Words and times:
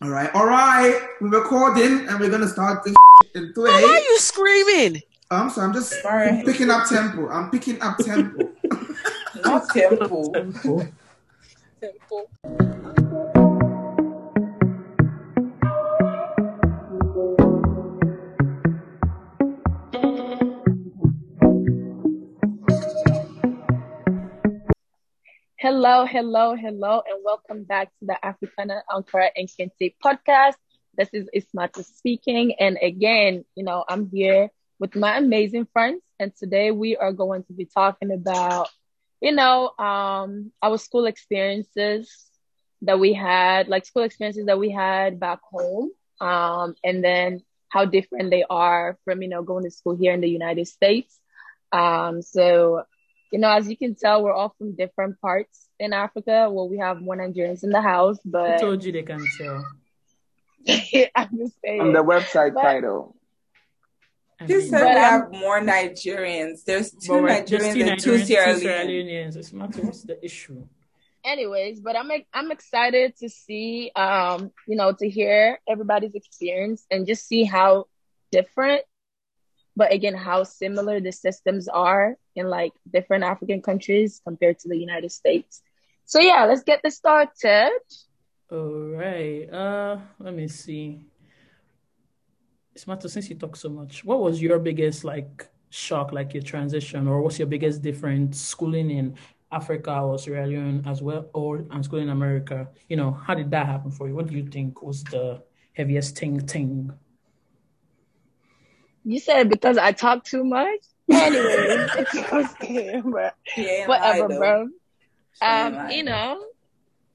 All 0.00 0.10
right, 0.10 0.32
all 0.32 0.46
right. 0.46 1.08
We're 1.20 1.40
recording 1.40 2.06
and 2.06 2.20
we're 2.20 2.30
gonna 2.30 2.46
start 2.46 2.84
this 2.84 2.94
in 3.34 3.52
three. 3.52 3.68
Why 3.68 3.82
are 3.82 3.98
you 3.98 4.18
screaming? 4.20 5.02
I'm 5.28 5.50
sorry. 5.50 5.66
I'm 5.66 5.72
just 5.74 6.00
Sorry. 6.00 6.42
picking 6.44 6.70
up 6.70 6.88
tempo. 6.88 7.28
I'm 7.28 7.50
picking 7.50 7.80
up 7.82 7.98
tempo. 7.98 8.48
Not 9.44 9.68
temple. 9.70 10.32
Hello, 25.78 26.04
hello, 26.04 26.56
hello, 26.56 27.02
and 27.06 27.22
welcome 27.24 27.62
back 27.62 27.86
to 28.00 28.06
the 28.06 28.26
Africana 28.26 28.82
Ankara 28.90 29.28
and 29.36 29.48
Kente 29.48 29.94
podcast. 30.04 30.56
This 30.96 31.08
is 31.12 31.28
Ismata 31.32 31.84
speaking. 31.84 32.56
And 32.58 32.78
again, 32.82 33.44
you 33.54 33.62
know, 33.62 33.84
I'm 33.88 34.10
here 34.10 34.50
with 34.80 34.96
my 34.96 35.18
amazing 35.18 35.68
friends. 35.72 36.02
And 36.18 36.34
today 36.34 36.72
we 36.72 36.96
are 36.96 37.12
going 37.12 37.44
to 37.44 37.52
be 37.52 37.64
talking 37.64 38.10
about, 38.10 38.70
you 39.20 39.30
know, 39.30 39.70
um, 39.78 40.50
our 40.60 40.78
school 40.78 41.06
experiences 41.06 42.26
that 42.82 42.98
we 42.98 43.12
had, 43.12 43.68
like 43.68 43.86
school 43.86 44.02
experiences 44.02 44.46
that 44.46 44.58
we 44.58 44.72
had 44.72 45.20
back 45.20 45.38
home. 45.48 45.92
Um, 46.20 46.74
and 46.82 47.04
then 47.04 47.42
how 47.68 47.84
different 47.84 48.32
they 48.32 48.44
are 48.50 48.98
from, 49.04 49.22
you 49.22 49.28
know, 49.28 49.44
going 49.44 49.62
to 49.62 49.70
school 49.70 49.96
here 49.96 50.12
in 50.12 50.22
the 50.22 50.28
United 50.28 50.66
States. 50.66 51.20
Um, 51.70 52.20
so 52.20 52.82
you 53.30 53.38
know, 53.38 53.50
as 53.50 53.68
you 53.68 53.76
can 53.76 53.94
tell, 53.94 54.22
we're 54.22 54.32
all 54.32 54.54
from 54.58 54.74
different 54.74 55.20
parts 55.20 55.68
in 55.78 55.92
Africa. 55.92 56.48
Well, 56.50 56.68
we 56.68 56.78
have 56.78 57.00
one 57.02 57.18
Nigerians 57.18 57.62
in 57.64 57.70
the 57.70 57.80
house, 57.82 58.18
Who 58.24 58.30
but 58.30 58.58
told 58.58 58.84
you 58.84 58.92
they 58.92 59.02
can 59.02 59.24
tell? 59.38 59.64
I'm 61.14 61.36
just 61.38 61.54
saying. 61.64 61.80
on 61.80 61.92
the 61.92 62.02
website 62.02 62.54
But- 62.54 62.62
title. 62.62 63.14
I 64.40 64.44
You 64.46 64.60
said 64.60 64.70
But 64.80 64.84
we 64.84 64.90
I'm- 65.00 65.20
have 65.22 65.32
more 65.32 65.60
Nigerians. 65.60 66.62
There's 66.64 66.92
two 66.92 67.20
but 67.22 67.46
Nigerians 67.46 67.74
two 67.74 67.82
and 67.82 68.00
two 68.00 68.18
Sierra 68.18 68.54
Leoneans. 68.54 68.86
Leoneans. 68.86 69.36
It's 69.36 69.52
not 69.52 69.74
what's 69.76 70.02
the 70.02 70.24
issue. 70.24 70.64
Anyways, 71.24 71.80
but 71.80 71.96
I'm 71.96 72.10
I'm 72.32 72.50
excited 72.52 73.16
to 73.18 73.28
see, 73.28 73.90
um, 73.96 74.52
you 74.68 74.76
know, 74.76 74.92
to 74.92 75.08
hear 75.08 75.58
everybody's 75.68 76.14
experience 76.14 76.86
and 76.90 77.06
just 77.06 77.26
see 77.26 77.42
how 77.44 77.86
different, 78.30 78.82
but 79.76 79.92
again, 79.92 80.14
how 80.14 80.44
similar 80.44 81.00
the 81.00 81.10
systems 81.12 81.66
are 81.68 82.14
in 82.38 82.48
like 82.48 82.72
different 82.92 83.24
African 83.24 83.60
countries 83.62 84.20
compared 84.24 84.58
to 84.60 84.68
the 84.68 84.76
United 84.76 85.12
States. 85.12 85.62
So 86.04 86.20
yeah, 86.20 86.44
let's 86.46 86.62
get 86.62 86.80
this 86.82 86.96
started. 86.96 87.70
All 88.50 88.96
right. 88.96 89.44
Uh, 89.52 89.98
let 90.18 90.34
me 90.34 90.48
see. 90.48 91.00
Smarto, 92.76 93.10
since 93.10 93.28
you 93.28 93.36
talk 93.36 93.56
so 93.56 93.68
much, 93.68 94.04
what 94.04 94.20
was 94.20 94.40
your 94.40 94.58
biggest 94.58 95.04
like 95.04 95.48
shock, 95.70 96.12
like 96.12 96.32
your 96.32 96.42
transition, 96.42 97.08
or 97.08 97.20
what's 97.20 97.38
your 97.38 97.48
biggest 97.48 97.82
difference 97.82 98.40
schooling 98.40 98.90
in 98.90 99.16
Africa 99.50 100.00
or 100.00 100.18
Sierra 100.18 100.46
Leone 100.46 100.82
as 100.86 101.02
well, 101.02 101.28
or 101.34 101.64
and 101.70 101.84
schooling 101.84 102.04
in 102.04 102.10
America? 102.10 102.68
You 102.88 102.96
know, 102.96 103.10
how 103.10 103.34
did 103.34 103.50
that 103.50 103.66
happen 103.66 103.90
for 103.90 104.08
you? 104.08 104.14
What 104.14 104.28
do 104.28 104.34
you 104.34 104.46
think 104.46 104.80
was 104.82 105.04
the 105.04 105.42
heaviest 105.74 106.16
thing 106.16 106.40
thing? 106.40 106.92
You 109.04 109.20
said 109.20 109.50
because 109.50 109.76
I 109.76 109.92
talk 109.92 110.24
too 110.24 110.44
much. 110.44 110.80
Anyways, 111.10 111.90
it's 111.98 112.32
okay, 112.32 113.00
bro. 113.04 113.30
She 113.44 113.66
ain't 113.66 113.88
Whatever, 113.88 114.28
bro. 114.28 114.68
Um, 115.40 115.90
you 115.90 116.02
know, 116.02 116.44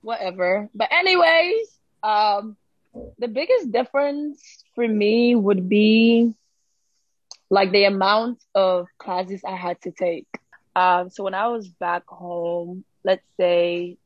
whatever. 0.01 0.69
But 0.73 0.89
anyways, 0.91 1.67
um, 2.01 2.57
the 3.19 3.27
biggest 3.27 3.71
difference 3.71 4.63
for 4.75 4.87
me 4.87 5.35
would 5.35 5.69
be 5.69 6.33
like 7.49 7.71
the 7.71 7.85
amount 7.85 8.43
of 8.55 8.87
classes 8.97 9.41
I 9.45 9.55
had 9.55 9.79
to 9.81 9.91
take. 9.91 10.27
Um, 10.75 11.09
so 11.09 11.23
when 11.23 11.35
I 11.35 11.47
was 11.47 11.67
back 11.67 12.03
home, 12.07 12.83
let's 13.03 13.25
say 13.39 13.97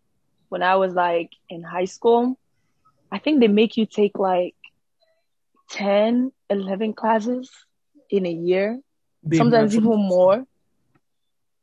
when 0.50 0.64
I 0.64 0.76
was 0.76 0.94
like 0.94 1.32
in 1.50 1.64
high 1.64 1.86
school, 1.86 2.38
I 3.12 3.20
think 3.20 3.40
they 3.40 3.48
make 3.48 3.78
you 3.78 3.86
take 3.86 4.20
like 4.20 4.56
10, 5.70 6.32
11 6.50 6.94
classes 6.94 7.50
in 8.10 8.26
a 8.26 8.32
year 8.32 8.80
Babe, 9.30 9.38
sometimes 9.38 9.74
that's- 9.74 9.86
even 9.86 9.98
more. 10.08 10.44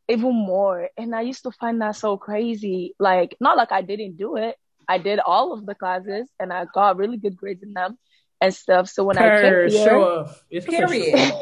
Even 0.08 0.34
more. 0.34 0.90
And 0.98 1.14
i 1.14 1.22
used 1.22 1.44
to 1.44 1.50
find 1.50 1.80
that 1.80 1.96
so 1.96 2.16
crazy. 2.18 2.94
Like 2.98 3.36
not 3.40 3.56
like 3.56 3.72
i 3.72 3.80
didn't 3.82 4.16
do 4.16 4.36
it. 4.36 4.56
I 4.86 4.98
did 4.98 5.18
all 5.18 5.52
of 5.54 5.64
the 5.64 5.74
classes 5.74 6.28
and 6.38 6.52
i 6.52 6.66
got 6.66 6.98
really 6.98 7.16
good 7.16 7.36
grades 7.36 7.62
in 7.62 7.72
them 7.72 7.96
and 8.40 8.52
stuff. 8.54 8.88
So 8.88 9.04
when 9.04 9.16
i 9.16 9.22
Per, 9.22 9.68
came 9.68 9.70
show 9.70 9.84
here 9.84 9.98
off. 9.98 10.44
It's 10.50 10.66
such 10.66 10.74
Period. 10.74 11.32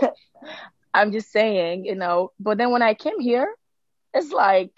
i'm 0.95 1.11
just 1.13 1.33
saying 1.33 1.85
you 1.87 1.95
know. 1.97 2.31
But 2.39 2.59
then 2.59 2.71
when 2.71 2.83
i 2.83 2.95
came 2.95 3.19
here 3.21 3.53
it's 4.15 4.31
like 4.31 4.71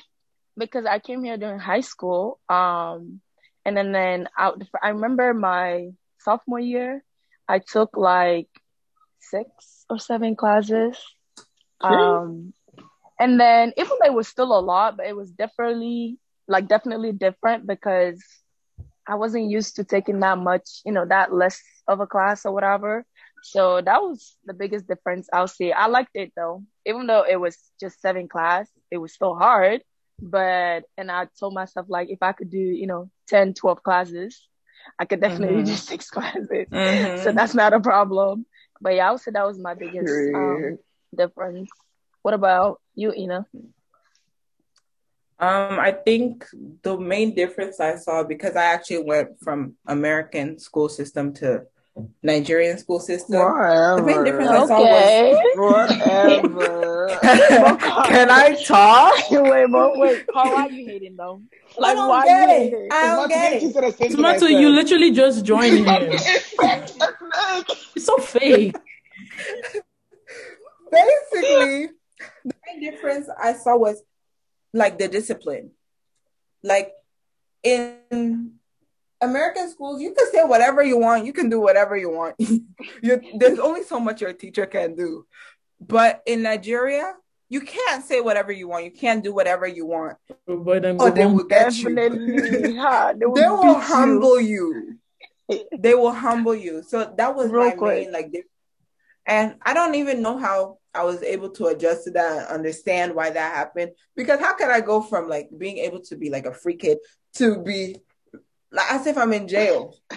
because 0.56 0.86
i 0.86 0.98
came 0.98 1.22
here 1.24 1.36
during 1.36 1.58
high 1.58 1.80
school 1.82 2.38
um 2.48 3.20
and 3.66 3.76
then 3.76 3.92
then 3.92 4.28
I, 4.36 4.52
I 4.82 4.88
remember 4.90 5.34
my 5.34 5.90
sophomore 6.20 6.60
year 6.60 7.02
i 7.48 7.58
took 7.58 7.96
like 7.96 8.48
six 9.18 9.84
or 9.90 9.98
seven 9.98 10.36
classes 10.36 10.96
um 11.84 12.52
and 13.18 13.40
then 13.40 13.72
even 13.76 13.90
though 14.00 14.06
it 14.06 14.14
was 14.14 14.28
still 14.28 14.56
a 14.56 14.60
lot 14.60 14.96
but 14.96 15.06
it 15.06 15.16
was 15.16 15.30
definitely 15.32 16.18
like 16.48 16.68
definitely 16.68 17.12
different 17.12 17.66
because 17.66 18.22
i 19.08 19.14
wasn't 19.14 19.50
used 19.50 19.76
to 19.76 19.84
taking 19.84 20.20
that 20.20 20.38
much 20.38 20.80
you 20.84 20.92
know 20.92 21.04
that 21.06 21.32
less 21.32 21.62
of 21.88 22.00
a 22.00 22.06
class 22.06 22.44
or 22.46 22.52
whatever 22.52 23.04
so 23.42 23.80
that 23.80 24.02
was 24.02 24.36
the 24.44 24.54
biggest 24.54 24.86
difference 24.86 25.28
i'll 25.32 25.46
say 25.48 25.72
i 25.72 25.86
liked 25.86 26.10
it 26.14 26.32
though 26.36 26.62
even 26.86 27.06
though 27.06 27.24
it 27.28 27.36
was 27.36 27.70
just 27.80 28.00
seven 28.00 28.28
class 28.28 28.68
it 28.90 28.98
was 28.98 29.12
still 29.14 29.34
hard 29.34 29.82
but 30.20 30.84
and 30.96 31.10
i 31.10 31.26
told 31.38 31.54
myself 31.54 31.86
like 31.88 32.08
if 32.10 32.22
i 32.22 32.32
could 32.32 32.50
do 32.50 32.58
you 32.58 32.86
know 32.86 33.10
10 33.28 33.54
12 33.54 33.82
classes 33.82 34.48
i 34.98 35.04
could 35.04 35.20
definitely 35.20 35.62
Mhm. 35.62 35.64
do 35.64 35.74
six 35.74 36.10
classes 36.10 36.66
Mhm. 36.72 37.10
so 37.14 37.32
that's 37.32 37.54
not 37.54 37.72
a 37.72 37.80
problem 37.80 38.46
but 38.80 38.94
yeah 38.94 39.08
i 39.08 39.10
would 39.10 39.20
say 39.20 39.30
that 39.32 39.46
was 39.46 39.58
my 39.58 39.74
biggest 39.74 40.28
um. 40.34 40.78
Difference 41.14 41.70
what 42.22 42.34
about 42.34 42.80
you 42.94 43.12
ina 43.12 43.46
Um, 45.38 45.80
I 45.80 45.90
think 45.90 46.46
the 46.82 46.96
main 46.96 47.34
difference 47.34 47.80
I 47.80 47.96
saw 47.96 48.22
because 48.22 48.54
I 48.56 48.66
actually 48.76 49.02
went 49.02 49.28
from 49.44 49.74
American 49.86 50.58
school 50.58 50.88
system 50.88 51.34
to 51.42 51.66
Nigerian 52.22 52.78
school 52.78 52.98
system. 53.00 53.38
The 53.98 54.02
main 54.02 54.24
difference 54.24 54.50
I 54.50 54.66
saw 54.66 54.78
okay 54.78 55.34
Whatever. 55.54 57.08
Can 58.10 58.30
I 58.30 58.54
talk? 58.64 59.14
wait 59.30 59.66
but 59.70 59.98
wait 59.98 60.24
how 60.34 60.54
are 60.54 60.70
you 60.70 60.86
hating 60.86 61.16
though 61.16 61.42
like 61.78 61.92
I 61.92 61.94
don't 61.94 62.08
why 62.08 62.24
get 62.26 62.48
you 62.48 62.54
it. 62.54 62.62
hating 62.62 62.88
I 62.92 63.02
don't 63.16 63.28
get 63.28 63.52
it. 63.62 64.10
Tomato, 64.14 64.46
you 64.46 64.68
literally 64.70 65.10
just 65.10 65.44
joined 65.44 65.78
him. 65.90 66.10
It's 67.96 68.04
so 68.06 68.16
fake. 68.18 68.74
Basically, 70.94 71.88
the 72.44 72.54
main 72.66 72.80
difference 72.90 73.28
I 73.42 73.52
saw 73.54 73.76
was 73.76 74.02
like 74.72 74.98
the 74.98 75.08
discipline. 75.08 75.70
Like 76.62 76.92
in 77.62 78.52
American 79.20 79.70
schools, 79.70 80.00
you 80.00 80.12
can 80.14 80.30
say 80.32 80.44
whatever 80.44 80.82
you 80.82 80.98
want, 80.98 81.26
you 81.26 81.32
can 81.32 81.48
do 81.48 81.60
whatever 81.60 81.96
you 81.96 82.10
want. 82.10 82.36
you, 83.02 83.20
there's 83.38 83.58
only 83.58 83.82
so 83.82 83.98
much 84.00 84.20
your 84.20 84.32
teacher 84.32 84.66
can 84.66 84.94
do. 84.94 85.26
But 85.80 86.22
in 86.26 86.42
Nigeria, 86.42 87.14
you 87.48 87.60
can't 87.60 88.04
say 88.04 88.20
whatever 88.20 88.52
you 88.52 88.68
want. 88.68 88.84
You 88.84 88.90
can't 88.90 89.22
do 89.22 89.34
whatever 89.34 89.66
you 89.66 89.86
want. 89.86 90.16
But 90.46 90.82
then 90.82 90.96
Oh, 90.98 91.06
oh 91.06 91.10
they 91.10 91.26
will 91.26 91.44
get 91.44 91.82
you. 91.82 91.94
definitely 91.94 92.72
they 93.18 93.26
will, 93.26 93.34
They 93.34 93.48
will 93.48 93.62
beat 93.62 93.68
you. 93.68 93.80
humble 93.82 94.40
you. 94.40 94.98
They 95.78 95.94
will 95.94 96.12
humble 96.12 96.54
you. 96.54 96.82
So 96.82 97.12
that 97.16 97.34
was 97.36 97.50
Real 97.50 97.70
my 97.70 97.76
quick. 97.76 98.04
main 98.04 98.12
like 98.12 98.32
dif- 98.32 98.46
and 99.26 99.56
I 99.62 99.74
don't 99.74 99.94
even 99.94 100.22
know 100.22 100.38
how 100.38 100.78
I 100.94 101.02
was 101.04 101.22
able 101.22 101.50
to 101.50 101.66
adjust 101.66 102.04
to 102.04 102.10
that 102.12 102.38
and 102.38 102.46
understand 102.48 103.14
why 103.14 103.30
that 103.30 103.54
happened. 103.54 103.92
Because 104.14 104.38
how 104.40 104.54
could 104.54 104.68
I 104.68 104.80
go 104.80 105.00
from 105.02 105.28
like 105.28 105.48
being 105.56 105.78
able 105.78 106.00
to 106.02 106.16
be 106.16 106.30
like 106.30 106.46
a 106.46 106.52
free 106.54 106.76
kid 106.76 106.98
to 107.34 107.58
be 107.62 107.96
like 108.70 108.92
as 108.92 109.06
if 109.06 109.16
I'm 109.18 109.32
in 109.32 109.48
jail? 109.48 109.94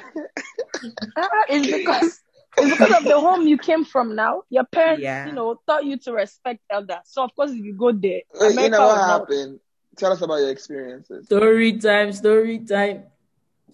It's 1.50 1.72
because 1.72 2.22
it's 2.58 2.72
because 2.78 2.98
of 2.98 3.04
the 3.04 3.20
home 3.20 3.48
you 3.48 3.58
came 3.58 3.84
from 3.86 4.16
now 4.16 4.44
your 4.50 4.64
parents 4.66 5.02
Yeah. 5.02 5.28
you 5.28 5.34
know 5.34 5.60
taught 5.68 5.86
you 5.86 5.98
to 5.98 6.14
respect 6.14 6.60
elders 6.70 6.98
so 7.06 7.24
of 7.24 7.36
course 7.36 7.52
if 7.52 7.58
you 7.64 7.74
go 7.74 7.92
there 7.92 8.22
Wait, 8.34 8.42
you 8.42 8.46
America 8.52 8.70
know 8.72 8.80
what 8.88 8.90
will 8.90 8.96
not- 9.08 9.20
happened? 9.22 9.60
Tell 9.98 10.12
us 10.12 10.22
about 10.22 10.36
your 10.36 10.52
experiences. 10.52 11.26
Story 11.26 11.80
time, 11.80 12.14
story 12.14 12.60
time. 12.60 13.06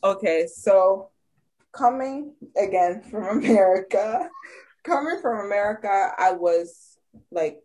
Okay, 0.01 0.47
so 0.47 1.09
coming 1.73 2.33
again 2.55 3.01
from 3.01 3.23
America, 3.43 4.29
coming 4.83 5.19
from 5.21 5.45
America, 5.45 6.11
I 6.17 6.31
was 6.31 6.97
like, 7.31 7.59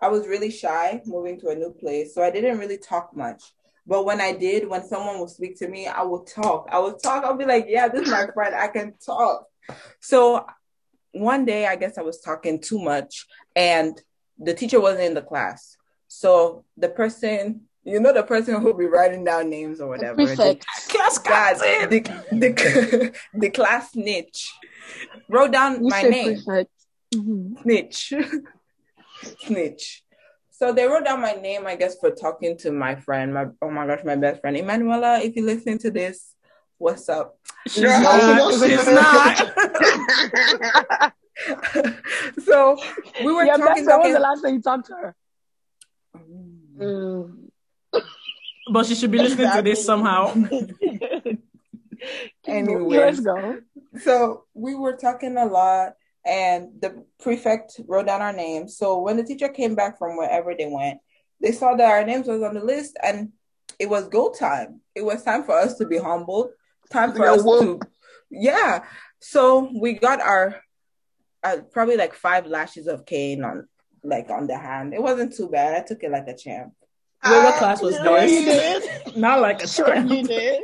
I 0.00 0.08
was 0.08 0.26
really 0.26 0.50
shy 0.50 1.00
moving 1.06 1.40
to 1.40 1.48
a 1.48 1.54
new 1.54 1.72
place, 1.72 2.14
so 2.14 2.22
I 2.22 2.30
didn't 2.30 2.58
really 2.58 2.78
talk 2.78 3.16
much. 3.16 3.42
But 3.86 4.04
when 4.04 4.20
I 4.20 4.32
did, 4.32 4.68
when 4.68 4.84
someone 4.84 5.20
would 5.20 5.30
speak 5.30 5.58
to 5.58 5.68
me, 5.68 5.86
I 5.86 6.02
would 6.02 6.26
talk. 6.26 6.68
I 6.72 6.78
would 6.78 7.00
talk. 7.00 7.24
I'll 7.24 7.36
be 7.36 7.44
like, 7.44 7.66
yeah, 7.68 7.88
this 7.88 8.02
is 8.02 8.10
my 8.10 8.26
friend. 8.34 8.54
I 8.54 8.68
can 8.68 8.94
talk. 9.04 9.46
So 10.00 10.44
one 11.12 11.44
day, 11.44 11.66
I 11.66 11.76
guess 11.76 11.96
I 11.96 12.02
was 12.02 12.20
talking 12.20 12.60
too 12.60 12.80
much 12.80 13.26
and 13.54 14.00
the 14.38 14.54
teacher 14.54 14.80
wasn't 14.80 15.04
in 15.04 15.14
the 15.14 15.22
class. 15.22 15.76
So 16.08 16.64
the 16.76 16.88
person, 16.88 17.62
you 17.86 18.00
know, 18.00 18.12
the 18.12 18.24
person 18.24 18.60
who'll 18.60 18.74
be 18.74 18.86
writing 18.86 19.22
down 19.24 19.48
names 19.48 19.80
or 19.80 19.88
whatever. 19.88 20.16
Prefect. 20.16 20.66
Class 20.88 21.18
God, 21.18 21.54
the, 21.88 22.00
the, 22.32 23.14
the 23.34 23.50
class 23.50 23.92
snitch 23.92 24.52
wrote 25.28 25.52
down 25.52 25.84
You 25.84 25.90
my 25.90 26.02
name. 26.02 26.34
prefect. 26.44 26.70
Mhm. 27.14 27.62
Snitch. 27.62 28.12
Snitch. 29.46 30.02
So 30.50 30.72
they 30.72 30.84
wrote 30.86 31.04
down 31.04 31.20
my 31.20 31.34
name, 31.34 31.66
I 31.66 31.76
guess, 31.76 31.96
for 31.98 32.10
talking 32.10 32.56
to 32.58 32.72
my 32.72 32.96
friend, 32.96 33.32
my 33.32 33.46
oh 33.62 33.70
my 33.70 33.86
gosh, 33.86 34.02
my 34.04 34.16
best 34.16 34.40
friend. 34.40 34.56
Emanuela, 34.56 35.20
if 35.20 35.36
you're 35.36 35.44
listening 35.46 35.78
to 35.78 35.90
this, 35.90 36.34
what's 36.78 37.08
up? 37.08 37.38
She's 37.68 37.82
Yeah, 37.82 38.00
not. 38.00 38.52
she's 38.52 38.62
She's 38.62 38.86
not. 38.88 39.38
not. 39.82 41.12
so 42.44 42.76
we 43.24 43.32
were 43.32 43.44
Yeah, 43.44 43.56
talking, 43.58 43.84
that's 43.84 43.86
when 43.86 44.00
was 44.00 44.14
the 44.14 44.20
last 44.20 44.42
time 44.42 44.54
you 44.54 44.62
talked 44.62 44.86
to 44.88 44.94
her? 44.94 45.14
Mm. 46.80 47.45
But 48.70 48.86
she 48.86 48.94
should 48.94 49.10
be 49.10 49.18
listening 49.18 49.50
to 49.52 49.62
this 49.62 49.84
somehow. 49.84 50.34
Anyways. 52.46 52.98
let's 52.98 53.20
go. 53.20 53.58
So 54.00 54.44
we 54.54 54.74
were 54.74 54.96
talking 54.96 55.36
a 55.36 55.46
lot, 55.46 55.94
and 56.24 56.80
the 56.80 57.04
prefect 57.20 57.80
wrote 57.86 58.06
down 58.06 58.22
our 58.22 58.32
names. 58.32 58.76
So 58.76 59.00
when 59.00 59.16
the 59.16 59.24
teacher 59.24 59.48
came 59.48 59.74
back 59.74 59.98
from 59.98 60.16
wherever 60.16 60.54
they 60.56 60.66
went, 60.66 60.98
they 61.40 61.52
saw 61.52 61.74
that 61.74 61.90
our 61.90 62.04
names 62.04 62.26
was 62.26 62.42
on 62.42 62.54
the 62.54 62.64
list, 62.64 62.96
and 63.02 63.32
it 63.78 63.88
was 63.88 64.08
go 64.08 64.30
time. 64.32 64.80
It 64.94 65.04
was 65.04 65.22
time 65.22 65.44
for 65.44 65.58
us 65.58 65.76
to 65.78 65.86
be 65.86 65.98
humbled. 65.98 66.50
Time 66.90 67.12
for 67.12 67.24
Yeah, 67.24 67.32
us 67.32 67.42
whoa. 67.42 67.60
to, 67.60 67.80
yeah. 68.30 68.84
So 69.20 69.70
we 69.78 69.94
got 69.94 70.20
our, 70.20 70.60
uh, 71.42 71.58
probably 71.72 71.96
like 71.96 72.14
five 72.14 72.46
lashes 72.46 72.86
of 72.86 73.04
cane 73.06 73.44
on, 73.44 73.68
like 74.02 74.30
on 74.30 74.46
the 74.46 74.56
hand. 74.56 74.94
It 74.94 75.02
wasn't 75.02 75.34
too 75.34 75.48
bad. 75.48 75.74
I 75.74 75.84
took 75.86 76.02
it 76.02 76.10
like 76.10 76.28
a 76.28 76.36
champ. 76.36 76.72
Wait, 77.30 77.44
what 77.44 77.54
class 77.56 77.82
was 77.82 77.96
Sure 77.96 78.24
you 78.24 78.44
this? 78.44 79.16
Not 79.16 79.40
like 79.40 79.62
a 79.62 79.68
Sure 79.68 79.96
you 79.96 80.26
did. 80.26 80.62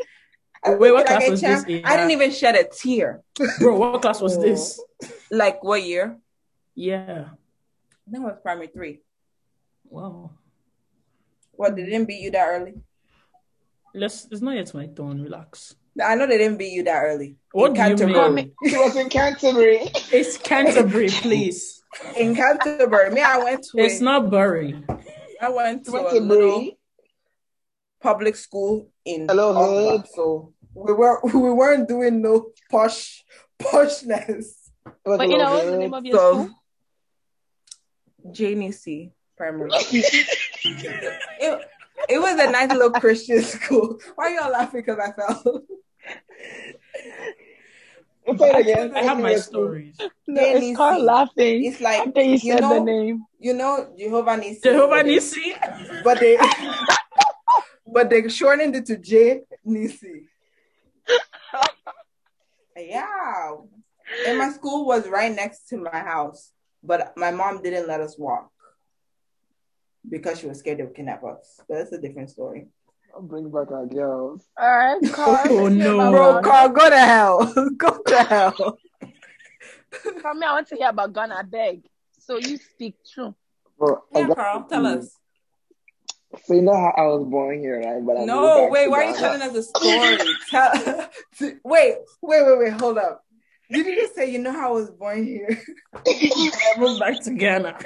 I 0.64 0.74
Wait, 0.74 0.78
what 0.78 0.88
it 0.88 0.94
like 0.94 1.06
class 1.06 1.30
was 1.30 1.40
this 1.40 1.64
in? 1.64 1.84
I 1.84 1.96
didn't 1.96 2.10
uh? 2.10 2.14
even 2.14 2.30
shed 2.30 2.54
a 2.54 2.64
tear. 2.64 3.22
Bro, 3.58 3.78
what 3.78 4.02
class 4.02 4.20
was 4.20 4.36
oh. 4.36 4.42
this? 4.42 4.80
Like 5.30 5.62
what 5.64 5.82
year? 5.82 6.18
Yeah. 6.74 7.24
I 8.06 8.10
think 8.10 8.22
it 8.24 8.26
was 8.26 8.38
primary 8.42 8.68
three. 8.68 9.00
Wow. 9.88 10.30
What 11.52 11.76
they 11.76 11.84
didn't 11.84 12.06
beat 12.06 12.20
you 12.20 12.30
that 12.30 12.46
early? 12.46 12.74
Let's. 13.94 14.26
It's 14.30 14.40
not 14.40 14.54
yet 14.54 14.72
my 14.74 14.86
turn. 14.86 15.22
Relax. 15.22 15.74
I 16.02 16.14
know 16.14 16.26
they 16.26 16.38
didn't 16.38 16.58
beat 16.58 16.72
you 16.72 16.82
that 16.84 17.02
early. 17.02 17.36
What 17.52 17.68
in 17.68 17.74
do 17.74 17.80
you 17.80 17.86
Canterbury. 17.88 18.30
mean? 18.30 18.52
She 18.66 18.76
was 18.76 18.96
in 18.96 19.08
Canterbury. 19.10 19.80
It's 20.10 20.38
Canterbury, 20.38 21.08
please. 21.08 21.82
In 22.16 22.34
Canterbury, 22.34 23.10
me, 23.10 23.20
I 23.20 23.38
went 23.38 23.64
to. 23.64 23.78
It's 23.78 24.00
a- 24.00 24.04
not 24.04 24.30
Bury. 24.30 24.82
I 25.42 25.48
went 25.48 25.84
to 25.86 25.96
a 25.96 26.02
Canterbury. 26.04 26.20
little 26.28 26.78
public 28.00 28.36
school 28.36 28.88
in. 29.04 29.26
Hello, 29.28 29.50
Ottawa, 29.50 29.96
hood. 29.98 30.06
So 30.14 30.54
we 30.72 30.92
were 30.92 31.20
we 31.24 31.50
weren't 31.52 31.88
doing 31.88 32.22
no 32.22 32.50
posh 32.70 33.24
poshness. 33.58 34.70
But 35.04 35.28
you 35.28 35.38
know, 35.38 35.50
what's 35.50 35.66
the 35.66 35.78
name 35.78 35.94
of 35.94 36.04
your 36.06 36.16
So 36.16 36.32
school? 36.44 36.50
Janie 38.30 38.70
C. 38.70 39.10
Primary. 39.36 39.70
it, 39.74 41.60
it 42.08 42.18
was 42.20 42.38
a 42.38 42.50
nice 42.50 42.70
little 42.70 42.92
Christian 42.92 43.42
school. 43.54 43.98
Why 44.14 44.26
are 44.26 44.30
y'all 44.30 44.52
laughing? 44.52 44.82
Because 44.86 44.98
I 45.00 45.10
fell. 45.10 45.62
Say 48.26 48.50
it 48.50 48.56
again. 48.60 48.92
I 48.94 49.02
have 49.02 49.18
my 49.18 49.34
stories. 49.36 49.96
No, 50.28 50.40
Janie 50.40 50.70
it's 50.70 50.76
called 50.76 51.02
laughing. 51.02 51.64
It's 51.64 51.80
like 51.80 52.06
After 52.06 52.22
you 52.22 52.30
you 52.32 52.38
said 52.38 52.58
the 52.58 52.60
know, 52.60 52.84
name. 52.84 53.24
you 53.40 53.52
know 53.54 53.92
Jehovah 53.98 54.38
Nissi. 54.38 54.62
Jehovah 54.62 55.02
Nissi. 55.02 56.02
but 56.04 56.20
they 56.20 56.38
but 57.86 58.10
they 58.10 58.28
shortened 58.28 58.76
it 58.76 58.86
to 58.86 58.96
J 58.96 59.40
Nissi. 59.66 60.26
yeah. 62.76 63.54
And 64.26 64.38
my 64.38 64.50
school 64.50 64.86
was 64.86 65.08
right 65.08 65.34
next 65.34 65.68
to 65.70 65.76
my 65.78 65.98
house, 65.98 66.52
but 66.82 67.12
my 67.16 67.30
mom 67.30 67.62
didn't 67.62 67.88
let 67.88 68.00
us 68.00 68.18
walk 68.18 68.50
because 70.08 70.38
she 70.40 70.46
was 70.46 70.58
scared 70.58 70.78
they 70.78 70.84
would 70.84 70.94
kidnap 70.94 71.24
us. 71.24 71.60
But 71.68 71.78
that's 71.78 71.92
a 71.92 72.00
different 72.00 72.30
story. 72.30 72.68
I'll 73.14 73.22
bring 73.22 73.50
back 73.50 73.70
our 73.70 73.86
girls. 73.86 74.46
All 74.58 74.70
right, 74.76 75.00
Carl. 75.12 75.46
Oh, 75.50 75.68
no. 75.68 76.10
Bro, 76.10 76.42
Carl, 76.42 76.68
go 76.70 76.88
to 76.90 76.98
hell. 76.98 77.52
go 77.76 78.02
to 78.06 78.22
hell. 78.22 78.78
Carl, 80.22 80.34
me, 80.34 80.46
I 80.46 80.52
want 80.52 80.68
to 80.68 80.76
hear 80.76 80.88
about 80.88 81.12
Ghana. 81.12 81.34
I 81.34 81.42
beg. 81.42 81.82
So 82.18 82.38
you 82.38 82.56
speak 82.56 82.94
true. 83.12 83.34
Well, 83.78 84.04
I 84.14 84.20
Yeah, 84.20 84.26
got- 84.28 84.36
Carl, 84.36 84.66
tell 84.68 84.86
us. 84.86 85.16
So 86.46 86.54
you 86.54 86.62
know 86.62 86.74
how 86.74 86.94
I 86.96 87.02
was 87.08 87.26
born 87.28 87.58
here, 87.58 87.78
right? 87.80 88.04
But 88.04 88.16
I 88.16 88.24
No, 88.24 88.68
wait, 88.70 88.84
to 88.84 88.90
why 88.90 89.04
are 89.04 89.08
you 89.10 89.14
telling 89.16 89.42
us 89.42 89.54
a 89.54 89.62
story? 89.62 90.16
Tell, 90.50 90.72
wait, 91.62 91.96
wait, 92.22 92.46
wait, 92.46 92.58
wait, 92.58 92.72
hold 92.72 92.96
up. 92.96 93.22
You 93.68 93.84
Did 93.84 93.94
you 93.96 94.02
just 94.02 94.14
say 94.14 94.30
you 94.30 94.38
know 94.38 94.52
how 94.52 94.68
I 94.70 94.72
was 94.72 94.90
born 94.90 95.24
here? 95.26 95.62
I 96.06 96.74
moved 96.78 97.00
back 97.00 97.20
to 97.24 97.32
Ghana. 97.32 97.78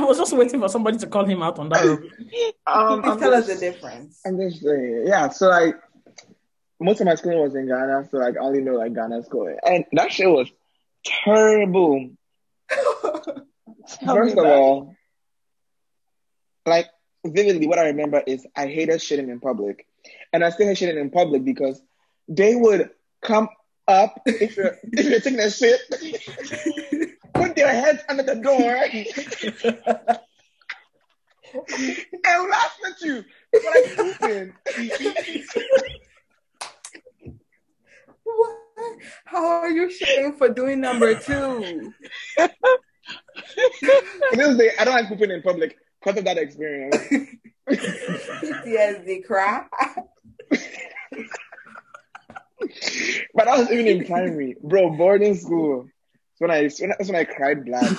I 0.00 0.04
was 0.04 0.18
just 0.18 0.32
waiting 0.32 0.60
for 0.60 0.68
somebody 0.68 0.96
to 0.98 1.06
call 1.06 1.24
him 1.24 1.42
out 1.42 1.58
on 1.58 1.68
that. 1.68 1.84
Um, 2.66 3.02
Please 3.02 3.10
I'm 3.10 3.18
tell 3.18 3.34
us 3.34 3.46
the 3.48 3.56
difference. 3.56 4.20
I'm 4.24 4.38
just 4.38 4.62
saying, 4.62 5.04
yeah. 5.06 5.28
So 5.30 5.48
like, 5.48 5.74
most 6.78 7.00
of 7.00 7.06
my 7.06 7.16
schooling 7.16 7.40
was 7.40 7.54
in 7.54 7.66
Ghana, 7.66 8.08
so 8.10 8.18
like, 8.18 8.36
I 8.36 8.40
only 8.40 8.60
know 8.60 8.74
like 8.74 8.94
Ghana 8.94 9.24
schooling, 9.24 9.56
and 9.64 9.84
that 9.92 10.12
shit 10.12 10.28
was 10.28 10.48
terrible. 11.04 12.10
First 14.06 14.38
of 14.38 14.46
all, 14.46 14.94
like 16.64 16.86
vividly, 17.26 17.66
what 17.66 17.78
I 17.78 17.86
remember 17.86 18.22
is 18.24 18.46
I 18.54 18.66
hated 18.66 19.00
shitting 19.00 19.30
in 19.30 19.40
public, 19.40 19.86
and 20.32 20.44
I 20.44 20.50
still 20.50 20.68
hate 20.68 20.78
shitting 20.78 21.00
in 21.00 21.10
public 21.10 21.44
because 21.44 21.82
they 22.28 22.54
would 22.54 22.90
come 23.20 23.48
up 23.88 24.22
if 24.26 24.56
you're 24.56 24.76
if 24.92 25.06
you're 25.06 25.20
taking 25.20 25.40
a 25.40 25.50
shit, 25.50 25.80
put 27.40 27.56
their 27.56 27.72
heads 27.72 28.02
under 28.08 28.22
the 28.22 28.36
door 28.36 28.60
and 32.24 32.50
laugh 32.50 32.78
at 32.86 33.00
you. 33.00 33.24
It's 33.52 33.66
like 33.66 33.96
pooping. 34.20 34.52
What? 38.24 38.56
How 39.24 39.44
are 39.44 39.70
you 39.70 39.88
shitting 39.88 40.38
for 40.38 40.48
doing 40.48 40.80
number 40.80 41.18
two? 41.18 41.92
This 44.32 44.56
day, 44.56 44.70
I 44.78 44.84
don't 44.84 44.94
like 44.94 45.08
pooping 45.08 45.30
in 45.30 45.42
public 45.42 45.76
because 46.00 46.18
of 46.18 46.24
that 46.24 46.38
experience. 46.38 46.96
PTSD 47.68 49.24
cry. 49.24 49.66
But 53.34 53.48
I 53.48 53.58
was 53.58 53.70
even 53.70 53.86
in 53.86 54.06
primary, 54.06 54.56
bro, 54.62 54.90
boarding 54.90 55.34
school. 55.34 55.88
That's 56.40 56.80
when 56.80 56.90
I 56.90 56.94
that's 56.96 57.08
when 57.10 57.16
I 57.16 57.24
cried 57.24 57.64
black. 57.64 57.92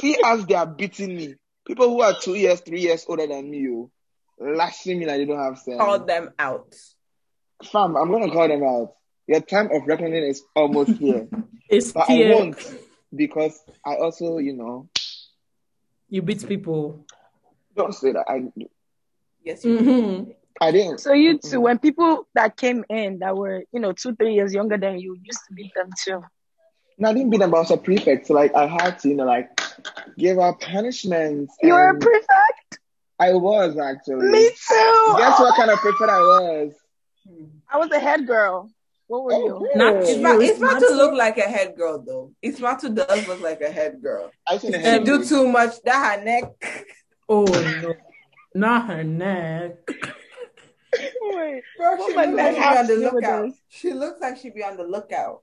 See, 0.00 0.16
as 0.24 0.46
they 0.46 0.54
are 0.54 0.66
beating 0.66 1.16
me, 1.16 1.34
people 1.66 1.88
who 1.88 2.00
are 2.02 2.14
two 2.20 2.34
years, 2.34 2.60
three 2.60 2.80
years 2.80 3.04
older 3.08 3.26
than 3.26 3.50
me, 3.50 3.58
you 3.58 3.90
lashing 4.38 4.98
me 4.98 5.06
like 5.06 5.18
they 5.18 5.24
don't 5.24 5.38
have 5.38 5.58
sense. 5.58 5.78
Call 5.78 6.04
them 6.04 6.30
out. 6.38 6.74
Fam, 7.64 7.96
I'm 7.96 8.10
gonna 8.10 8.30
call 8.30 8.48
them 8.48 8.62
out. 8.64 8.94
Your 9.28 9.40
time 9.40 9.70
of 9.72 9.86
reckoning 9.86 10.24
is 10.24 10.42
almost 10.56 10.92
here, 10.98 11.28
It's 11.68 11.92
but 11.92 12.08
I 12.08 12.14
here. 12.14 12.34
won't 12.34 12.56
because 13.14 13.58
I 13.86 13.96
also, 13.96 14.38
you 14.38 14.54
know, 14.54 14.88
You 16.08 16.22
beat 16.22 16.46
people. 16.46 17.06
don't 17.76 17.94
say 17.94 18.12
that. 18.12 18.24
I 18.28 18.50
Yes, 19.44 19.64
you 19.64 19.78
hmm 19.78 20.30
I 20.60 20.70
didn't. 20.70 20.98
So 21.00 21.12
you 21.12 21.38
too, 21.38 21.60
when 21.60 21.78
people 21.78 22.28
that 22.34 22.56
came 22.56 22.84
in 22.88 23.18
that 23.20 23.36
were, 23.36 23.64
you 23.72 23.80
know, 23.80 23.92
two, 23.92 24.14
three 24.14 24.34
years 24.34 24.52
younger 24.54 24.76
than 24.78 24.98
you 24.98 25.16
used 25.22 25.40
to 25.48 25.54
beat 25.54 25.72
them 25.74 25.90
too. 26.04 26.22
No, 26.98 27.10
I 27.10 27.14
didn't 27.14 27.30
beat 27.30 27.38
them, 27.38 27.50
but 27.50 27.56
I 27.56 27.60
was 27.60 27.70
a 27.70 27.76
prefect, 27.76 28.26
so 28.26 28.34
like 28.34 28.54
I 28.54 28.66
had 28.66 28.98
to, 29.00 29.08
you 29.08 29.14
know, 29.16 29.24
like 29.24 29.48
give 30.18 30.38
out 30.38 30.60
punishments. 30.60 31.54
You 31.62 31.72
were 31.72 31.90
a 31.90 31.98
prefect? 31.98 32.78
I 33.18 33.32
was 33.32 33.78
actually. 33.78 34.30
Me 34.30 34.48
too. 34.48 35.14
Guess 35.18 35.40
what 35.40 35.56
kind 35.56 35.70
of 35.70 35.78
prefect 35.78 36.10
I 36.10 36.20
was? 36.20 36.72
I 37.68 37.78
was 37.78 37.90
a 37.90 37.98
head 37.98 38.26
girl. 38.26 38.70
What 39.06 39.24
were 39.24 39.32
you? 39.32 39.68
Not 39.74 39.94
It's 39.96 40.10
you. 40.10 40.22
not, 40.22 40.40
It's 40.40 40.52
it's 40.52 40.60
not 40.60 40.80
not 40.80 40.88
to 40.88 40.94
look 40.94 41.14
like 41.14 41.38
a 41.38 41.42
head 41.42 41.76
girl 41.76 42.02
though. 42.06 42.32
It's 42.40 42.60
not 42.60 42.80
to 42.80 42.88
does 42.90 43.28
look 43.28 43.40
like 43.40 43.60
a 43.60 43.70
head 43.70 44.00
girl. 44.02 44.30
I 44.46 44.58
seen 44.58 44.74
a 44.74 44.78
She 44.78 44.84
head 44.84 45.04
do 45.04 45.24
too 45.24 45.46
much. 45.48 45.82
That 45.84 46.18
her 46.18 46.24
neck. 46.24 46.52
Oh 47.28 47.44
no, 47.44 47.94
not 48.54 48.86
her 48.86 49.04
neck. 49.04 49.76
Wait, 51.20 51.62
Bro, 51.78 52.06
she 52.06 52.14
my 52.14 52.24
looks 52.26 52.36
like 52.36 52.52
she 52.52 52.56
be 52.56 52.60
have 52.62 52.76
on 52.78 52.86
the 52.86 52.94
to 52.94 53.00
do 53.00 53.04
with 53.04 53.14
lookout. 53.14 53.50
She 53.68 53.92
looks 53.92 54.20
like 54.20 54.36
she 54.36 54.50
be 54.50 54.62
on 54.64 54.76
the 54.76 54.84
lookout. 54.84 55.40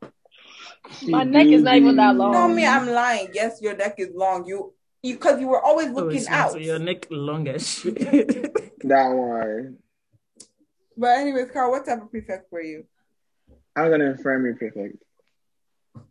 My 1.08 1.24
neck 1.24 1.48
is 1.48 1.63
not 1.63 1.75
even 1.75 1.96
that 1.98 2.15
long. 2.15 2.32
No, 2.32 2.48
me, 2.48 2.65
I'm 2.65 2.88
lying. 2.88 3.29
Yes, 3.34 3.62
your 3.62 3.75
neck 3.75 3.96
is 3.98 4.10
long. 4.13 4.46
You 4.46 4.74
you 5.01 5.15
because 5.15 5.39
you 5.39 5.48
were 5.48 5.62
always 5.62 5.88
Oh, 5.88 5.94
looking 5.94 6.18
it's 6.20 6.27
out. 6.27 6.51
so 6.51 6.58
your 6.58 6.79
neck 6.79 7.08
long 7.10 7.48
as 7.48 7.68
shit. 7.79 7.98
That 8.84 9.10
one. 9.10 9.77
But 10.98 11.18
anyways, 11.20 11.51
Carl, 11.51 11.72
what 11.72 11.86
type 11.86 12.01
of 12.01 12.12
prefect 12.12 12.51
were 12.51 12.62
you? 12.62 12.86
I 13.75 13.84
was 13.84 13.94
an 13.94 14.01
infirmary 14.01 14.56
prefect. 14.56 14.96
You 15.96 16.03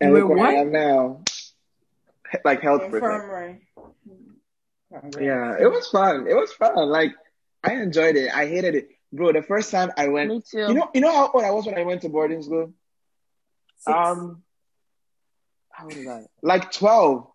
And 0.00 0.12
were 0.12 0.20
look 0.20 0.28
where 0.30 0.38
I 0.46 0.52
what? 0.54 0.60
am 0.66 0.72
now. 0.72 1.22
Like 2.44 2.60
health 2.60 2.82
prefect. 2.82 3.04
Infirmary. 3.04 3.66
Yeah, 5.20 5.56
it 5.58 5.70
was 5.70 5.88
fun. 5.88 6.26
It 6.28 6.34
was 6.34 6.52
fun. 6.52 6.76
Like 6.88 7.12
I 7.64 7.74
enjoyed 7.74 8.16
it. 8.16 8.34
I 8.34 8.46
hated 8.46 8.74
it. 8.74 8.88
Bro, 9.12 9.32
the 9.34 9.42
first 9.42 9.70
time 9.70 9.90
I 9.96 10.08
went 10.08 10.30
Me 10.30 10.42
too. 10.50 10.58
you 10.58 10.74
know 10.74 10.88
you 10.94 11.00
know 11.00 11.12
how 11.12 11.30
old 11.32 11.44
I 11.44 11.50
was 11.50 11.66
when 11.66 11.78
I 11.78 11.82
went 11.82 12.02
to 12.02 12.08
boarding 12.08 12.42
school? 12.42 12.72
Six. 13.78 13.96
Um 13.96 14.42
how 15.70 15.84
old 15.84 15.96
was 15.96 16.06
I? 16.06 16.22
Like 16.42 16.72
twelve. 16.72 17.26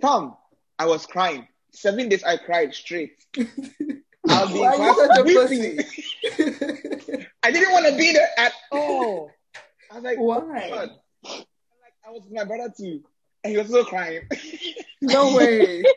Fam, 0.00 0.34
I 0.78 0.86
was 0.86 1.06
crying. 1.06 1.46
Seven 1.72 2.08
days 2.08 2.24
I 2.24 2.36
cried 2.38 2.72
straight. 2.74 3.12
I 3.36 4.44
was 4.44 4.52
being 4.52 4.64
Why 4.64 4.94
such 4.96 5.18
a 5.18 5.24
pussy? 5.24 7.26
I 7.42 7.52
didn't 7.52 7.72
want 7.72 7.86
to 7.86 7.96
be 7.96 8.12
there 8.12 8.28
at 8.38 8.52
all. 8.72 9.30
I 9.90 9.94
was 9.96 10.04
like, 10.04 10.18
Why? 10.18 10.68
God. 10.70 10.90
Like 11.24 11.46
I 12.06 12.10
was 12.10 12.22
with 12.24 12.32
my 12.32 12.44
brother 12.44 12.72
too, 12.76 13.02
and 13.44 13.50
he 13.52 13.58
was 13.58 13.68
still 13.68 13.84
crying. 13.84 14.22
no 15.02 15.36
way. 15.36 15.82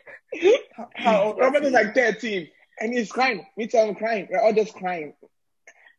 How- 0.76 0.88
How 0.94 1.22
old 1.24 1.38
My 1.38 1.44
was 1.48 1.52
brother's 1.52 1.68
he? 1.70 1.74
like 1.74 1.94
13, 1.94 2.48
and 2.80 2.92
he's 2.92 3.10
crying. 3.12 3.46
Me 3.56 3.66
too, 3.66 3.78
I'm 3.78 3.94
crying. 3.94 4.28
We're 4.30 4.40
all 4.40 4.52
just 4.52 4.74
crying. 4.74 5.14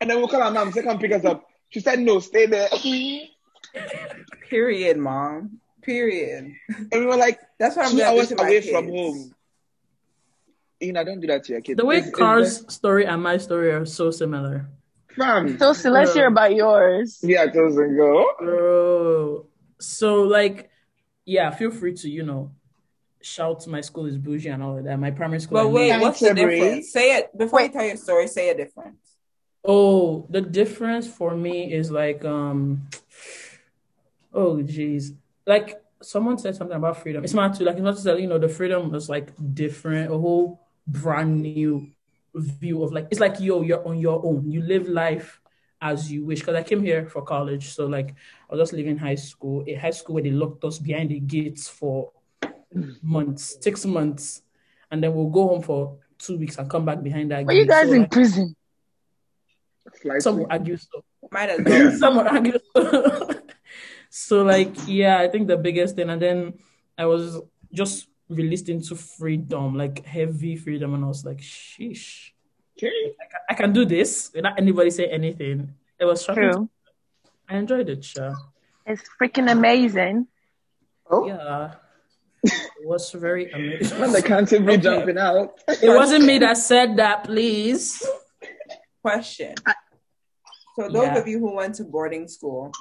And 0.01 0.09
then 0.09 0.17
we'll 0.17 0.27
call 0.27 0.41
our 0.41 0.51
mom, 0.51 0.71
say, 0.71 0.83
come 0.83 0.99
pick 0.99 1.11
us 1.11 1.23
up. 1.25 1.45
She 1.69 1.79
said, 1.79 1.99
no, 1.99 2.19
stay 2.19 2.45
there. 2.45 2.69
Period, 4.49 4.97
mom. 4.97 5.59
Period. 5.81 6.53
And 6.69 6.89
we 6.91 7.05
were 7.05 7.17
like, 7.17 7.39
That's 7.59 7.75
what 7.75 7.85
I'm 7.85 7.91
two 7.91 7.97
gonna 7.99 8.17
hours 8.17 8.31
away 8.31 8.61
kids. 8.61 8.69
from 8.69 8.87
home. 8.89 9.33
You 10.79 10.93
know, 10.93 11.03
don't 11.03 11.19
do 11.19 11.27
that 11.27 11.43
to 11.45 11.53
your 11.53 11.61
kids. 11.61 11.77
the 11.77 11.85
way 11.85 11.97
It's- 11.97 12.09
it's 12.09 12.17
Carl's 12.17 12.73
story 12.73 13.05
and 13.05 13.21
my 13.23 13.37
story 13.37 13.71
are 13.71 13.85
so 13.85 14.11
similar. 14.11 14.67
just- 15.09 15.17
Fam. 15.17 15.57
So, 15.59 15.73
so 15.73 15.89
let's 15.91 16.13
hear 16.13 16.27
about 16.27 16.55
yours. 16.55 17.19
Yeah, 17.21 17.43
it 17.43 17.53
doesn't 17.53 17.95
go. 17.97 18.31
Bro. 18.39 19.45
So 19.79 20.23
like, 20.23 20.69
yeah, 21.25 21.51
feel 21.51 21.71
free 21.71 21.93
to, 21.95 22.09
you 22.09 22.23
know, 22.23 22.51
shout 23.23 23.65
my 23.67 23.81
school 23.81 24.05
is 24.05 24.17
bougie 24.17 24.49
and 24.49 24.61
all 24.61 24.77
of 24.77 24.83
that. 24.83 24.99
My 24.99 25.11
primary 25.11 25.39
school. 25.39 25.63
But 25.63 25.71
wait, 25.71 25.99
what's 25.99 26.19
the 26.19 26.33
difference? 26.33 26.91
Say 26.91 27.17
it 27.17 27.35
before 27.37 27.61
you 27.61 27.69
tell 27.69 27.85
your 27.85 27.97
story. 27.97 28.27
Say 28.27 28.49
a 28.49 28.55
difference. 28.55 28.97
Oh, 29.63 30.27
the 30.29 30.41
difference 30.41 31.07
for 31.07 31.35
me 31.35 31.73
is 31.73 31.89
like 31.89 32.25
um 32.25 32.87
oh 34.33 34.61
geez. 34.61 35.13
Like 35.45 35.81
someone 36.01 36.37
said 36.37 36.55
something 36.55 36.75
about 36.75 37.01
freedom. 37.01 37.23
It's 37.23 37.33
not 37.33 37.55
too 37.55 37.63
like 37.63 37.75
it's 37.75 37.83
not 37.83 37.97
to 37.97 38.21
you 38.21 38.27
know 38.27 38.39
the 38.39 38.49
freedom 38.49 38.91
was 38.91 39.09
like 39.09 39.31
different, 39.53 40.11
a 40.11 40.17
whole 40.17 40.59
brand 40.85 41.41
new 41.41 41.89
view 42.35 42.83
of 42.83 42.91
like 42.91 43.07
it's 43.09 43.21
like 43.21 43.39
yo, 43.39 43.61
you're 43.61 43.87
on 43.87 43.97
your 43.99 44.23
own. 44.25 44.51
You 44.51 44.61
live 44.61 44.89
life 44.89 45.39
as 45.81 46.11
you 46.11 46.25
wish. 46.25 46.39
Because 46.39 46.55
I 46.55 46.63
came 46.63 46.83
here 46.83 47.07
for 47.07 47.21
college. 47.21 47.69
So 47.69 47.85
like 47.85 48.15
I 48.49 48.55
was 48.55 48.59
just 48.59 48.73
leaving 48.73 48.97
high 48.97 49.15
school, 49.15 49.63
a 49.65 49.75
high 49.75 49.91
school 49.91 50.15
where 50.15 50.23
they 50.23 50.31
locked 50.31 50.65
us 50.65 50.77
behind 50.77 51.09
the 51.09 51.21
gates 51.21 51.69
for 51.69 52.11
months, 53.01 53.57
six 53.61 53.85
months, 53.85 54.41
and 54.91 55.03
then 55.03 55.13
we'll 55.13 55.29
go 55.29 55.47
home 55.47 55.61
for 55.61 55.97
two 56.17 56.37
weeks 56.37 56.57
and 56.57 56.69
come 56.69 56.85
back 56.85 57.01
behind 57.03 57.31
that 57.31 57.45
Were 57.45 57.53
you 57.53 57.65
guys 57.65 57.87
So, 57.87 57.93
in 57.93 58.01
like, 58.01 58.11
prison? 58.11 58.55
Some 60.19 60.39
would 60.39 60.51
argue 60.51 60.77
so. 60.77 61.03
Might 61.31 61.49
as 61.49 61.59
well. 61.65 61.91
Some 61.97 62.15
would 62.17 62.27
argue 62.27 62.59
so. 62.75 63.29
so 64.09 64.43
like 64.43 64.73
yeah, 64.87 65.19
I 65.19 65.27
think 65.27 65.47
the 65.47 65.57
biggest 65.57 65.95
thing, 65.95 66.09
and 66.09 66.21
then 66.21 66.53
I 66.97 67.05
was 67.05 67.39
just 67.71 68.07
released 68.29 68.69
into 68.69 68.95
freedom, 68.95 69.75
like 69.77 70.05
heavy 70.05 70.55
freedom, 70.55 70.93
and 70.93 71.03
I 71.03 71.07
was 71.07 71.25
like, 71.25 71.39
sheesh, 71.39 72.31
Okay. 72.77 72.89
I 72.89 73.25
can, 73.29 73.39
I 73.49 73.53
can 73.53 73.73
do 73.73 73.85
this 73.85 74.31
without 74.33 74.57
anybody 74.57 74.89
say 74.89 75.05
anything. 75.07 75.73
It 75.99 76.05
was 76.05 76.23
shocking. 76.23 76.51
True. 76.51 76.69
I 77.47 77.57
enjoyed 77.57 77.89
it, 77.89 78.03
sure. 78.03 78.33
It's 78.85 79.03
freaking 79.21 79.51
amazing. 79.51 80.27
Oh, 81.09 81.27
Yeah. 81.27 81.75
It 82.43 82.85
was 82.85 83.11
very 83.11 83.49
amazing. 83.51 84.01
and 84.03 84.13
the 84.13 84.21
can't 84.21 84.49
be 84.65 84.77
jumping 84.77 85.17
out. 85.17 85.59
It 85.67 85.89
wasn't 85.89 86.25
me 86.25 86.39
that 86.39 86.57
said 86.57 86.97
that, 86.97 87.23
please. 87.23 88.05
Question. 89.01 89.55
So 90.75 90.89
those 90.89 91.03
Yeah. 91.03 91.17
of 91.17 91.27
you 91.27 91.39
who 91.39 91.55
went 91.55 91.75
to 91.75 91.83
boarding 91.85 92.27
school, 92.27 92.71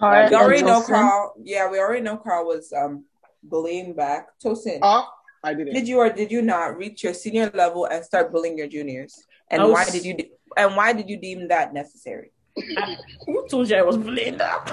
All 0.00 0.10
right, 0.10 0.28
we 0.30 0.36
already 0.36 0.62
know 0.62 0.82
Carl. 0.82 1.34
Yeah, 1.42 1.70
we 1.70 1.78
already 1.78 2.02
know 2.02 2.16
Carl 2.18 2.46
was 2.46 2.72
um 2.72 3.04
bullying 3.42 3.94
back. 3.94 4.28
Tosin, 4.44 4.80
Oh, 4.82 5.06
I 5.42 5.54
didn't. 5.54 5.72
did 5.74 5.88
you 5.88 5.98
or 5.98 6.10
did 6.10 6.30
you 6.30 6.42
not 6.42 6.76
reach 6.76 7.02
your 7.04 7.14
senior 7.14 7.50
level 7.54 7.86
and 7.86 8.04
start 8.04 8.32
bullying 8.32 8.58
your 8.58 8.68
juniors? 8.68 9.14
And 9.50 9.62
was- 9.62 9.72
why 9.72 9.84
did 9.90 10.04
you 10.04 10.14
de- 10.14 10.32
and 10.56 10.76
why 10.76 10.92
did 10.92 11.08
you 11.08 11.16
deem 11.16 11.48
that 11.48 11.72
necessary? 11.72 12.32
Who 13.26 13.46
told 13.48 13.70
you 13.70 13.76
I 13.76 13.82
was 13.82 13.96
bullying 13.96 14.40
up? 14.40 14.68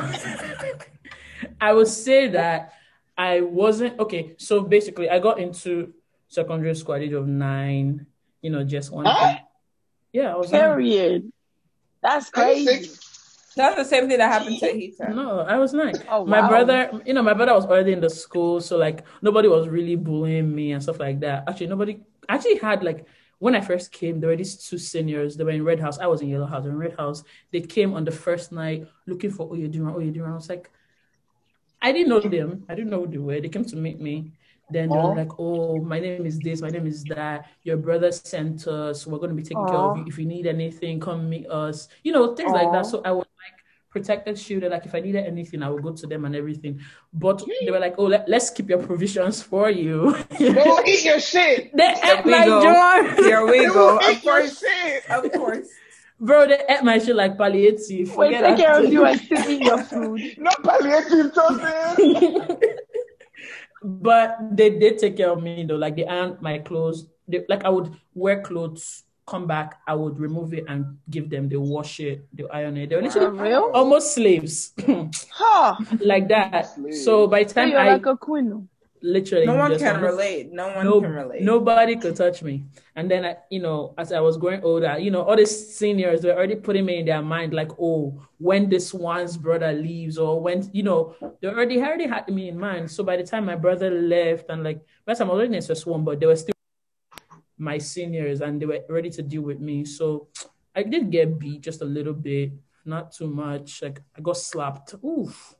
I 1.61 1.73
would 1.73 1.87
say 1.87 2.27
that 2.29 2.73
I 3.17 3.41
wasn't 3.41 3.99
okay. 3.99 4.35
So 4.37 4.61
basically, 4.61 5.09
I 5.09 5.19
got 5.19 5.39
into 5.39 5.93
secondary 6.27 6.75
school 6.75 6.95
at 6.95 6.99
the 6.99 7.05
age 7.05 7.13
of 7.13 7.27
nine. 7.27 8.07
You 8.41 8.49
know, 8.49 8.63
just 8.63 8.91
one. 8.91 9.05
Huh? 9.05 9.37
Yeah, 10.11 10.33
I 10.33 10.37
was. 10.37 10.51
nine. 10.51 10.61
Period. 10.61 11.31
That's 12.01 12.29
crazy. 12.29 12.91
That's 13.55 13.75
the 13.75 13.85
same 13.85 14.09
thing 14.09 14.17
that 14.17 14.31
happened 14.31 14.57
to 14.59 14.65
Heather. 14.65 15.13
No, 15.13 15.39
I 15.41 15.57
was 15.57 15.73
nine. 15.73 15.93
Oh, 16.09 16.25
my 16.25 16.41
wow. 16.41 16.49
brother, 16.49 17.01
you 17.05 17.13
know, 17.13 17.21
my 17.21 17.33
brother 17.33 17.53
was 17.53 17.65
already 17.65 17.93
in 17.93 18.01
the 18.01 18.09
school, 18.09 18.59
so 18.59 18.77
like 18.77 19.05
nobody 19.21 19.47
was 19.47 19.67
really 19.67 19.95
bullying 19.95 20.53
me 20.53 20.71
and 20.71 20.81
stuff 20.81 20.99
like 20.99 21.19
that. 21.19 21.43
Actually, 21.47 21.67
nobody 21.67 22.01
actually 22.27 22.57
had 22.57 22.83
like 22.83 23.05
when 23.39 23.55
I 23.55 23.61
first 23.61 23.91
came, 23.91 24.19
there 24.19 24.29
were 24.29 24.35
these 24.35 24.55
two 24.55 24.77
seniors. 24.77 25.35
They 25.35 25.43
were 25.43 25.51
in 25.51 25.63
Red 25.63 25.79
House. 25.79 25.99
I 25.99 26.07
was 26.07 26.21
in 26.21 26.29
Yellow 26.29 26.45
House. 26.45 26.63
They 26.63 26.69
were 26.69 26.75
in 26.75 26.89
Red 26.89 26.97
House. 26.97 27.23
They 27.51 27.61
came 27.61 27.93
on 27.93 28.05
the 28.05 28.11
first 28.11 28.51
night 28.51 28.87
looking 29.05 29.31
for 29.31 29.49
oh 29.51 29.55
you're 29.55 29.67
doing, 29.67 29.93
oh 29.93 29.99
you're 29.99 30.13
doing. 30.13 30.31
I 30.31 30.33
was 30.33 30.49
like, 30.49 30.71
I 31.83 31.91
didn't 31.91 32.09
know 32.09 32.21
them. 32.21 32.63
I 32.69 32.75
didn't 32.75 32.89
know 32.89 33.01
who 33.01 33.07
they 33.11 33.17
were. 33.17 33.39
They 33.41 33.49
came 33.49 33.65
to 33.65 33.75
meet 33.75 33.99
me. 33.99 34.31
Then 34.71 34.89
they 34.89 34.95
Aw. 34.95 35.09
were 35.09 35.15
like, 35.15 35.31
oh, 35.37 35.79
my 35.81 35.99
name 35.99 36.25
is 36.25 36.39
this, 36.39 36.61
my 36.61 36.69
name 36.69 36.87
is 36.87 37.03
that. 37.05 37.45
Your 37.63 37.77
brother 37.77 38.11
sent 38.11 38.65
us. 38.67 39.05
We're 39.05 39.17
going 39.17 39.29
to 39.29 39.35
be 39.35 39.43
taking 39.43 39.67
care 39.67 39.77
of 39.77 39.97
you. 39.97 40.05
If 40.07 40.17
you 40.17 40.25
need 40.25 40.47
anything, 40.47 40.99
come 40.99 41.29
meet 41.29 41.47
us. 41.49 41.89
You 42.03 42.13
know, 42.13 42.33
things 42.35 42.51
like 42.53 42.71
that. 42.71 42.85
So 42.85 43.01
I 43.03 43.11
was 43.11 43.27
like 43.43 43.59
protected 43.91 44.39
shielded. 44.39 44.71
Like 44.71 44.85
if 44.85 44.95
I 44.95 45.01
needed 45.01 45.25
anything, 45.27 45.61
I 45.61 45.69
would 45.69 45.83
go 45.83 45.91
to 45.91 46.07
them 46.07 46.23
and 46.25 46.35
everything. 46.35 46.79
But 47.13 47.43
they 47.61 47.69
were 47.69 47.79
like, 47.79 47.95
oh, 47.97 48.05
let, 48.05 48.27
let's 48.29 48.49
keep 48.49 48.69
your 48.69 48.79
provisions 48.81 49.43
for 49.43 49.69
you. 49.69 50.15
Go 50.39 50.81
eat 50.85 51.03
your 51.03 51.19
shit. 51.19 51.71
they 51.75 51.93
ate 52.03 52.25
we 52.25 52.31
my 52.31 52.45
go. 52.45 52.63
jar. 52.63 53.03
Here 53.21 53.45
we 53.45 53.67
Go 53.67 53.73
go. 53.73 53.99
eat 54.09 54.17
Of 54.17 54.23
your 54.23 54.33
course, 54.33 54.59
shit. 54.59 55.09
of 55.09 55.31
course. 55.33 55.67
Bro, 56.23 56.47
they 56.47 56.63
ate 56.69 56.83
my 56.83 56.99
shit 56.99 57.15
like 57.17 57.37
palliative. 57.37 58.15
Wait, 58.15 58.37
Forget 58.37 58.43
take 58.55 58.57
care 58.65 58.79
of 58.79 58.91
you 58.91 59.03
and 59.05 59.19
still 59.19 59.51
eat 59.51 59.61
your 59.61 59.77
food. 59.83 60.21
Not 60.37 60.63
palliative, 60.63 61.33
Tosin. 61.35 62.57
but 63.83 64.37
they 64.55 64.69
did 64.69 64.97
take 64.99 65.17
care 65.17 65.31
of 65.31 65.43
me 65.43 65.65
though. 65.67 65.75
Like 65.75 65.95
they 65.97 66.05
ironed 66.05 66.41
my 66.41 66.59
clothes. 66.59 67.07
They, 67.27 67.43
like 67.49 67.65
I 67.65 67.69
would 67.69 67.91
wear 68.13 68.41
clothes, 68.41 69.03
come 69.27 69.47
back, 69.47 69.79
I 69.87 69.95
would 69.95 70.17
remove 70.19 70.53
it 70.53 70.63
and 70.67 70.97
give 71.09 71.29
them. 71.29 71.49
They 71.49 71.57
wash 71.57 71.99
it, 71.99 72.25
they 72.33 72.45
iron 72.51 72.77
it. 72.77 72.89
They 72.89 72.95
were 72.95 73.01
literally 73.01 73.39
real? 73.39 73.71
almost 73.73 74.15
slaves, 74.15 74.71
Huh. 75.31 75.75
like 75.99 76.29
that. 76.29 76.73
Slaves. 76.73 77.03
So 77.03 77.27
by 77.27 77.43
the 77.43 77.49
So 77.49 77.55
time 77.55 77.69
you're 77.69 77.79
I 77.79 77.93
like 77.93 78.05
a 78.05 78.15
queen. 78.15 78.69
Literally 79.03 79.45
No 79.45 79.55
one 79.55 79.77
can 79.77 80.01
relate. 80.01 80.51
No 80.51 80.67
one 80.73 80.85
no, 80.85 81.01
can 81.01 81.11
relate. 81.11 81.41
nobody 81.43 81.95
could 81.95 82.15
touch 82.15 82.41
me. 82.41 82.63
And 82.95 83.11
then 83.11 83.25
I, 83.25 83.37
you 83.51 83.59
know, 83.59 83.93
as 83.97 84.11
I 84.11 84.21
was 84.21 84.37
growing 84.37 84.63
older, 84.63 84.97
you 84.97 85.11
know, 85.11 85.21
all 85.21 85.35
the 85.35 85.45
seniors 85.45 86.23
were 86.23 86.31
already 86.31 86.55
putting 86.55 86.85
me 86.85 86.99
in 86.99 87.05
their 87.05 87.21
mind, 87.21 87.53
like, 87.53 87.71
oh, 87.79 88.19
when 88.37 88.69
this 88.69 88.93
one's 88.93 89.35
brother 89.37 89.73
leaves, 89.73 90.17
or 90.17 90.41
when, 90.41 90.69
you 90.73 90.83
know, 90.83 91.15
they 91.41 91.49
already 91.49 91.79
already 91.81 92.07
had 92.07 92.27
me 92.29 92.49
in 92.49 92.57
mind. 92.57 92.89
So 92.89 93.03
by 93.03 93.17
the 93.17 93.23
time 93.23 93.45
my 93.45 93.55
brother 93.55 93.91
left, 93.91 94.49
and 94.49 94.63
like, 94.63 94.79
by 95.05 95.13
the 95.13 95.19
time 95.19 95.29
I 95.29 95.33
was 95.33 95.39
already 95.39 95.53
in 95.53 95.57
SS 95.57 95.85
one, 95.85 96.03
but 96.03 96.19
they 96.19 96.25
were 96.25 96.35
still 96.35 96.53
my 97.57 97.77
seniors, 97.77 98.41
and 98.41 98.61
they 98.61 98.65
were 98.65 98.79
ready 98.89 99.09
to 99.11 99.21
deal 99.21 99.41
with 99.41 99.59
me. 99.59 99.85
So 99.85 100.29
I 100.75 100.83
did 100.83 101.11
get 101.11 101.37
beat 101.37 101.61
just 101.61 101.81
a 101.81 101.85
little 101.85 102.13
bit, 102.13 102.53
not 102.85 103.11
too 103.11 103.27
much. 103.27 103.81
Like 103.81 104.01
I 104.17 104.21
got 104.21 104.37
slapped. 104.37 104.95
Oof. 105.03 105.55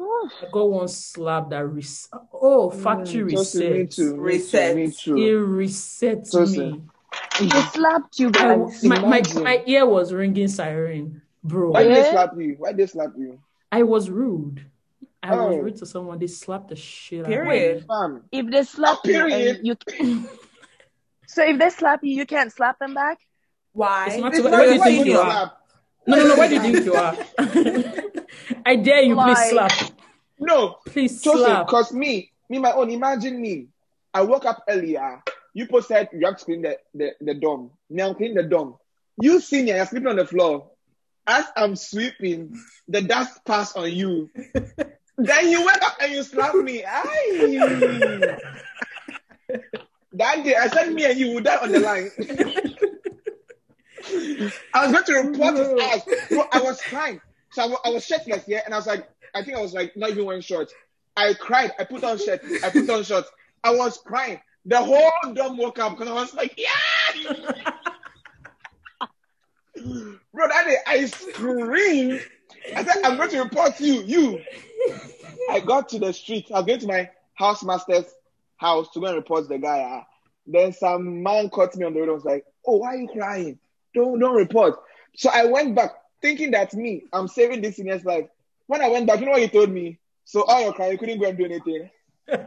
Ooh. 0.00 0.30
I 0.42 0.46
got 0.50 0.70
one 0.70 0.88
slap 0.88 1.50
that 1.50 1.66
res- 1.66 2.08
oh 2.32 2.70
mm. 2.74 2.82
factory 2.82 3.32
Tosin, 3.34 3.60
me 3.60 3.78
reset. 3.82 3.90
too. 3.90 4.16
Me 4.16 4.18
mm. 4.18 4.24
Reset. 4.24 4.68
too. 4.70 4.74
Me 4.74 4.84
It 4.84 4.94
too. 4.96 5.46
resets 5.46 6.34
Tosin. 6.34 6.72
me. 6.72 7.48
They 7.48 7.60
slapped 7.62 8.18
you 8.18 8.30
I, 8.34 8.56
my, 8.84 8.98
my, 9.00 9.22
my 9.42 9.62
ear 9.66 9.84
was 9.86 10.12
ringing 10.12 10.48
siren, 10.48 11.22
bro. 11.42 11.70
Why 11.70 11.82
did 11.84 11.96
they 11.96 12.00
eh? 12.00 12.10
slap 12.12 12.30
you? 12.36 12.54
Why 12.58 12.68
did 12.70 12.76
they 12.78 12.86
slap 12.86 13.10
you? 13.18 13.40
I 13.72 13.82
was 13.82 14.08
rude. 14.10 14.64
I 15.22 15.34
was 15.36 15.54
Oh. 15.56 15.58
rude 15.58 15.76
to 15.76 15.86
someone. 15.86 16.18
They 16.18 16.28
slapped 16.28 16.68
the 16.68 16.76
shit 16.76 17.20
out 17.20 17.24
of 17.26 17.30
Period. 17.30 17.80
me. 17.80 17.86
Fam. 17.86 18.22
If 18.32 18.50
they 18.50 18.62
slap 18.64 18.98
you, 19.04 19.12
Period. 19.12 19.56
and 19.56 19.66
you 19.66 19.76
so 21.26 21.44
if 21.44 21.58
they 21.58 21.70
slap 21.70 22.00
you, 22.02 22.14
you 22.14 22.26
can't 22.26 22.52
slap 22.52 22.78
them 22.78 22.94
back. 22.94 23.18
Why? 23.72 24.06
It's 24.08 24.16
not 24.18 24.28
It's 24.32 24.38
too- 24.38 24.44
not 24.44 24.52
where 24.52 24.66
do 24.68 24.74
you 24.74 24.82
think 24.82 25.06
you 25.06 25.12
you 25.12 25.18
are? 25.18 25.52
No, 26.06 26.16
no, 26.16 26.26
no. 26.28 26.36
Where 26.36 26.48
do 26.48 26.54
you 26.54 26.60
think 26.60 26.84
you 26.84 26.94
are? 26.94 27.16
I 28.66 28.76
dare 28.76 29.02
you, 29.02 29.14
please 29.16 29.50
slap. 29.50 29.72
No, 30.40 30.78
Please 30.86 31.22
Tosin, 31.22 31.44
slap. 31.44 31.66
cause 31.68 31.92
me, 31.92 32.32
me 32.48 32.58
my 32.58 32.72
own. 32.72 32.90
Imagine 32.90 33.40
me. 33.40 33.68
I 34.12 34.22
woke 34.22 34.44
up 34.46 34.64
earlier. 34.68 35.22
You 35.52 35.66
posted 35.66 36.08
you 36.12 36.24
have 36.26 36.38
to 36.38 36.44
clean 36.44 36.62
the, 36.62 36.78
the, 36.94 37.10
the 37.20 37.34
dorm. 37.34 37.70
Me, 37.90 38.02
I'm 38.02 38.14
cleaning 38.14 38.36
the 38.36 38.44
dorm. 38.44 38.76
You 39.20 39.40
senior, 39.40 39.74
you're 39.76 39.86
sleeping 39.86 40.08
on 40.08 40.16
the 40.16 40.26
floor. 40.26 40.70
As 41.26 41.44
I'm 41.54 41.76
sweeping, 41.76 42.58
the 42.88 43.02
dust 43.02 43.44
passed 43.44 43.76
on 43.76 43.92
you. 43.92 44.30
then 45.18 45.50
you 45.50 45.66
wake 45.66 45.82
up 45.82 45.96
and 46.00 46.12
you 46.12 46.22
slap 46.22 46.54
me. 46.54 46.82
Aye. 46.84 48.36
that 50.14 50.42
day, 50.44 50.54
I 50.56 50.68
said 50.68 50.94
me 50.94 51.04
and 51.04 51.18
you 51.18 51.34
would 51.34 51.44
die 51.44 51.56
on 51.56 51.72
the 51.72 51.80
line. 51.80 52.10
I 54.74 54.86
was 54.86 54.92
going 54.92 55.04
to 55.04 55.12
report 55.28 55.56
his 55.56 55.68
ass. 55.68 56.02
Bro, 56.30 56.44
I 56.50 56.62
was 56.62 56.80
crying. 56.80 57.20
So 57.52 57.76
I 57.84 57.90
was 57.90 58.06
shirtless, 58.06 58.44
yeah, 58.46 58.62
and 58.64 58.72
I 58.72 58.78
was 58.78 58.86
like, 58.86 59.06
I 59.34 59.42
think 59.42 59.56
I 59.56 59.60
was 59.60 59.72
like 59.74 59.96
not 59.96 60.10
even 60.10 60.24
wearing 60.24 60.42
shorts. 60.42 60.72
I 61.16 61.34
cried. 61.34 61.72
I 61.78 61.84
put 61.84 62.04
on 62.04 62.18
shirt. 62.18 62.40
I 62.64 62.70
put 62.70 62.88
on 62.88 63.02
shorts. 63.04 63.30
I 63.62 63.74
was 63.74 63.98
crying. 63.98 64.40
The 64.66 64.78
whole 64.78 65.10
dorm 65.34 65.56
woke 65.56 65.78
up 65.78 65.92
because 65.92 66.08
I 66.08 66.14
was 66.14 66.34
like, 66.34 66.58
yeah. 66.58 66.68
Bro, 70.32 70.48
that 70.48 70.66
day 70.66 70.76
I 70.86 71.06
screamed. 71.06 72.20
I 72.76 72.84
said, 72.84 73.02
I'm 73.04 73.16
going 73.16 73.30
to 73.30 73.42
report 73.42 73.80
you. 73.80 74.02
You. 74.02 74.40
I 75.50 75.60
got 75.60 75.88
to 75.90 75.98
the 75.98 76.12
street. 76.12 76.46
I 76.54 76.58
was 76.60 76.66
going 76.66 76.80
to 76.80 76.86
my 76.86 77.10
housemaster's 77.34 78.12
house 78.56 78.90
to 78.92 79.00
go 79.00 79.06
and 79.06 79.16
report 79.16 79.48
the 79.48 79.58
guy. 79.58 80.04
Then 80.46 80.72
some 80.72 81.22
man 81.22 81.48
caught 81.48 81.74
me 81.76 81.86
on 81.86 81.94
the 81.94 82.00
road 82.00 82.08
and 82.08 82.16
was 82.16 82.24
like, 82.24 82.44
Oh, 82.66 82.76
why 82.76 82.88
are 82.88 82.96
you 82.96 83.08
crying? 83.08 83.58
Don't 83.94 84.18
don't 84.18 84.34
report. 84.34 84.78
So 85.16 85.30
I 85.30 85.46
went 85.46 85.74
back 85.74 85.92
thinking 86.20 86.50
that 86.52 86.74
me, 86.74 87.04
I'm 87.12 87.28
saving 87.28 87.62
this 87.62 87.76
senior's 87.76 88.04
life. 88.04 88.26
When 88.70 88.82
I 88.82 88.88
went 88.88 89.08
back, 89.08 89.18
you 89.18 89.26
know 89.26 89.32
what 89.32 89.42
he 89.42 89.48
told 89.48 89.68
me? 89.70 89.98
So 90.24 90.44
all 90.44 90.62
your 90.62 90.72
crying, 90.72 90.92
you 90.92 90.98
couldn't 90.98 91.18
go 91.18 91.26
and 91.28 91.36
do 91.36 91.44
anything. 91.44 91.90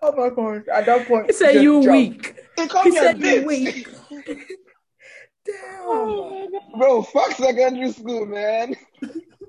Oh 0.00 0.12
my 0.16 0.30
god! 0.30 0.62
At 0.72 0.86
that 0.86 1.08
point, 1.08 1.26
He 1.26 1.32
said 1.32 1.60
you 1.60 1.82
jump. 1.82 1.92
weak. 1.92 2.34
He 2.56 2.68
called 2.68 2.84
He 2.84 2.90
me 2.92 2.96
said 2.96 3.18
you 3.20 3.42
weak. 3.44 3.88
Damn. 5.44 6.48
Bro, 6.78 7.02
fuck 7.02 7.32
secondary 7.32 7.90
school, 7.92 8.24
man. 8.26 8.76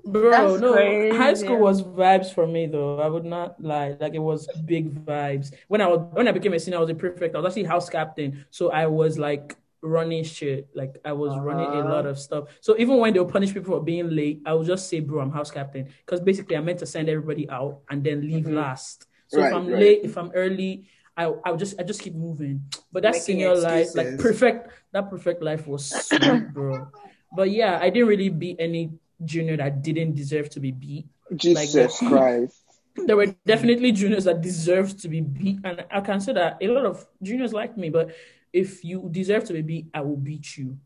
Bro, 0.04 0.30
That's 0.32 0.60
no, 0.60 0.72
crazy. 0.72 1.16
high 1.16 1.34
school 1.34 1.58
was 1.58 1.82
vibes 1.82 2.34
for 2.34 2.46
me 2.48 2.66
though. 2.66 2.98
I 3.00 3.06
would 3.06 3.24
not 3.24 3.62
lie. 3.62 3.96
Like 4.00 4.14
it 4.14 4.18
was 4.18 4.48
big 4.66 5.04
vibes. 5.04 5.52
When 5.68 5.80
I 5.80 5.86
was 5.86 6.00
when 6.12 6.26
I 6.26 6.32
became 6.32 6.52
a 6.54 6.58
senior, 6.58 6.78
I 6.78 6.80
was 6.80 6.90
a 6.90 6.94
prefect. 6.94 7.36
I 7.36 7.38
was 7.38 7.46
actually 7.52 7.64
house 7.64 7.88
captain. 7.88 8.44
So 8.50 8.70
I 8.72 8.86
was 8.86 9.18
like 9.20 9.56
running 9.82 10.24
shit. 10.24 10.68
Like 10.74 11.00
I 11.04 11.12
was 11.12 11.38
running 11.38 11.66
a 11.66 11.84
lot 11.84 12.00
uh-huh. 12.00 12.08
of 12.08 12.18
stuff. 12.18 12.44
So 12.60 12.76
even 12.78 12.98
when 12.98 13.12
they 13.12 13.20
would 13.20 13.32
punish 13.32 13.52
people 13.52 13.78
for 13.78 13.82
being 13.82 14.10
late, 14.10 14.42
I 14.44 14.54
would 14.54 14.66
just 14.66 14.88
say, 14.88 15.00
bro, 15.00 15.20
I'm 15.20 15.30
house 15.30 15.50
captain. 15.50 15.88
Because 16.04 16.20
basically 16.20 16.56
I 16.56 16.60
meant 16.60 16.78
to 16.80 16.86
send 16.86 17.08
everybody 17.08 17.48
out 17.48 17.80
and 17.90 18.04
then 18.04 18.20
leave 18.20 18.44
mm-hmm. 18.44 18.56
last. 18.56 19.06
So 19.28 19.40
if 19.40 19.54
I'm 19.54 19.68
right. 19.68 19.78
late, 19.78 20.00
if 20.02 20.18
I'm 20.18 20.32
early, 20.34 20.88
I 21.16 21.32
I 21.44 21.54
just 21.54 21.78
I 21.78 21.84
just 21.84 22.02
keep 22.02 22.14
moving. 22.14 22.64
But 22.90 23.02
that 23.04 23.12
Making 23.12 23.22
senior 23.22 23.54
life, 23.54 23.94
like 23.94 24.18
perfect 24.18 24.70
that 24.92 25.08
perfect 25.08 25.42
life 25.42 25.66
was 25.66 25.86
sweet, 25.86 26.52
bro. 26.52 26.88
But 27.32 27.52
yeah, 27.52 27.78
I 27.80 27.90
didn't 27.90 28.08
really 28.08 28.28
beat 28.28 28.56
any 28.58 28.90
junior 29.22 29.56
that 29.56 29.82
didn't 29.82 30.16
deserve 30.16 30.50
to 30.50 30.58
be 30.58 30.72
beat. 30.72 31.06
Jesus 31.36 31.74
that. 31.74 32.08
Christ. 32.10 32.58
There 33.06 33.16
were 33.16 33.30
definitely 33.46 33.92
juniors 33.92 34.24
that 34.24 34.40
deserved 34.40 34.98
to 35.02 35.08
be 35.08 35.20
beat, 35.20 35.60
and 35.62 35.86
I 35.92 36.00
can 36.00 36.18
say 36.18 36.32
that 36.32 36.58
a 36.60 36.66
lot 36.66 36.86
of 36.86 37.06
juniors 37.22 37.52
liked 37.52 37.78
me. 37.78 37.88
But 37.88 38.10
if 38.52 38.84
you 38.84 39.08
deserve 39.10 39.44
to 39.44 39.52
be 39.54 39.62
beat, 39.62 39.86
I 39.94 40.00
will 40.00 40.16
beat 40.16 40.56
you. 40.56 40.78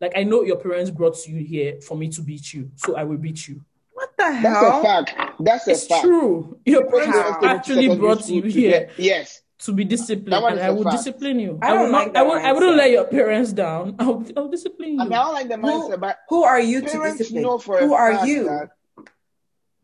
Like 0.00 0.12
I 0.16 0.24
know 0.24 0.42
your 0.42 0.56
parents 0.58 0.90
brought 0.90 1.26
you 1.26 1.42
here 1.44 1.80
for 1.80 1.96
me 1.96 2.08
to 2.10 2.20
beat 2.20 2.52
you, 2.52 2.70
so 2.76 2.96
I 2.96 3.04
will 3.04 3.16
beat 3.16 3.48
you. 3.48 3.62
What 3.92 4.10
the 4.18 4.30
hell? 4.30 4.52
That's 4.52 4.76
a 4.76 4.82
fact. 4.82 5.36
That's 5.40 5.66
a 5.66 5.70
fact. 5.70 5.78
It's 5.78 5.86
fact. 5.86 6.02
true. 6.04 6.58
Your 6.66 6.84
parents 6.90 7.16
deserve 7.16 7.26
to 7.26 7.32
go 7.32 7.40
to 7.40 7.46
actually 7.48 7.96
brought 7.96 8.28
you 8.28 8.42
here 8.42 8.90
Yes. 8.98 9.40
to 9.60 9.72
be 9.72 9.84
disciplined, 9.84 10.32
That 10.34 10.42
one 10.42 10.52
and 10.52 10.60
is 10.60 10.64
I 10.66 10.68
a 10.68 10.74
will 10.74 10.82
fact. 10.84 10.96
discipline 10.98 11.38
you. 11.40 11.58
I 11.62 11.68
I, 11.70 11.72
will 11.72 11.78
don't 11.84 11.92
like 11.92 12.08
I 12.08 12.10
that 12.12 12.26
will. 12.26 12.32
I 12.46 12.52
wouldn't 12.52 12.76
let 12.76 12.90
your 12.90 13.04
parents 13.06 13.52
down. 13.54 13.96
I'll, 13.98 14.22
I'll 14.36 14.48
discipline 14.48 14.94
you. 14.96 15.00
I 15.00 15.04
mean, 15.04 15.12
I 15.14 15.24
don't 15.24 15.32
like 15.32 15.48
the 15.48 15.54
mindset, 15.54 15.98
but 16.00 16.18
Who 16.28 16.42
are 16.44 16.60
you 16.60 16.82
to 16.82 16.86
discipline? 17.16 17.42
know 17.42 17.56
for 17.58 17.78
a 17.78 17.86
Who 17.86 17.94
are 17.94 18.12
fact 18.16 18.26
you? 18.28 18.50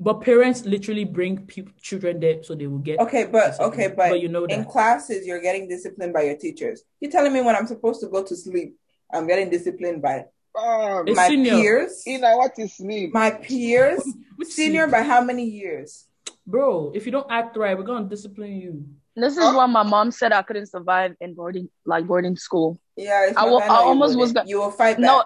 That- 0.02 0.04
But 0.04 0.20
parents 0.20 0.64
literally 0.64 1.04
bring 1.04 1.46
pe- 1.46 1.64
children 1.80 2.20
there 2.20 2.42
so 2.42 2.54
they 2.54 2.66
will 2.66 2.78
get. 2.78 2.98
Okay, 3.00 3.24
but 3.26 3.58
okay, 3.60 3.88
but, 3.88 4.20
you 4.20 4.28
know 4.28 4.46
that. 4.46 4.52
in 4.58 4.64
classes 4.64 5.26
you're 5.26 5.40
getting 5.40 5.68
disciplined 5.68 6.12
by 6.12 6.22
your 6.22 6.36
teachers. 6.36 6.82
You're 7.00 7.10
telling 7.10 7.32
me 7.32 7.40
when 7.40 7.54
I'm 7.56 7.66
supposed 7.66 8.00
to 8.00 8.08
go 8.08 8.22
to 8.22 8.36
sleep, 8.36 8.76
I'm 9.12 9.26
getting 9.26 9.50
disciplined 9.50 10.02
by 10.02 10.26
Um, 10.54 11.08
It's 11.08 11.16
my 11.16 11.28
senior. 11.28 11.52
peers. 11.52 12.02
Ina, 12.06 12.36
what 12.36 12.52
is 12.58 12.76
sleep? 12.76 13.14
My 13.14 13.30
peers. 13.30 14.02
Which 14.36 14.48
Senior 14.48 14.86
by 14.86 15.00
how 15.02 15.22
many 15.24 15.44
years? 15.44 16.04
Bro, 16.46 16.92
if 16.94 17.06
you 17.06 17.12
don't 17.12 17.26
act 17.30 17.56
right, 17.56 17.72
we're 17.76 17.84
gonna 17.84 18.04
discipline 18.08 18.60
you. 18.60 18.84
This 19.16 19.32
is 19.38 19.42
Huh? 19.42 19.54
why 19.56 19.64
my 19.66 19.82
mom 19.82 20.10
said 20.10 20.30
I 20.32 20.42
couldn't 20.42 20.66
survive 20.66 21.16
in 21.22 21.32
boarding, 21.34 21.70
like 21.86 22.06
boarding 22.06 22.36
school. 22.36 22.78
Yeah, 22.96 23.28
it's 23.28 23.36
I 23.36 23.44
will- 23.44 23.60
I 23.62 23.68
almost 23.68 24.16
was 24.18 24.28
wouldn't. 24.34 24.46
go- 24.46 24.50
You 24.50 24.58
will 24.60 24.70
fight 24.72 24.96
back. 24.96 25.04
No, 25.06 25.24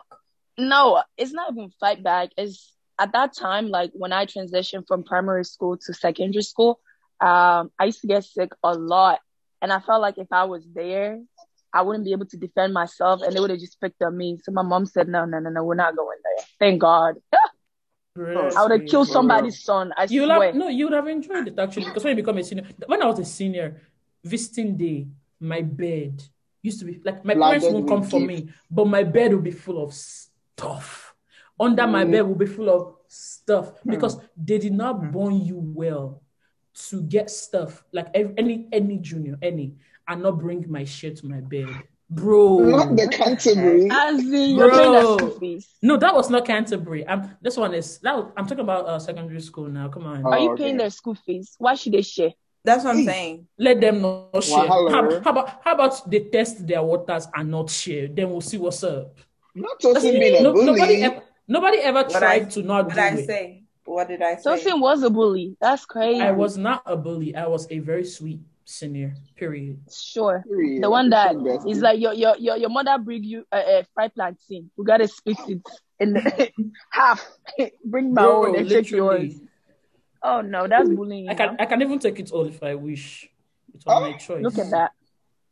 no, 0.58 1.02
it's 1.16 1.32
not 1.32 1.50
even 1.52 1.70
fight 1.80 2.02
back. 2.04 2.30
It's 2.36 2.75
at 2.98 3.12
that 3.12 3.36
time, 3.36 3.68
like 3.68 3.90
when 3.94 4.12
I 4.12 4.26
transitioned 4.26 4.86
from 4.86 5.04
primary 5.04 5.44
school 5.44 5.76
to 5.76 5.94
secondary 5.94 6.42
school, 6.42 6.80
um, 7.20 7.70
I 7.78 7.86
used 7.86 8.00
to 8.00 8.06
get 8.06 8.24
sick 8.24 8.52
a 8.62 8.74
lot. 8.74 9.20
And 9.62 9.72
I 9.72 9.80
felt 9.80 10.02
like 10.02 10.18
if 10.18 10.28
I 10.32 10.44
was 10.44 10.66
there, 10.74 11.20
I 11.72 11.82
wouldn't 11.82 12.04
be 12.04 12.12
able 12.12 12.26
to 12.26 12.36
defend 12.36 12.72
myself 12.72 13.22
and 13.22 13.34
they 13.34 13.40
would 13.40 13.50
have 13.50 13.58
just 13.58 13.80
picked 13.80 14.02
on 14.02 14.16
me. 14.16 14.38
So 14.42 14.52
my 14.52 14.62
mom 14.62 14.86
said, 14.86 15.08
no, 15.08 15.24
no, 15.24 15.38
no, 15.38 15.50
no, 15.50 15.64
we're 15.64 15.74
not 15.74 15.96
going 15.96 16.18
there. 16.24 16.44
Thank 16.58 16.80
God. 16.80 17.16
Bro, 18.14 18.50
I 18.56 18.62
would 18.62 18.80
have 18.80 18.86
killed 18.86 19.08
somebody's 19.08 19.62
son. 19.62 19.92
I 19.96 20.06
You 20.08 20.22
would 20.22 20.28
swear. 20.34 20.46
have 20.46 20.54
no, 20.54 20.68
you 20.68 20.86
would 20.86 20.94
have 20.94 21.06
enjoyed 21.06 21.48
it 21.48 21.58
actually 21.58 21.84
because 21.86 22.02
when 22.02 22.16
you 22.16 22.22
become 22.22 22.38
a 22.38 22.44
senior, 22.44 22.64
when 22.86 23.02
I 23.02 23.06
was 23.06 23.18
a 23.18 23.26
senior, 23.26 23.82
visiting 24.24 24.76
day, 24.76 25.06
my 25.38 25.60
bed 25.60 26.22
used 26.62 26.78
to 26.78 26.86
be 26.86 27.00
like 27.04 27.24
my 27.26 27.34
Flooded 27.34 27.60
parents 27.60 27.74
won't 27.74 27.88
come 27.88 28.02
for 28.02 28.20
me, 28.20 28.48
but 28.70 28.86
my 28.86 29.02
bed 29.02 29.34
would 29.34 29.44
be 29.44 29.50
full 29.50 29.82
of 29.84 29.92
stuff. 29.92 31.05
Under 31.58 31.86
my 31.86 32.04
Mm. 32.04 32.12
bed 32.12 32.22
will 32.22 32.34
be 32.34 32.46
full 32.46 32.68
of 32.70 32.94
stuff 33.08 33.72
because 33.84 34.18
they 34.36 34.58
did 34.58 34.72
Mm. 34.72 34.76
not 34.76 35.12
born 35.12 35.40
you 35.40 35.58
well 35.58 36.22
to 36.90 37.00
get 37.02 37.30
stuff 37.30 37.82
like 37.92 38.08
ev- 38.14 38.34
any 38.36 38.68
any 38.72 38.98
junior 38.98 39.38
any 39.40 39.74
and 40.08 40.22
not 40.22 40.38
bring 40.38 40.64
my 40.68 40.84
shit 40.84 41.16
to 41.16 41.26
my 41.26 41.40
bed, 41.40 41.68
bro. 42.10 42.58
Not 42.58 42.94
the 42.96 43.08
Canterbury. 43.08 43.88
As 43.90 44.20
in, 44.20 44.56
Bro. 44.56 44.68
their 44.92 45.02
school 45.18 45.30
fees. 45.40 45.66
No, 45.82 45.96
that 45.96 46.14
was 46.14 46.28
not 46.30 46.44
Canterbury. 46.44 47.08
I'm, 47.08 47.30
this 47.40 47.56
one 47.56 47.72
is 47.74 47.98
that. 48.00 48.14
was- 48.16 48.30
I'm 48.36 48.46
talking 48.46 48.60
about 48.64 48.86
uh, 48.86 48.98
secondary 48.98 49.40
school 49.40 49.68
now. 49.68 49.88
Come 49.88 50.04
on. 50.06 50.22
Oh, 50.24 50.30
Are 50.30 50.38
you 50.38 50.50
okay. 50.52 50.64
paying 50.64 50.76
their 50.76 50.90
school 50.90 51.14
fees? 51.14 51.54
Why 51.58 51.74
should 51.74 51.92
they 51.94 52.02
share? 52.02 52.32
That's 52.64 52.84
what 52.84 52.96
I'm 52.96 53.04
saying. 53.04 53.46
Let 53.58 53.80
them 53.80 54.02
not 54.02 54.42
share. 54.44 54.58
Wahala. 54.66 54.90
How, 54.90 55.20
how 55.22 55.30
about 55.30 55.60
how 55.64 55.74
about 55.74 56.10
they 56.10 56.20
test 56.20 56.66
their 56.66 56.82
waters 56.82 57.26
and 57.34 57.50
not 57.50 57.70
share? 57.70 58.08
Then 58.08 58.28
we'll 58.30 58.40
see 58.42 58.58
what's 58.58 58.82
up. 58.84 59.16
Not 59.54 59.80
talking 59.80 60.12
being 60.20 60.44
a 60.44 60.52
bully. 60.52 60.66
nobody 60.66 61.02
ever 61.02 61.22
nobody 61.48 61.78
ever 61.78 62.02
What 62.04 62.10
tried 62.10 62.42
I- 62.42 62.50
to 62.50 62.62
not 62.62 62.86
What 62.86 62.94
do 62.94 63.00
did 63.00 63.04
I 63.04 63.16
it. 63.18 63.26
say? 63.26 63.62
What 63.84 64.08
did 64.08 64.20
I 64.22 64.34
say? 64.36 64.50
Tosin 64.50 64.80
was 64.80 65.02
a 65.02 65.10
bully. 65.10 65.56
That's 65.60 65.86
crazy. 65.86 66.20
I 66.20 66.32
was 66.32 66.56
not 66.58 66.82
a 66.86 66.96
bully. 66.96 67.36
I 67.36 67.46
was 67.46 67.66
a 67.70 67.78
very 67.78 68.04
sweet 68.04 68.40
senior. 68.64 69.14
Period. 69.36 69.78
sure. 69.92 70.42
Period. 70.46 70.82
The 70.82 70.90
one 70.90 71.08
That's 71.08 71.34
the 71.34 71.54
is 71.68 71.78
best. 71.78 71.82
like 71.82 72.00
your 72.00 72.12
your 72.14 72.36
your, 72.38 72.56
your 72.56 72.70
mother 72.70 72.98
bring 72.98 73.22
you 73.22 73.44
a, 73.52 73.58
a 73.58 73.86
fried 73.94 74.12
plantain. 74.14 74.70
We 74.76 74.84
gotta 74.84 75.06
split 75.06 75.38
it 75.46 75.62
in 76.00 76.14
the 76.14 76.50
half. 76.90 77.24
bring 77.84 78.12
my 78.12 78.22
Bro, 78.22 78.46
own 78.48 78.56
and 78.58 78.68
take 78.68 78.90
yours. 78.90 79.34
Oh 80.22 80.40
no, 80.40 80.66
that's 80.66 80.88
bullying. 80.88 81.28
I 81.28 81.34
can 81.34 81.50
know? 81.50 81.56
I 81.60 81.66
can 81.66 81.80
even 81.82 81.98
take 82.00 82.18
it 82.18 82.32
all 82.32 82.46
if 82.46 82.60
I 82.62 82.74
wish. 82.74 83.28
It's 83.72 83.86
on 83.86 84.02
my 84.02 84.14
oh, 84.14 84.18
choice. 84.18 84.42
Look 84.42 84.58
at 84.58 84.70
that. 84.72 84.92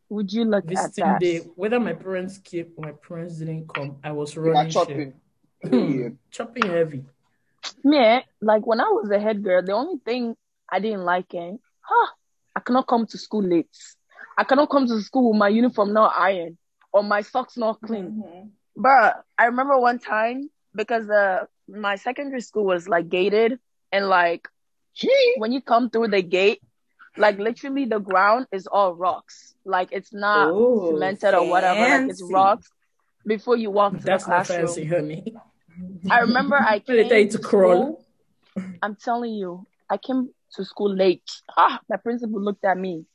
Would 0.09 0.33
you 0.33 0.45
look 0.45 0.65
at 0.65 0.71
Visiting 0.71 1.05
that? 1.05 1.21
day, 1.21 1.39
whether 1.55 1.79
my 1.79 1.93
parents 1.93 2.39
came 2.39 2.73
or 2.77 2.87
my 2.87 2.93
parents 2.93 3.37
didn't 3.39 3.69
come, 3.73 3.97
I 4.03 4.11
was 4.13 4.37
running 4.37 4.65
shit. 4.65 4.73
chopping. 4.73 5.15
Period. 5.71 6.19
chopping 6.31 6.67
heavy. 6.67 7.05
Me, 7.85 8.23
like 8.41 8.67
when 8.67 8.81
I 8.81 8.89
was 8.91 9.11
a 9.11 9.19
head 9.21 9.43
girl, 9.43 9.63
the 9.63 9.73
only 9.73 9.99
thing 10.05 10.37
I 10.71 10.81
didn't 10.81 11.05
like, 11.05 11.35
eh, 11.35 11.53
huh, 11.81 12.09
I 12.55 12.61
cannot 12.61 12.87
come 12.87 13.07
to 13.07 13.19
school 13.19 13.43
late. 13.43 13.77
I 14.37 14.45
cannot 14.45 14.71
come 14.71 14.87
to 14.87 15.01
school 15.01 15.31
with 15.31 15.39
my 15.39 15.49
uniform 15.49 15.93
not 15.93 16.13
ironed 16.17 16.57
or 16.93 17.03
my 17.03 17.21
socks 17.23 17.57
not 17.57 17.81
clean. 17.83 18.15
Mhm. 18.15 18.51
But 18.77 19.25
I 19.39 19.47
remember 19.47 19.79
one 19.79 19.99
time 19.99 20.51
because 20.75 21.09
uh 21.11 21.47
my 21.69 21.97
secondary 21.97 22.41
school 22.41 22.65
was 22.65 22.89
like 22.89 23.09
gated 23.09 23.59
and 23.93 24.09
like 24.09 24.49
when 25.35 25.53
you 25.53 25.61
come 25.63 25.91
through 25.91 26.09
the 26.09 26.23
gate, 26.23 26.61
like 27.17 27.39
literally 27.39 27.85
the 27.87 27.99
ground 28.01 28.47
is 28.53 28.67
all 28.67 28.95
rocks. 28.95 29.55
Like 29.65 29.89
it's 29.93 30.13
not 30.13 30.55
Oh, 30.55 30.81
cemented 30.87 31.35
or 31.35 31.47
whatever. 31.47 31.89
Like 31.89 32.05
it's 32.07 32.23
rocks 32.23 32.71
before 33.27 33.57
you 33.57 33.71
walk 33.71 33.95
into 33.95 34.09
That's 34.09 34.11
the 34.11 34.19
not 34.19 34.25
classroom. 34.25 34.47
fancy, 34.47 34.85
honey. 34.85 35.35
I 36.11 36.21
remember 36.21 36.57
I 36.57 36.79
came 36.87 37.09
to 37.09 37.29
to 37.29 37.39
crawl. 37.39 38.05
school. 38.55 38.67
I'm 38.83 38.97
telling 38.97 39.35
you, 39.35 39.67
I 39.91 39.97
came 39.97 40.31
to 40.55 40.65
school 40.65 40.95
late. 40.95 41.29
Ah, 41.57 41.81
my 41.89 41.97
principal 41.97 42.41
looked 42.41 42.65
at 42.65 42.79
me 42.79 43.07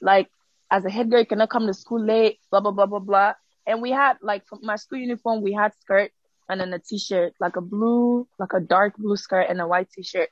like, 0.00 0.28
as 0.70 0.84
a 0.84 0.90
head 0.90 1.10
girl, 1.10 1.20
you 1.20 1.26
cannot 1.26 1.50
come 1.50 1.66
to 1.66 1.74
school 1.74 2.00
late. 2.04 2.38
Blah 2.50 2.60
blah 2.60 2.72
blah 2.72 2.86
blah 2.86 2.98
blah. 2.98 3.34
And 3.66 3.80
we 3.80 3.90
had 3.90 4.18
like 4.20 4.46
for 4.46 4.58
my 4.62 4.76
school 4.76 4.98
uniform, 4.98 5.42
we 5.42 5.52
had 5.52 5.72
skirt 5.80 6.12
and 6.48 6.60
then 6.60 6.72
a 6.74 6.78
t-shirt, 6.78 7.32
like 7.40 7.56
a 7.56 7.62
blue, 7.62 8.28
like 8.38 8.52
a 8.52 8.60
dark 8.60 8.96
blue 8.98 9.16
skirt 9.16 9.46
and 9.48 9.60
a 9.60 9.66
white 9.66 9.88
t-shirt. 9.90 10.28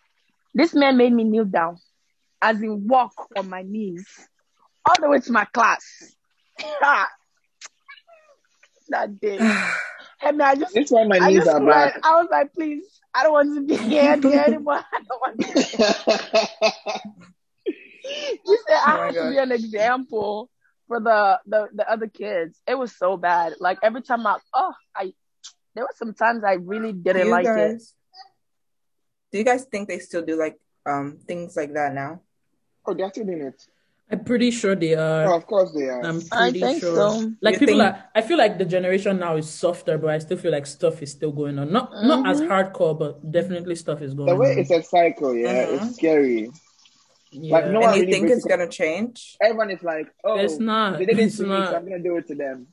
This 0.54 0.74
man 0.74 0.98
made 0.98 1.12
me 1.12 1.24
kneel 1.24 1.46
down. 1.46 1.78
as 2.42 2.60
in 2.60 2.86
walk 2.86 3.14
on 3.36 3.48
my 3.48 3.62
knees 3.62 4.06
all 4.84 4.96
the 5.00 5.08
way 5.08 5.20
to 5.20 5.32
my 5.32 5.44
class. 5.46 6.14
that 8.90 9.20
day. 9.20 9.38
And 10.24 10.40
I 10.42 10.54
just 10.54 10.74
This 10.74 10.90
one, 10.90 11.08
my 11.08 11.18
I 11.18 11.28
knees 11.28 11.44
just 11.44 11.48
are 11.48 11.60
cried. 11.60 11.92
back. 11.92 12.00
I 12.02 12.14
was 12.16 12.28
like, 12.30 12.52
please, 12.52 12.84
I 13.14 13.22
don't 13.24 13.32
want 13.32 13.54
to 13.54 13.60
be 13.62 13.76
here, 13.88 14.16
here 14.20 14.40
anymore. 14.40 14.74
I 14.74 15.00
don't 15.08 15.20
want 15.20 15.40
to 15.40 15.52
be 15.52 15.60
here. 15.60 15.94
You 18.44 18.58
said 18.66 18.76
Oh 18.76 18.86
I 18.86 18.96
my 18.96 19.06
have 19.06 19.16
to 19.18 19.30
be 19.30 19.38
an 19.38 19.52
example 19.52 20.50
for 20.88 21.00
the, 21.00 21.40
the 21.46 21.68
the 21.74 21.90
other 21.90 22.06
kids. 22.08 22.60
It 22.66 22.74
was 22.76 22.96
so 22.96 23.16
bad. 23.16 23.54
Like 23.60 23.78
every 23.82 24.02
time 24.02 24.26
I 24.26 24.38
oh 24.54 24.72
I 24.94 25.12
there 25.74 25.84
were 25.84 25.94
some 25.96 26.12
times 26.14 26.44
I 26.44 26.54
really 26.54 26.92
didn't 26.92 27.26
you 27.26 27.30
like 27.30 27.46
it. 27.46 27.82
Do 29.30 29.38
you 29.38 29.44
guys 29.44 29.64
think 29.64 29.88
they 29.88 29.98
still 29.98 30.22
do 30.22 30.38
like 30.38 30.58
um 30.86 31.18
things 31.26 31.56
like 31.56 31.72
that 31.74 31.94
now? 31.94 32.20
oh, 32.86 32.94
they're 32.94 33.08
still 33.10 33.24
doing 33.24 33.42
it. 33.42 33.66
I'm 34.12 34.24
pretty 34.24 34.50
sure 34.50 34.74
they 34.76 34.94
Oh, 34.94 35.00
are. 35.02 35.34
of 35.34 35.46
course 35.46 35.72
they 35.72 35.88
are. 35.88 36.02
I'm 36.04 36.20
I 36.30 36.50
pretty 36.50 36.60
think 36.60 36.80
sure. 36.80 36.94
so. 36.94 37.32
Like 37.40 37.54
You 37.54 37.60
people 37.60 37.78
think- 37.80 37.94
are. 37.94 38.04
I 38.14 38.20
feel 38.20 38.36
like 38.36 38.58
the 38.58 38.66
generation 38.66 39.18
now 39.18 39.36
is 39.36 39.48
softer, 39.48 39.96
but 39.96 40.10
I 40.10 40.18
still 40.18 40.36
feel 40.36 40.52
like 40.52 40.66
stuff 40.66 41.02
is 41.02 41.10
still 41.12 41.32
going 41.32 41.58
on. 41.58 41.72
Not 41.72 41.90
not 42.04 42.26
as 42.28 42.40
Mhm. 42.40 42.48
hardcore, 42.48 42.98
but 42.98 43.12
definitely 43.38 43.74
stuff 43.74 44.02
is 44.02 44.12
going 44.14 44.28
the 44.28 44.36
way 44.36 44.52
on. 44.52 44.58
it's 44.58 44.70
a 44.70 44.82
cycle, 44.82 45.34
yeah, 45.34 45.64
Mhm. 45.66 45.74
it's 45.86 45.96
scary. 45.96 46.50
yeah. 47.30 47.54
like, 47.54 47.64
no 47.68 47.80
And 47.80 47.84
one 47.86 47.94
you 47.94 48.00
really 48.02 48.12
think 48.12 48.28
it's 48.28 48.44
gonna 48.44 48.68
change? 48.68 49.38
Everyone 49.40 49.70
is 49.70 49.82
like, 49.82 50.08
oh, 50.22 50.36
It's 50.38 50.58
not. 50.58 50.98
they 50.98 51.06
did 51.06 51.18
it 51.18 51.22
It's 51.28 51.38
to 51.38 51.44
me, 51.44 51.56
so. 51.64 51.74
I'm 51.76 51.84
gonna 51.88 51.98
do 52.10 52.14
it 52.18 52.26
to 52.28 52.34
them. 52.34 52.66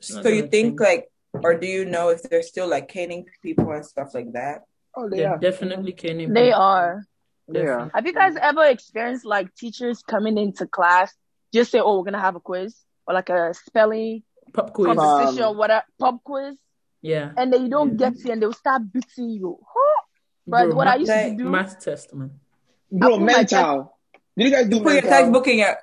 So 0.00 0.28
you 0.28 0.42
think 0.54 0.78
change. 0.78 0.80
like, 0.88 1.02
or 1.32 1.54
do 1.62 1.66
you 1.66 1.86
know 1.86 2.10
if 2.10 2.20
they're 2.22 2.42
still 2.42 2.68
like 2.68 2.86
caning 2.88 3.24
people 3.42 3.70
and 3.72 3.84
stuff 3.86 4.12
like 4.14 4.30
that? 4.32 4.64
Oh, 4.94 5.08
they 5.08 5.18
they're 5.20 5.30
are. 5.32 5.38
definitely 5.38 5.92
caning. 5.92 6.34
They 6.34 6.48
people. 6.52 6.60
are. 6.60 7.06
They 7.48 7.60
are. 7.60 7.64
Definitely. 7.66 7.90
Have 7.94 8.06
you 8.06 8.12
guys 8.12 8.36
ever 8.40 8.64
experienced 8.64 9.24
like 9.24 9.54
teachers 9.54 10.02
coming 10.02 10.36
into 10.38 10.66
class 10.66 11.12
just 11.54 11.70
say, 11.70 11.78
"Oh, 11.80 11.98
we're 11.98 12.04
gonna 12.04 12.20
have 12.20 12.36
a 12.36 12.40
quiz 12.40 12.74
or 13.06 13.14
like 13.14 13.28
a 13.28 13.54
spelling 13.54 14.22
Pop 14.52 14.72
quiz. 14.72 14.86
Come 14.88 14.98
on. 14.98 15.04
competition 15.22 15.44
or 15.44 15.50
um, 15.50 15.56
whatever 15.58 15.84
pub 15.98 16.18
quiz," 16.24 16.56
Yeah. 17.02 17.30
and 17.36 17.52
then 17.52 17.62
you 17.62 17.68
don't 17.68 17.96
get 17.96 18.14
it, 18.14 18.24
and 18.26 18.42
they'll 18.42 18.52
start 18.52 18.82
beating 18.92 19.30
you. 19.30 19.58
Huh? 19.64 20.02
But 20.46 20.74
what 20.74 20.88
I 20.88 20.96
used 20.96 21.10
to 21.10 21.16
math- 21.16 21.36
do, 21.38 21.44
Math 21.44 21.80
test, 21.84 22.14
man. 22.14 22.30
Bro, 22.90 23.18
put 23.18 23.22
mental. 23.22 23.96
Did 24.36 24.44
you 24.44 24.50
guys 24.50 24.68
do 24.68 24.80
Put 24.80 24.92
your 24.92 25.02
mental? 25.02 25.10
textbook 25.10 25.46
in 25.48 25.58
your. 25.58 25.76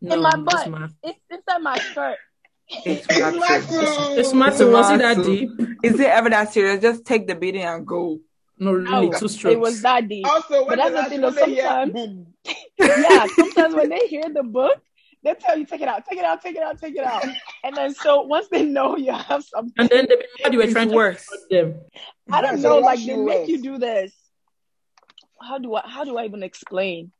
No, 0.00 0.16
my 0.20 0.30
it's 0.34 0.38
butt. 0.44 0.70
math. 0.70 0.92
it's 1.02 1.18
inside 1.30 1.62
my 1.62 1.78
shirt. 1.78 2.16
It's 2.68 3.06
It's 3.08 3.18
math. 3.18 3.34
massive. 3.36 4.18
It's 4.18 4.32
math. 4.34 4.56
so 4.56 4.70
Was 4.70 4.90
it 4.90 4.98
that 4.98 5.22
deep? 5.24 5.50
Is 5.82 5.98
it 6.00 6.06
ever 6.06 6.30
that 6.30 6.52
serious? 6.52 6.80
Just 6.82 7.04
take 7.04 7.26
the 7.26 7.34
beating 7.34 7.62
and 7.62 7.86
go. 7.86 8.20
No, 8.58 8.72
really, 8.72 8.90
No, 9.08 9.12
two 9.18 9.28
strokes. 9.28 9.54
It 9.54 9.60
was 9.60 9.82
that 9.82 10.08
deep. 10.08 10.26
Also, 10.26 10.66
when 10.66 10.76
But 10.78 10.92
that's 10.92 10.94
the 10.94 11.02
the 11.02 11.08
thing, 11.08 11.20
though, 11.20 11.30
sometimes- 11.30 11.92
boom. 11.92 12.26
yeah, 12.78 13.26
sometimes 13.36 13.74
when 13.74 13.88
they 13.88 14.06
hear 14.08 14.24
the 14.32 14.42
book, 14.42 14.80
they 15.24 15.34
tell 15.34 15.58
you 15.58 15.66
take 15.66 15.80
it 15.80 15.88
out, 15.88 16.04
take 16.08 16.18
it 16.18 16.24
out, 16.24 16.40
take 16.42 16.56
it 16.56 16.62
out, 16.62 16.78
take 16.80 16.94
it 16.96 17.04
out. 17.04 17.24
And 17.64 17.76
then 17.76 17.92
so 17.94 18.22
once 18.22 18.46
they 18.50 18.64
know 18.64 18.96
you 18.96 19.12
have 19.12 19.42
something, 19.44 19.72
And 19.76 19.88
then 19.88 20.06
they 20.08 20.16
be 20.16 20.22
mad 20.44 20.52
you 20.52 20.58
were 20.60 20.66
trying 20.68 20.92
worse. 20.92 21.26
to 21.26 21.30
hurt 21.32 21.50
them. 21.50 21.80
I 22.30 22.40
don't 22.40 22.50
That's 22.52 22.62
know, 22.62 22.78
like 22.78 23.00
they 23.04 23.16
make 23.16 23.40
worse. 23.40 23.48
you 23.48 23.62
do 23.62 23.78
this. 23.78 24.14
How 25.40 25.58
do 25.58 25.74
I 25.74 25.82
how 25.86 26.04
do 26.04 26.16
I 26.16 26.24
even 26.24 26.42
explain? 26.42 27.12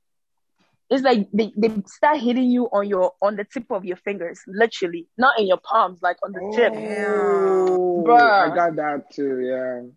It's 0.90 1.02
like 1.02 1.28
they, 1.34 1.52
they 1.56 1.70
start 1.86 2.18
hitting 2.18 2.50
you 2.50 2.64
on 2.66 2.88
your 2.88 3.12
on 3.20 3.36
the 3.36 3.44
tip 3.44 3.66
of 3.70 3.84
your 3.84 3.96
fingers, 3.98 4.40
literally. 4.46 5.06
Not 5.18 5.38
in 5.38 5.46
your 5.46 5.58
palms, 5.58 6.00
like 6.00 6.16
on 6.24 6.32
the 6.32 6.52
tip. 6.56 6.72
Oh, 6.74 8.04
Bruh. 8.06 8.50
I 8.52 8.54
got 8.54 8.76
that 8.76 9.10
too, 9.12 9.40
yeah. 9.40 9.90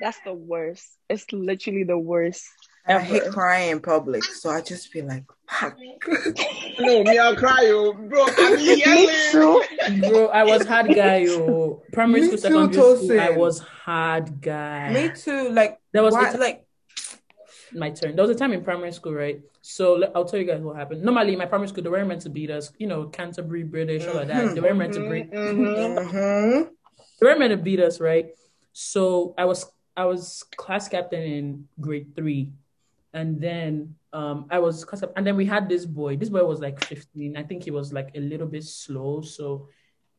That's 0.00 0.18
the 0.24 0.34
worst. 0.34 0.86
It's 1.08 1.30
literally 1.32 1.84
the 1.84 1.98
worst. 1.98 2.46
And 2.86 2.98
I 2.98 3.02
hate 3.02 3.22
Ever. 3.22 3.32
crying 3.32 3.70
in 3.72 3.80
public, 3.80 4.24
so 4.24 4.48
I 4.48 4.60
just 4.62 4.90
be 4.92 5.02
like, 5.02 5.24
fuck. 5.48 5.76
No, 6.80 7.02
me, 7.02 7.18
I'll 7.18 7.34
cry, 7.36 7.62
yo. 7.62 7.92
Bro, 7.92 8.26
I'm 8.38 8.54
Me 8.56 8.76
yelling. 8.76 9.08
too. 9.32 9.62
Bro, 10.08 10.28
I 10.28 10.44
was 10.44 10.64
hard 10.64 10.86
guy, 10.94 11.18
yo. 11.18 11.82
Primary 11.92 12.20
Me 12.22 12.26
school, 12.36 12.68
too, 12.68 12.72
secondary 12.72 12.96
school, 12.96 13.20
I 13.20 13.30
was 13.30 13.58
hard 13.58 14.40
guy. 14.40 14.90
Me 14.92 15.10
too. 15.10 15.50
Like 15.50 15.78
There 15.92 16.02
was 16.04 16.14
why, 16.14 16.30
a- 16.30 16.36
like 16.38 16.64
my 17.74 17.90
turn. 17.90 18.14
There 18.16 18.24
was 18.24 18.34
a 18.34 18.38
time 18.38 18.52
in 18.52 18.62
primary 18.64 18.92
school, 18.92 19.12
right? 19.12 19.40
So 19.60 20.10
I'll 20.14 20.24
tell 20.24 20.38
you 20.38 20.46
guys 20.46 20.62
what 20.62 20.76
happened. 20.76 21.02
Normally 21.02 21.32
in 21.32 21.38
my 21.38 21.44
primary 21.46 21.68
school, 21.68 21.82
they 21.82 21.90
weren't 21.90 22.08
meant 22.08 22.22
to 22.22 22.30
beat 22.30 22.50
us. 22.50 22.72
You 22.78 22.86
know, 22.86 23.08
Canterbury, 23.08 23.64
British, 23.64 24.06
all 24.06 24.18
of 24.18 24.28
that. 24.28 24.54
They 24.54 24.60
weren't 24.60 24.78
meant 24.78 24.94
to 24.94 25.00
break. 25.06 25.30
Mhm. 25.30 25.98
mhm. 26.10 26.68
They 27.20 27.26
weren't 27.26 27.40
meant 27.40 27.50
to 27.50 27.56
beat 27.58 27.80
us, 27.80 28.00
right? 28.00 28.30
So 28.72 29.34
I 29.36 29.44
was 29.44 29.66
I 29.98 30.04
was 30.04 30.44
class 30.56 30.86
captain 30.86 31.22
in 31.22 31.68
grade 31.80 32.14
three, 32.14 32.52
and 33.12 33.40
then 33.40 33.96
um 34.14 34.46
I 34.48 34.60
was 34.62 34.84
class 34.86 35.00
cap- 35.02 35.18
and 35.18 35.26
then 35.26 35.34
we 35.34 35.44
had 35.44 35.68
this 35.68 35.84
boy. 35.84 36.14
This 36.14 36.30
boy 36.30 36.44
was 36.46 36.60
like 36.60 36.78
15. 36.84 37.36
I 37.36 37.42
think 37.42 37.64
he 37.64 37.72
was 37.74 37.92
like 37.92 38.14
a 38.14 38.20
little 38.20 38.46
bit 38.46 38.62
slow. 38.62 39.22
So 39.22 39.66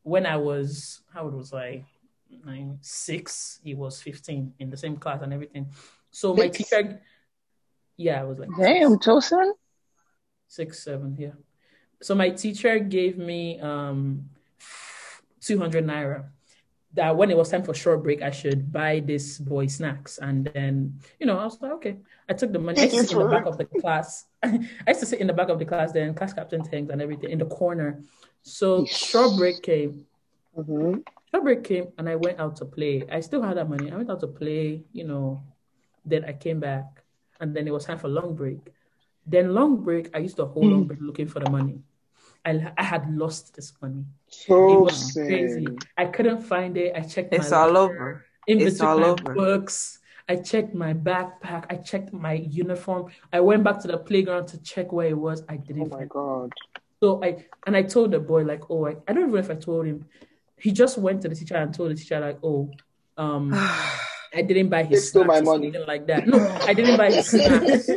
when 0.04 0.26
I 0.26 0.36
was 0.36 1.00
how 1.14 1.24
old 1.24 1.34
was 1.34 1.54
I? 1.56 1.84
Nine, 2.44 2.76
six. 2.82 3.58
He 3.64 3.74
was 3.74 4.02
15 4.02 4.52
in 4.60 4.68
the 4.68 4.76
same 4.76 4.96
class 5.00 5.22
and 5.22 5.32
everything. 5.32 5.72
So 6.12 6.34
my 6.34 6.48
teacher, 6.48 7.00
yeah, 7.96 8.20
I 8.20 8.24
was 8.24 8.38
like 8.38 8.50
Damn, 8.56 8.98
Tosin. 9.00 9.52
six, 10.46 10.84
seven, 10.84 11.16
yeah. 11.18 11.32
So 12.02 12.14
my 12.14 12.30
teacher 12.30 12.78
gave 12.78 13.16
me 13.16 13.58
um 13.60 14.28
200 15.40 15.84
naira 15.86 16.28
that 16.94 17.16
when 17.16 17.30
it 17.30 17.36
was 17.36 17.48
time 17.50 17.62
for 17.62 17.74
short 17.74 18.02
break, 18.02 18.20
I 18.22 18.30
should 18.30 18.72
buy 18.72 19.00
this 19.00 19.38
boy 19.38 19.66
snacks. 19.68 20.18
And 20.18 20.50
then, 20.52 20.98
you 21.20 21.26
know, 21.26 21.38
I 21.38 21.44
was 21.44 21.60
like, 21.60 21.72
okay. 21.72 21.98
I 22.28 22.34
took 22.34 22.52
the 22.52 22.58
money. 22.58 22.80
I 22.80 22.84
used 22.84 22.96
to 22.96 23.02
sit 23.06 23.12
in 23.12 23.18
the 23.18 23.28
back 23.28 23.46
of 23.50 23.58
the 23.58 23.64
class. 23.64 24.26
I 24.42 24.58
used 24.88 25.00
to 25.00 25.06
sit 25.06 25.20
in 25.20 25.26
the 25.26 25.32
back 25.32 25.48
of 25.50 25.58
the 25.58 25.64
class, 25.64 25.92
then 25.92 26.14
class 26.14 26.32
captain 26.32 26.64
things 26.64 26.90
and 26.90 27.00
everything 27.00 27.30
in 27.30 27.38
the 27.38 27.46
corner. 27.46 28.02
So 28.42 28.84
short 28.86 29.36
break 29.36 29.62
came. 29.62 30.06
Mhm. 30.56 31.04
Short 31.30 31.44
break 31.44 31.62
came 31.62 31.88
and 31.96 32.08
I 32.08 32.16
went 32.16 32.40
out 32.40 32.56
to 32.56 32.64
play. 32.64 33.04
I 33.10 33.20
still 33.20 33.42
had 33.42 33.56
that 33.56 33.68
money. 33.68 33.92
I 33.92 33.96
went 33.96 34.10
out 34.10 34.20
to 34.20 34.26
play, 34.26 34.82
you 34.92 35.04
know. 35.04 35.42
Then 36.04 36.24
I 36.24 36.32
came 36.32 36.58
back 36.58 37.04
and 37.38 37.54
then 37.54 37.68
it 37.68 37.72
was 37.72 37.84
time 37.84 37.98
for 37.98 38.08
long 38.08 38.34
break. 38.34 38.58
Then 39.26 39.54
long 39.54 39.84
break, 39.84 40.10
I 40.12 40.18
used 40.18 40.36
to 40.36 40.46
hold 40.46 40.66
long 40.66 40.84
break 40.88 40.98
looking 41.00 41.28
for 41.28 41.38
the 41.38 41.50
money. 41.50 41.82
I, 42.44 42.72
I 42.76 42.82
had 42.82 43.10
lost 43.16 43.54
this 43.54 43.72
money. 43.82 44.04
It 44.66 44.76
So 44.76 44.80
was 44.80 45.12
crazy. 45.12 45.66
I 45.96 46.06
couldn't 46.06 46.42
find 46.42 46.76
it. 46.76 46.94
I 46.96 47.02
checked 47.02 47.32
It's 47.32 47.50
my 47.50 47.56
all 47.56 47.70
locker, 47.72 47.76
over. 47.76 48.26
in 48.46 48.58
It's 48.60 48.78
between 48.78 48.88
all 48.88 48.98
my 48.98 49.08
over. 49.10 49.34
books. 49.34 49.98
I 50.28 50.36
checked 50.36 50.74
my 50.74 50.94
backpack. 50.94 51.66
I 51.70 51.76
checked 51.76 52.12
my 52.12 52.34
uniform. 52.34 53.10
I 53.32 53.40
went 53.40 53.64
back 53.64 53.80
to 53.80 53.88
the 53.88 53.98
playground 53.98 54.46
to 54.48 54.62
check 54.62 54.92
where 54.92 55.08
it 55.08 55.18
was. 55.18 55.42
I 55.48 55.56
didn't 55.56 55.82
Oh 55.82 55.86
my 55.86 55.96
find 55.96 56.04
it. 56.04 56.08
god. 56.08 56.52
So 57.02 57.22
I 57.24 57.46
and 57.66 57.76
I 57.76 57.82
told 57.82 58.12
the 58.12 58.20
boy 58.20 58.42
like, 58.44 58.70
oh, 58.70 58.86
I, 58.86 58.96
I 59.08 59.12
don't 59.12 59.24
even 59.24 59.32
know 59.32 59.38
if 59.38 59.50
I 59.50 59.54
told 59.56 59.86
him. 59.86 60.06
He 60.58 60.72
just 60.72 60.98
went 60.98 61.22
to 61.22 61.28
the 61.28 61.34
teacher 61.34 61.56
and 61.56 61.72
told 61.74 61.90
the 61.90 61.94
teacher 61.94 62.20
like, 62.20 62.38
oh, 62.42 62.70
um, 63.16 63.52
I 64.34 64.42
didn't 64.42 64.68
buy 64.68 64.84
They 64.90 64.98
his 64.98 65.08
stole 65.08 65.24
snacks 65.24 65.26
my 65.26 65.40
money. 65.40 65.72
something 65.72 65.86
like 65.86 66.06
that. 66.06 66.26
No, 66.26 66.60
I 66.66 66.74
didn't 66.74 66.96
buy 66.96 67.12
his 67.12 67.28
snacks. 67.34 67.96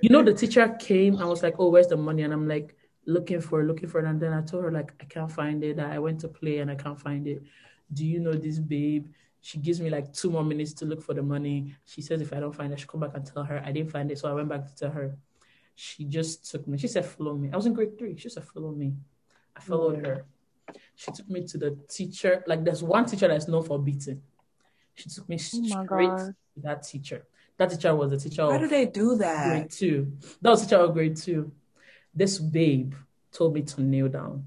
You 0.00 0.08
know, 0.10 0.22
the 0.22 0.34
teacher 0.34 0.68
came 0.78 1.16
and 1.18 1.28
was 1.28 1.42
like, 1.42 1.56
"Oh, 1.58 1.68
where's 1.70 1.88
the 1.88 1.96
money?" 1.96 2.22
And 2.22 2.32
I'm 2.32 2.48
like, 2.48 2.74
looking 3.14 3.40
for 3.40 3.56
looking 3.64 3.88
for 3.88 3.98
it. 4.00 4.06
And 4.06 4.20
then 4.22 4.32
I 4.32 4.42
told 4.42 4.64
her 4.64 4.72
like, 4.72 4.90
I 5.00 5.04
can't 5.04 5.30
find 5.40 5.62
it. 5.64 5.78
I 5.78 5.98
went 5.98 6.20
to 6.20 6.28
play 6.28 6.58
and 6.58 6.70
I 6.70 6.76
can't 6.76 6.98
find 7.00 7.26
it. 7.26 7.42
Do 7.92 8.06
you 8.06 8.20
know 8.20 8.32
this 8.34 8.58
babe? 8.58 9.06
She 9.42 9.58
gives 9.58 9.80
me 9.80 9.88
like 9.90 10.12
two 10.12 10.30
more 10.30 10.44
minutes 10.44 10.72
to 10.74 10.84
look 10.84 11.02
for 11.02 11.14
the 11.14 11.22
money. 11.22 11.74
She 11.86 12.02
says 12.02 12.20
if 12.20 12.32
I 12.32 12.40
don't 12.40 12.54
find 12.54 12.72
it, 12.72 12.78
should 12.78 12.88
come 12.88 13.00
back 13.00 13.14
and 13.14 13.24
tell 13.24 13.42
her 13.44 13.62
I 13.64 13.72
didn't 13.72 13.90
find 13.90 14.10
it. 14.10 14.18
So 14.18 14.28
I 14.30 14.34
went 14.34 14.48
back 14.48 14.66
to 14.66 14.74
tell 14.76 14.90
her. 14.90 15.16
She 15.74 16.04
just 16.04 16.50
took 16.50 16.68
me. 16.68 16.76
She 16.76 16.88
said, 16.88 17.06
"Follow 17.06 17.34
me." 17.34 17.48
I 17.52 17.56
was 17.56 17.64
in 17.64 17.72
grade 17.72 17.98
three. 17.98 18.14
She 18.18 18.28
said, 18.28 18.44
"Follow 18.44 18.70
me." 18.72 18.92
I 19.56 19.60
followed 19.60 20.04
her. 20.06 20.26
She 20.94 21.10
took 21.10 21.28
me 21.30 21.46
to 21.46 21.56
the 21.56 21.70
teacher. 21.88 22.44
Like 22.46 22.62
there's 22.64 22.82
one 22.82 23.06
teacher 23.06 23.28
that's 23.28 23.48
known 23.48 23.62
for 23.62 23.78
beating. 23.78 24.20
She 24.94 25.08
took 25.08 25.26
me 25.26 25.36
Oh 25.36 25.84
straight 25.84 26.08
God. 26.10 26.34
to 26.54 26.60
that 26.66 26.82
teacher. 26.82 27.24
That 27.56 27.70
teacher 27.70 27.94
was 27.96 28.10
the 28.10 28.18
teacher 28.18 28.46
Why 28.46 28.56
of 28.56 28.60
do 28.60 28.68
they 28.68 28.86
do 28.86 29.16
that? 29.16 29.48
grade 29.48 29.70
two. 29.70 30.12
That 30.42 30.50
was 30.50 30.62
teacher 30.66 30.76
of 30.76 30.92
grade 30.92 31.16
two. 31.16 31.50
This 32.14 32.38
babe 32.38 32.94
told 33.32 33.54
me 33.54 33.62
to 33.62 33.82
kneel 33.82 34.08
down. 34.08 34.44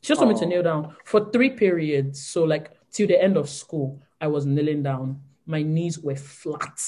She 0.00 0.08
just 0.08 0.20
told 0.20 0.32
me 0.32 0.38
to 0.40 0.46
kneel 0.46 0.62
down 0.62 0.94
for 1.04 1.30
three 1.30 1.50
periods. 1.50 2.20
So 2.24 2.44
like 2.44 2.70
till 2.90 3.06
the 3.06 3.22
end 3.22 3.36
of 3.36 3.48
school, 3.48 4.00
I 4.20 4.26
was 4.28 4.46
kneeling 4.46 4.82
down. 4.82 5.20
My 5.46 5.62
knees 5.62 5.98
were 5.98 6.16
flat. 6.16 6.80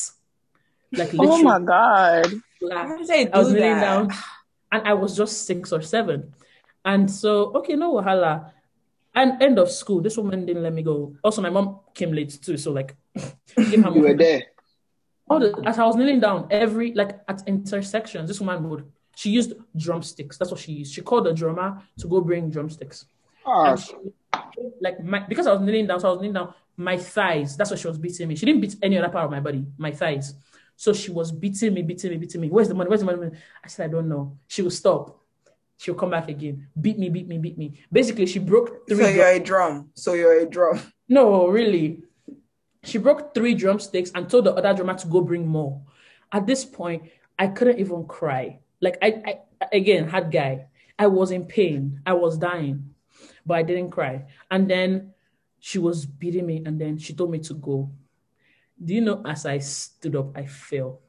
Like 0.93 1.11
Oh 1.19 1.43
my 1.43 1.59
god. 1.61 2.27
flat. 2.61 2.89
Why 2.89 2.97
do 2.99 3.05
they 3.07 3.25
do 3.25 3.31
I 3.33 3.39
was 3.39 3.53
kneeling 3.53 3.81
down 3.81 4.11
and 4.73 4.89
I 4.89 4.95
was 4.95 5.17
just 5.17 5.47
six 5.47 5.73
or 5.73 5.83
seven. 5.83 6.33
And 6.85 7.11
so, 7.11 7.53
okay, 7.57 7.75
no 7.75 7.95
wahala. 7.95 8.53
And 9.15 9.43
end 9.43 9.59
of 9.59 9.71
school, 9.71 10.01
this 10.01 10.17
woman 10.17 10.47
didn't 10.47 10.63
let 10.63 10.73
me 10.73 10.83
go. 10.83 11.17
Also, 11.25 11.41
my 11.43 11.51
mom 11.51 11.81
came 11.95 12.13
late 12.13 12.39
too. 12.41 12.57
So, 12.57 12.71
like, 12.73 12.95
give 13.57 13.83
her 13.83 13.91
You 13.91 14.03
were 14.03 14.15
there. 14.15 14.43
all 15.29 15.41
the 15.41 15.63
as 15.67 15.79
I 15.79 15.85
was 15.87 15.97
kneeling 15.97 16.21
down, 16.21 16.47
every 16.51 16.93
like 16.93 17.19
at 17.27 17.43
intersections, 17.49 18.29
this 18.29 18.41
woman 18.41 18.69
would 18.69 18.85
she 19.17 19.31
used 19.31 19.55
drumsticks. 19.75 20.37
That's 20.37 20.51
what 20.51 20.61
she 20.61 20.73
used. 20.73 20.93
She 20.93 21.01
called 21.01 21.25
the 21.25 21.33
drummer 21.33 21.83
to 21.99 22.07
go 22.07 22.21
bring 22.21 22.51
drumsticks. 22.51 23.07
Ah, 23.47 23.75
she, 23.75 23.95
like 24.79 25.03
my 25.03 25.21
because 25.21 25.47
I 25.47 25.53
was 25.55 25.63
kneeling 25.63 25.87
down, 25.87 26.01
so 26.01 26.09
I 26.09 26.13
was 26.13 26.21
kneeling 26.21 26.35
down. 26.35 26.55
My 26.77 26.99
thighs. 26.99 27.57
That's 27.57 27.71
what 27.71 27.81
she 27.81 27.89
was 27.89 27.99
beating 27.99 28.29
me. 28.29 28.37
She 28.37 28.45
didn't 28.45 28.61
beat 28.61 28.77
any 28.83 28.99
other 28.99 29.09
part 29.09 29.25
of 29.25 29.31
my 29.31 29.41
body. 29.41 29.65
My 29.79 29.91
thighs. 29.91 30.35
So 30.77 30.93
she 30.93 31.11
was 31.11 31.33
beating 31.33 31.73
me, 31.73 31.81
beating 31.81 32.11
me, 32.11 32.19
beating 32.19 32.43
me. 32.43 32.51
Where's 32.51 32.69
the 32.69 32.75
money? 32.75 32.91
Where's 32.91 33.01
the 33.01 33.07
money? 33.07 33.31
I 33.65 33.69
said, 33.69 33.89
I 33.89 33.93
don't 33.93 34.11
know. 34.11 34.37
She 34.49 34.61
will 34.61 34.71
stop. 34.71 35.19
She'll 35.79 35.95
come 35.95 36.11
back 36.11 36.29
again. 36.29 36.69
Beat 36.79 36.99
me, 36.99 37.09
beat 37.09 37.27
me, 37.27 37.39
beat 37.39 37.57
me. 37.57 37.81
Basically, 37.91 38.27
she 38.27 38.39
broke 38.39 38.87
three. 38.87 38.99
So 38.99 39.09
you're 39.09 39.27
a 39.29 39.41
drum. 39.41 39.91
So 39.95 40.13
you're 40.13 40.41
a 40.41 40.47
drum. 40.47 40.79
No, 41.09 41.49
really. 41.49 42.03
She 42.85 42.99
broke 42.99 43.35
three 43.35 43.55
drumsticks 43.55 44.13
and 44.15 44.29
told 44.29 44.45
the 44.45 44.53
other 44.53 44.75
drummer 44.75 44.99
to 44.99 45.07
go 45.07 45.23
bring 45.23 45.47
more. 45.47 45.81
At 46.31 46.47
this 46.47 46.67
point, 46.67 47.05
I 47.39 47.47
couldn't 47.47 47.79
even 47.79 48.05
cry. 48.05 48.61
Like 48.81 48.99
I, 49.03 49.23
I 49.27 49.41
again 49.73 50.09
had 50.09 50.31
guy. 50.31 50.67
I 50.99 51.07
was 51.09 51.31
in 51.31 51.45
pain. 51.47 52.01
I 52.07 52.13
was 52.15 52.39
dying, 52.39 52.95
but 53.45 53.59
I 53.59 53.63
didn't 53.63 53.91
cry. 53.91 54.25
And 54.51 54.69
then 54.69 55.13
she 55.61 55.79
was 55.79 56.07
beating 56.07 56.47
me, 56.47 56.63
and 56.65 56.81
then 56.81 56.99
she 56.99 57.15
told 57.15 57.31
me 57.31 57.39
to 57.41 57.55
go. 57.55 57.91
Do 58.83 58.93
you 58.95 59.01
know? 59.01 59.23
As 59.25 59.47
I 59.47 59.59
stood 59.59 60.17
up, 60.17 60.37
I 60.37 60.45
fell. 60.47 61.01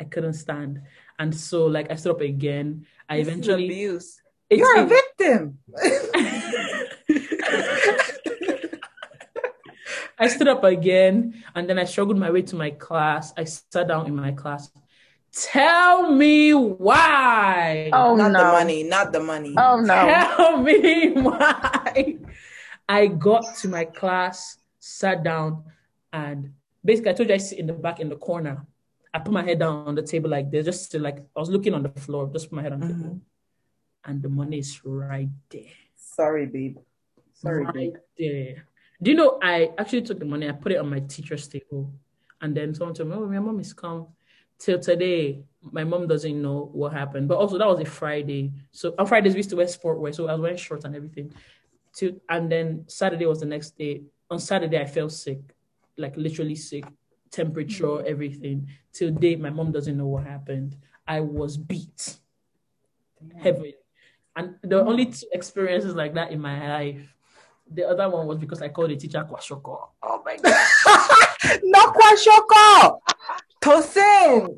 I 0.00 0.04
couldn't 0.04 0.34
stand, 0.34 0.80
and 1.18 1.34
so 1.34 1.66
like 1.66 1.90
I 1.90 1.94
stood 1.96 2.12
up 2.16 2.20
again. 2.22 2.86
I 3.08 3.18
This 3.18 3.26
is 3.26 3.32
eventually. 3.32 3.64
abuse. 3.66 4.20
It's- 4.48 4.58
You're 4.58 4.78
a 4.82 4.86
it- 4.86 4.88
victim. 4.88 5.58
I 10.18 10.28
stood 10.28 10.48
up 10.48 10.64
again 10.64 11.42
and 11.54 11.68
then 11.68 11.78
I 11.78 11.84
struggled 11.84 12.18
my 12.18 12.30
way 12.30 12.42
to 12.42 12.56
my 12.56 12.70
class. 12.70 13.32
I 13.36 13.44
sat 13.44 13.88
down 13.88 14.06
in 14.06 14.14
my 14.14 14.32
class. 14.32 14.70
Tell 15.32 16.10
me 16.10 16.52
why. 16.54 17.90
Oh 17.92 18.16
not 18.16 18.32
no. 18.32 18.38
the 18.38 18.44
money. 18.52 18.82
Not 18.82 19.12
the 19.12 19.20
money. 19.20 19.54
Oh 19.56 19.80
no. 19.80 19.94
Tell 19.94 20.56
me 20.60 21.12
why. 21.22 22.16
I 22.88 23.06
got 23.06 23.44
to 23.58 23.68
my 23.68 23.84
class, 23.84 24.58
sat 24.80 25.22
down, 25.22 25.62
and 26.12 26.52
basically 26.84 27.10
I 27.10 27.14
told 27.14 27.28
you 27.28 27.34
I 27.36 27.38
sit 27.38 27.58
in 27.60 27.66
the 27.66 27.72
back 27.72 28.00
in 28.00 28.08
the 28.08 28.16
corner. 28.16 28.66
I 29.14 29.18
put 29.20 29.32
my 29.32 29.42
head 29.44 29.60
down 29.60 29.86
on 29.86 29.94
the 29.94 30.02
table 30.02 30.30
like 30.30 30.50
this, 30.50 30.64
just 30.66 30.90
to 30.92 30.98
like 30.98 31.18
I 31.36 31.40
was 31.40 31.50
looking 31.50 31.74
on 31.74 31.82
the 31.84 31.90
floor, 31.90 32.28
just 32.32 32.50
put 32.50 32.56
my 32.56 32.62
head 32.62 32.72
on 32.72 32.80
the 32.80 32.86
Mhm. 32.86 32.98
table. 33.02 33.20
And 34.04 34.22
the 34.22 34.28
money 34.28 34.58
is 34.58 34.80
right 34.84 35.28
there. 35.50 35.70
Sorry, 35.94 36.46
babe. 36.46 36.78
Sorry, 37.34 37.64
right 37.64 37.74
babe. 37.74 37.94
there. 38.18 38.66
Do 39.02 39.10
you 39.10 39.16
know 39.16 39.38
I 39.42 39.70
actually 39.78 40.02
took 40.02 40.18
the 40.18 40.24
money, 40.24 40.48
I 40.48 40.52
put 40.52 40.72
it 40.72 40.78
on 40.78 40.90
my 40.90 41.00
teacher's 41.00 41.46
table, 41.46 41.92
and 42.40 42.56
then 42.56 42.74
someone 42.74 42.94
told 42.94 43.08
me, 43.10 43.14
Oh, 43.16 43.26
my 43.26 43.38
mom 43.38 43.60
is 43.60 43.72
come. 43.72 44.08
Till 44.60 44.78
today, 44.78 45.42
my 45.62 45.84
mom 45.84 46.06
doesn't 46.06 46.40
know 46.40 46.68
what 46.72 46.92
happened. 46.92 47.28
But 47.28 47.38
also 47.38 47.58
that 47.58 47.66
was 47.66 47.80
a 47.80 47.84
Friday. 47.84 48.52
So 48.70 48.94
on 48.98 49.06
Fridays 49.06 49.32
we 49.32 49.38
used 49.38 49.50
to 49.50 49.56
wear 49.56 49.66
sport 49.66 49.98
wear, 49.98 50.12
so 50.12 50.28
I 50.28 50.32
was 50.32 50.40
wearing 50.40 50.56
shorts 50.56 50.84
and 50.84 50.94
everything. 50.94 51.32
To 51.96 52.20
and 52.28 52.52
then 52.52 52.84
Saturday 52.86 53.26
was 53.26 53.40
the 53.40 53.46
next 53.46 53.76
day. 53.76 54.02
On 54.30 54.38
Saturday 54.38 54.78
I 54.78 54.86
felt 54.86 55.12
sick, 55.12 55.40
like 55.96 56.16
literally 56.16 56.54
sick, 56.54 56.84
temperature, 57.30 57.86
mm-hmm. 57.86 58.06
everything. 58.06 58.68
Till 58.92 59.10
date, 59.10 59.40
my 59.40 59.50
mom 59.50 59.72
doesn't 59.72 59.96
know 59.96 60.06
what 60.06 60.24
happened. 60.24 60.76
I 61.06 61.20
was 61.20 61.56
beat 61.56 62.18
heavily. 63.38 63.74
And 64.36 64.56
there 64.62 64.70
the 64.70 64.76
mm-hmm. 64.76 64.88
only 64.88 65.06
two 65.06 65.26
experiences 65.32 65.94
like 65.94 66.14
that 66.14 66.32
in 66.32 66.40
my 66.40 66.68
life. 66.68 67.14
The 67.72 67.88
other 67.88 68.10
one 68.10 68.26
was 68.26 68.38
because 68.38 68.62
I 68.62 68.68
called 68.68 68.90
the 68.90 68.96
teacher 68.96 69.24
Kwashiorkor. 69.24 69.88
Oh 70.02 70.22
my 70.24 70.36
god. 70.36 71.16
No 71.64 71.80
kwashiorkor. 71.92 72.99
Tosin. 73.60 74.56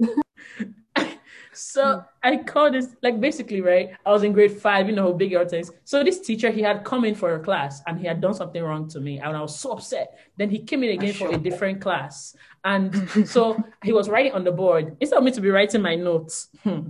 So 1.55 2.03
I 2.23 2.39
called 2.39 2.73
this 2.73 2.89
like 3.03 3.21
basically 3.21 3.61
right. 3.61 3.91
I 4.07 4.11
was 4.11 4.23
in 4.23 4.33
grade 4.33 4.53
five, 4.59 4.89
you 4.89 4.95
know 4.95 5.03
how 5.03 5.13
big 5.13 5.31
your 5.33 5.47
things. 5.47 5.71
So 5.85 6.03
this 6.03 6.21
teacher 6.21 6.51
he 6.51 6.63
had 6.63 6.83
come 6.83 7.05
in 7.05 7.15
for 7.15 7.35
a 7.35 7.41
class 7.41 7.83
and 7.87 7.99
he 8.01 8.07
had 8.07 8.23
done 8.23 8.33
something 8.33 8.63
wrong 8.63 8.89
to 8.89 9.01
me, 9.01 9.19
and 9.19 9.37
I 9.37 9.41
was 9.43 9.55
so 9.59 9.73
upset. 9.73 10.19
Then 10.39 10.49
he 10.49 10.61
came 10.61 10.83
in 10.83 10.91
again 10.99 11.13
for 11.13 11.29
a 11.31 11.37
different 11.37 11.83
class, 11.83 12.35
and 12.65 12.95
so 13.29 13.63
he 13.85 13.93
was 13.93 14.09
writing 14.09 14.33
on 14.33 14.45
the 14.45 14.53
board 14.53 14.97
instead 14.99 15.19
of 15.19 15.25
me 15.25 15.31
to 15.33 15.43
be 15.43 15.51
writing 15.51 15.83
my 15.83 15.95
notes. 15.95 16.49
hmm, 16.65 16.89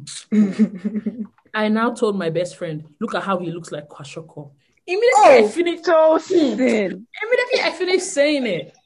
I 1.55 1.69
now 1.69 1.91
told 1.93 2.17
my 2.17 2.31
best 2.31 2.57
friend, 2.57 2.85
"Look 3.01 3.17
at 3.17 3.25
how 3.25 3.39
he 3.39 3.51
looks 3.51 3.73
like 3.73 3.89
Kwashiorkor." 3.89 4.49
Immediately 4.87 5.25
I 5.25 5.41
Oh. 5.43 5.49
finished. 5.49 5.85
Tosin. 5.85 6.53
Immediately 6.55 7.61
I 7.65 7.71
finished 7.77 8.07
saying 8.07 8.47
it. 8.47 8.77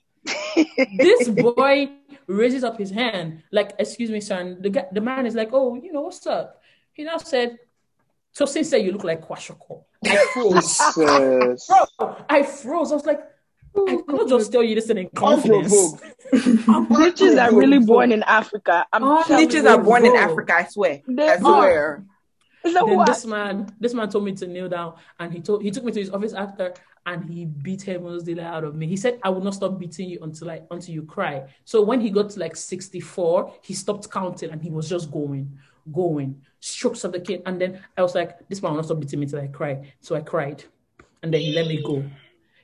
this 0.98 1.28
boy 1.28 1.90
raises 2.26 2.64
up 2.64 2.78
his 2.78 2.90
hand, 2.90 3.42
like, 3.52 3.72
excuse 3.78 4.10
me, 4.10 4.20
son. 4.20 4.58
The 4.60 4.70
guy, 4.70 4.86
the 4.92 5.00
man 5.00 5.26
is 5.26 5.34
like, 5.34 5.50
oh, 5.52 5.74
you 5.74 5.92
know, 5.92 6.02
what's 6.02 6.26
up? 6.26 6.62
He 6.92 7.04
now 7.04 7.18
said, 7.18 7.58
so 8.32 8.44
since 8.46 8.70
said 8.70 8.78
you 8.78 8.92
look 8.92 9.04
like 9.04 9.26
Kwashiorkor. 9.26 9.84
I 10.04 10.26
froze. 10.34 10.78
Bro, 11.98 12.16
I 12.28 12.42
froze. 12.42 12.92
I 12.92 12.94
was 12.94 13.06
like, 13.06 13.20
I 13.20 13.24
oh, 13.76 13.86
did 13.86 14.06
not 14.08 14.28
just 14.28 14.52
tell 14.52 14.62
you 14.62 14.74
this 14.74 14.90
in 14.90 15.08
confidence. 15.10 15.72
Unprovoked. 15.72 16.04
Snitches 16.32 17.42
are 17.42 17.54
really 17.54 17.78
born 17.78 18.12
in 18.12 18.22
Africa. 18.22 18.86
I'm 18.92 19.04
Oh, 19.04 19.22
Snitches 19.26 19.68
are 19.68 19.82
born 19.82 20.04
in 20.06 20.16
Africa, 20.16 20.54
I 20.56 20.64
swear. 20.64 21.02
They 21.06 21.28
I 21.28 21.34
are. 21.34 21.38
swear. 21.40 22.04
So 22.64 22.72
Then 22.72 22.96
what? 22.96 23.06
this 23.06 23.24
man, 23.24 23.72
this 23.78 23.94
man 23.94 24.08
told 24.08 24.24
me 24.24 24.32
to 24.32 24.46
kneel 24.46 24.68
down, 24.68 24.94
and 25.20 25.32
he 25.32 25.40
told 25.40 25.62
he 25.62 25.70
took 25.70 25.84
me 25.84 25.92
to 25.92 26.00
his 26.00 26.10
office 26.10 26.32
after, 26.32 26.74
and 27.06 27.30
he 27.30 27.44
beat 27.44 27.82
heavens 27.82 28.24
daylight 28.24 28.46
out 28.46 28.64
of 28.64 28.74
me. 28.74 28.86
He 28.86 28.96
said, 28.96 29.18
"I 29.22 29.30
will 29.30 29.40
not 29.40 29.54
stop 29.54 29.78
beating 29.78 30.10
you 30.10 30.18
until 30.22 30.50
I 30.50 30.62
until 30.70 30.94
you 30.94 31.02
cry." 31.02 31.44
So 31.64 31.82
when 31.82 32.00
he 32.00 32.10
got 32.10 32.30
to 32.30 32.40
like 32.40 32.56
sixty 32.56 33.00
four, 33.00 33.54
he 33.62 33.74
stopped 33.74 34.10
counting, 34.10 34.50
and 34.50 34.60
he 34.60 34.70
was 34.70 34.88
just 34.88 35.10
going, 35.10 35.56
going, 35.92 36.42
strokes 36.60 37.04
of 37.04 37.12
the 37.12 37.20
kid, 37.20 37.42
and 37.46 37.60
then 37.60 37.80
I 37.96 38.02
was 38.02 38.14
like, 38.14 38.46
"This 38.48 38.60
man 38.62 38.72
will 38.72 38.78
not 38.78 38.86
stop 38.86 39.00
beating 39.00 39.20
me 39.20 39.26
till 39.26 39.40
I 39.40 39.46
cry." 39.46 39.92
So 40.00 40.16
I 40.16 40.20
cried, 40.20 40.64
and 41.22 41.32
then 41.32 41.40
he 41.40 41.52
let 41.52 41.66
me 41.68 41.82
go. 41.82 42.04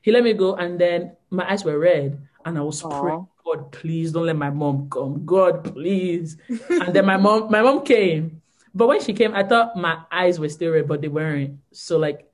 He 0.02 0.11
let 0.11 0.24
me 0.24 0.33
go, 0.33 0.57
and 0.57 0.78
then 0.78 1.16
my 1.31 1.50
eyes 1.50 1.64
were 1.64 1.78
red, 1.78 2.20
and 2.44 2.59
I 2.59 2.62
was 2.62 2.83
Aw. 2.83 3.00
praying, 3.00 3.26
God, 3.44 3.70
please 3.70 4.12
don't 4.12 4.26
let 4.26 4.37
my 4.37 4.50
mom 4.50 4.90
come. 4.90 5.24
God, 5.24 5.64
please. 5.72 6.37
and 6.48 6.92
then 6.92 7.07
my 7.07 7.16
mom, 7.16 7.50
my 7.50 7.62
mom 7.62 7.85
came. 7.85 8.42
But 8.74 8.88
when 8.88 9.00
she 9.00 9.12
came, 9.12 9.35
I 9.35 9.44
thought 9.44 9.76
my 9.76 10.02
eyes 10.11 10.40
were 10.40 10.48
still 10.48 10.72
red, 10.72 10.88
but 10.88 11.02
they 11.02 11.09
weren't. 11.09 11.59
So 11.72 11.98
like, 11.98 12.32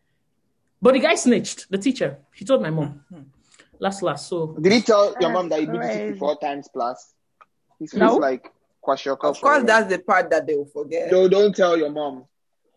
but 0.81 0.95
the 0.95 1.01
guy 1.01 1.15
snitched. 1.15 1.71
The 1.71 1.79
teacher, 1.79 2.19
he 2.35 2.45
told 2.45 2.63
my 2.63 2.71
mom. 2.71 3.05
Last, 3.81 4.03
last. 4.03 4.29
So 4.29 4.57
Did 4.61 4.73
he 4.73 4.81
tell 4.83 5.15
your 5.21 5.31
mom 5.31 5.49
that 5.51 5.61
he 5.61 5.67
beat 5.67 5.75
you 5.75 5.79
crazy. 5.81 5.99
64 6.09 6.39
times 6.41 6.69
plus? 6.73 7.15
He 7.79 7.87
feels 7.87 8.01
No. 8.01 8.17
like 8.17 8.53
Kwashiorkor. 8.85 9.25
Of 9.31 9.41
course, 9.41 9.63
that's 9.65 9.89
the 9.89 9.99
part 10.01 10.31
that 10.31 10.47
they 10.47 10.57
will 10.57 10.67
forget. 10.67 11.13
No, 11.13 11.29
don't 11.29 11.55
tell 11.55 11.77
your 11.77 11.91
mom. 11.91 12.25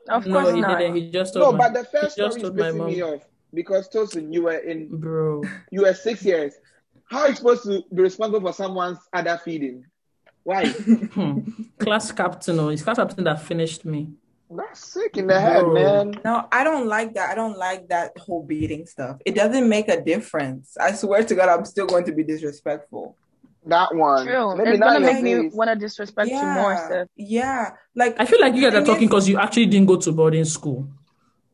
Of 0.09 0.25
no, 0.27 0.41
course 0.41 0.53
he 0.55 0.61
not. 0.61 0.77
didn't. 0.79 0.95
He 0.95 1.09
just 1.11 1.33
told 1.33 1.53
No, 1.53 1.57
my, 1.57 1.69
but 1.69 1.73
the 1.73 1.85
first 1.85 2.15
he 2.17 2.21
just 2.21 2.37
story 2.37 2.41
is 2.41 2.41
told 2.43 2.55
my 2.57 2.65
pissing 2.71 2.85
me 2.87 3.01
mom, 3.01 3.13
off 3.13 3.21
because 3.53 3.89
Tosin, 3.89 4.33
you 4.33 4.43
were 4.43 4.57
in, 4.57 4.87
bro. 4.99 5.43
you 5.71 5.81
were 5.81 5.93
six 5.93 6.23
years. 6.23 6.53
How 7.05 7.21
are 7.21 7.29
you 7.29 7.35
supposed 7.35 7.63
to 7.63 7.83
be 7.93 8.01
responsible 8.03 8.41
for 8.49 8.53
someone's 8.53 8.99
other 9.13 9.39
feeding? 9.43 9.85
Why? 10.43 10.65
Hmm. 11.13 11.39
class 11.79 12.11
captain, 12.11 12.59
or 12.59 12.71
it's 12.71 12.81
class 12.83 12.97
captain 12.97 13.23
that 13.25 13.41
finished 13.41 13.85
me. 13.85 14.09
That's 14.53 14.85
sick 14.91 15.15
in 15.17 15.27
the 15.27 15.39
head, 15.39 15.61
Bro. 15.63 15.73
man. 15.73 16.19
No, 16.25 16.47
I 16.51 16.63
don't 16.63 16.87
like 16.87 17.13
that. 17.15 17.29
I 17.29 17.35
don't 17.35 17.57
like 17.57 17.87
that 17.89 18.17
whole 18.17 18.43
beating 18.43 18.85
stuff. 18.85 19.17
It 19.25 19.35
doesn't 19.35 19.67
make 19.69 19.87
a 19.87 20.01
difference. 20.01 20.75
I 20.77 20.91
swear 20.93 21.23
to 21.23 21.35
God, 21.35 21.47
I'm 21.49 21.65
still 21.65 21.85
going 21.87 22.03
to 22.05 22.11
be 22.11 22.23
disrespectful. 22.23 23.15
That 23.65 23.93
one. 23.95 24.25
True. 24.25 24.55
Maybe 24.57 24.71
It's 24.71 24.79
gonna 24.79 24.99
make 24.99 25.23
me 25.23 25.49
want 25.49 25.69
to 25.69 25.75
disrespect 25.75 26.29
you 26.31 26.41
more, 26.41 26.75
Steph. 26.87 27.07
yeah. 27.15 27.71
Like 27.95 28.15
I 28.19 28.25
feel 28.25 28.41
like 28.41 28.55
you 28.55 28.61
guys 28.63 28.73
are 28.73 28.83
talking 28.85 29.07
because 29.07 29.29
you 29.29 29.37
actually 29.37 29.67
didn't 29.67 29.87
go 29.87 29.97
to 29.97 30.11
boarding 30.11 30.45
school. 30.45 30.89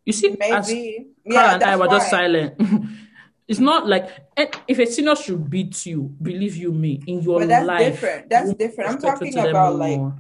You 0.06 0.14
see, 0.14 0.38
as 0.42 0.70
maybe. 0.70 1.08
Carl 1.30 1.36
Yeah, 1.36 1.54
and 1.56 1.64
I 1.64 1.76
that's 1.76 1.80
were 1.82 1.88
just 1.88 2.10
silent. 2.10 2.54
it's 3.48 3.60
not 3.60 3.88
like 3.88 4.10
eh, 4.38 4.48
if 4.70 4.80
a 4.80 4.86
senior 4.86 5.16
should 5.18 5.50
beat 5.50 5.86
you, 5.86 6.04
believe 6.22 6.56
you 6.56 6.72
me, 6.72 7.02
in 7.08 7.22
your 7.22 7.40
But 7.42 7.50
that's 7.50 7.66
life. 7.68 7.92
different. 8.00 8.30
That's 8.30 8.42
you 8.44 8.48
won't 8.48 8.58
be 8.60 8.66
different. 8.68 8.90
I'm 8.90 8.98
talking 9.02 9.38
about 9.38 9.76
like 9.76 9.98
more. 9.98 10.16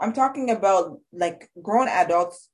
I'm 0.00 0.12
talking 0.12 0.50
about 0.50 1.00
like 1.12 1.50
grown 1.62 1.88
adults. 1.88 2.48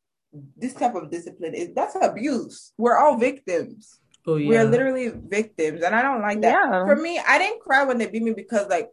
This 0.57 0.73
type 0.75 0.95
of 0.95 1.11
discipline 1.11 1.55
is 1.55 1.75
that's 1.75 1.97
abuse. 2.01 2.73
We're 2.79 2.97
all 2.97 3.17
victims. 3.19 3.99
Oh 4.27 4.37
yeah. 4.37 4.49
We're 4.49 4.65
literally 4.65 5.09
victims, 5.11 5.83
and 5.83 5.95
I 5.95 6.03
don't 6.03 6.23
like 6.23 6.41
that. 6.43 6.53
Yeah. 6.71 6.85
For 6.87 6.97
me, 6.97 7.21
I 7.27 7.39
didn't 7.39 7.61
cry 7.61 7.85
when 7.85 7.99
they 7.99 8.07
beat 8.07 8.23
me 8.23 8.33
because 8.33 8.69
like 8.69 8.89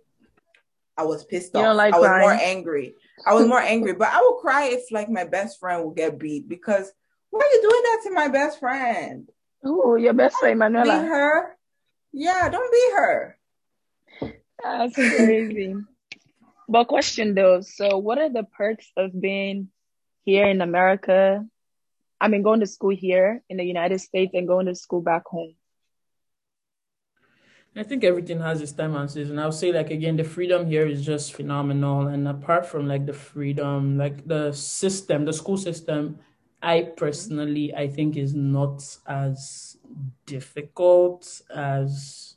I 0.98 1.04
was 1.04 1.24
pissed 1.24 1.52
You 1.54 1.62
off. 1.62 1.78
like 1.78 1.94
I 1.94 2.00
was 2.00 2.08
crying? 2.08 2.22
more 2.22 2.34
angry. 2.42 2.94
I 3.26 3.34
was 3.34 3.46
more 3.48 3.60
angry, 3.62 3.94
but 3.94 4.10
I 4.10 4.20
would 4.22 4.40
cry 4.42 4.66
if 4.66 4.92
like 4.92 5.10
my 5.10 5.24
best 5.24 5.60
friend 5.60 5.84
will 5.84 5.92
get 5.92 6.18
beat 6.20 6.50
because 6.50 6.92
why 7.30 7.40
are 7.42 7.54
you 7.56 7.62
doing 7.62 7.84
that 7.84 8.00
to 8.06 8.12
my 8.14 8.28
best 8.28 8.60
friend? 8.60 9.30
Oh, 9.64 9.96
your 9.96 10.14
best 10.14 10.38
friend, 10.40 10.56
Beat 10.60 10.72
Manuela. 10.72 11.02
her. 11.04 11.58
Yeah, 12.12 12.50
don't 12.50 12.72
beat 12.72 12.94
her. 12.96 13.38
That's 14.64 14.96
crazy. 14.96 15.76
But 16.70 16.88
question 16.88 17.34
though, 17.34 17.62
so 17.62 17.98
what 17.98 18.20
are 18.20 18.30
the 18.30 18.44
perks 18.44 18.92
of 18.96 19.20
being 19.20 19.70
here 20.24 20.46
in 20.46 20.62
America? 20.62 21.44
I 22.22 22.28
mean, 22.28 22.44
going 22.44 22.60
to 22.60 22.68
school 22.68 22.96
here 22.96 23.42
in 23.50 23.58
the 23.58 23.64
United 23.64 24.00
States 24.00 24.34
and 24.36 24.48
going 24.48 24.68
to 24.68 24.76
school 24.76 25.02
back 25.02 25.26
home. 25.26 25.56
I 27.76 27.84
think 27.84 28.04
everything 28.04 28.40
has 28.42 28.62
its 28.62 28.72
time 28.72 28.96
and 28.96 29.10
season. 29.10 29.40
I'll 29.40 29.52
say 29.52 29.72
like 29.72 29.90
again, 29.90 30.18
the 30.18 30.24
freedom 30.24 30.68
here 30.68 30.86
is 30.86 31.06
just 31.06 31.34
phenomenal. 31.34 32.08
And 32.08 32.28
apart 32.28 32.66
from 32.66 32.88
like 32.88 33.06
the 33.06 33.14
freedom, 33.14 33.98
like 33.98 34.28
the 34.28 34.52
system, 34.52 35.26
the 35.26 35.34
school 35.34 35.58
system, 35.58 36.20
I 36.62 36.82
personally 36.98 37.74
I 37.74 37.88
think 37.88 38.18
is 38.18 38.36
not 38.36 38.84
as 39.08 39.78
difficult 40.26 41.42
as 41.56 42.29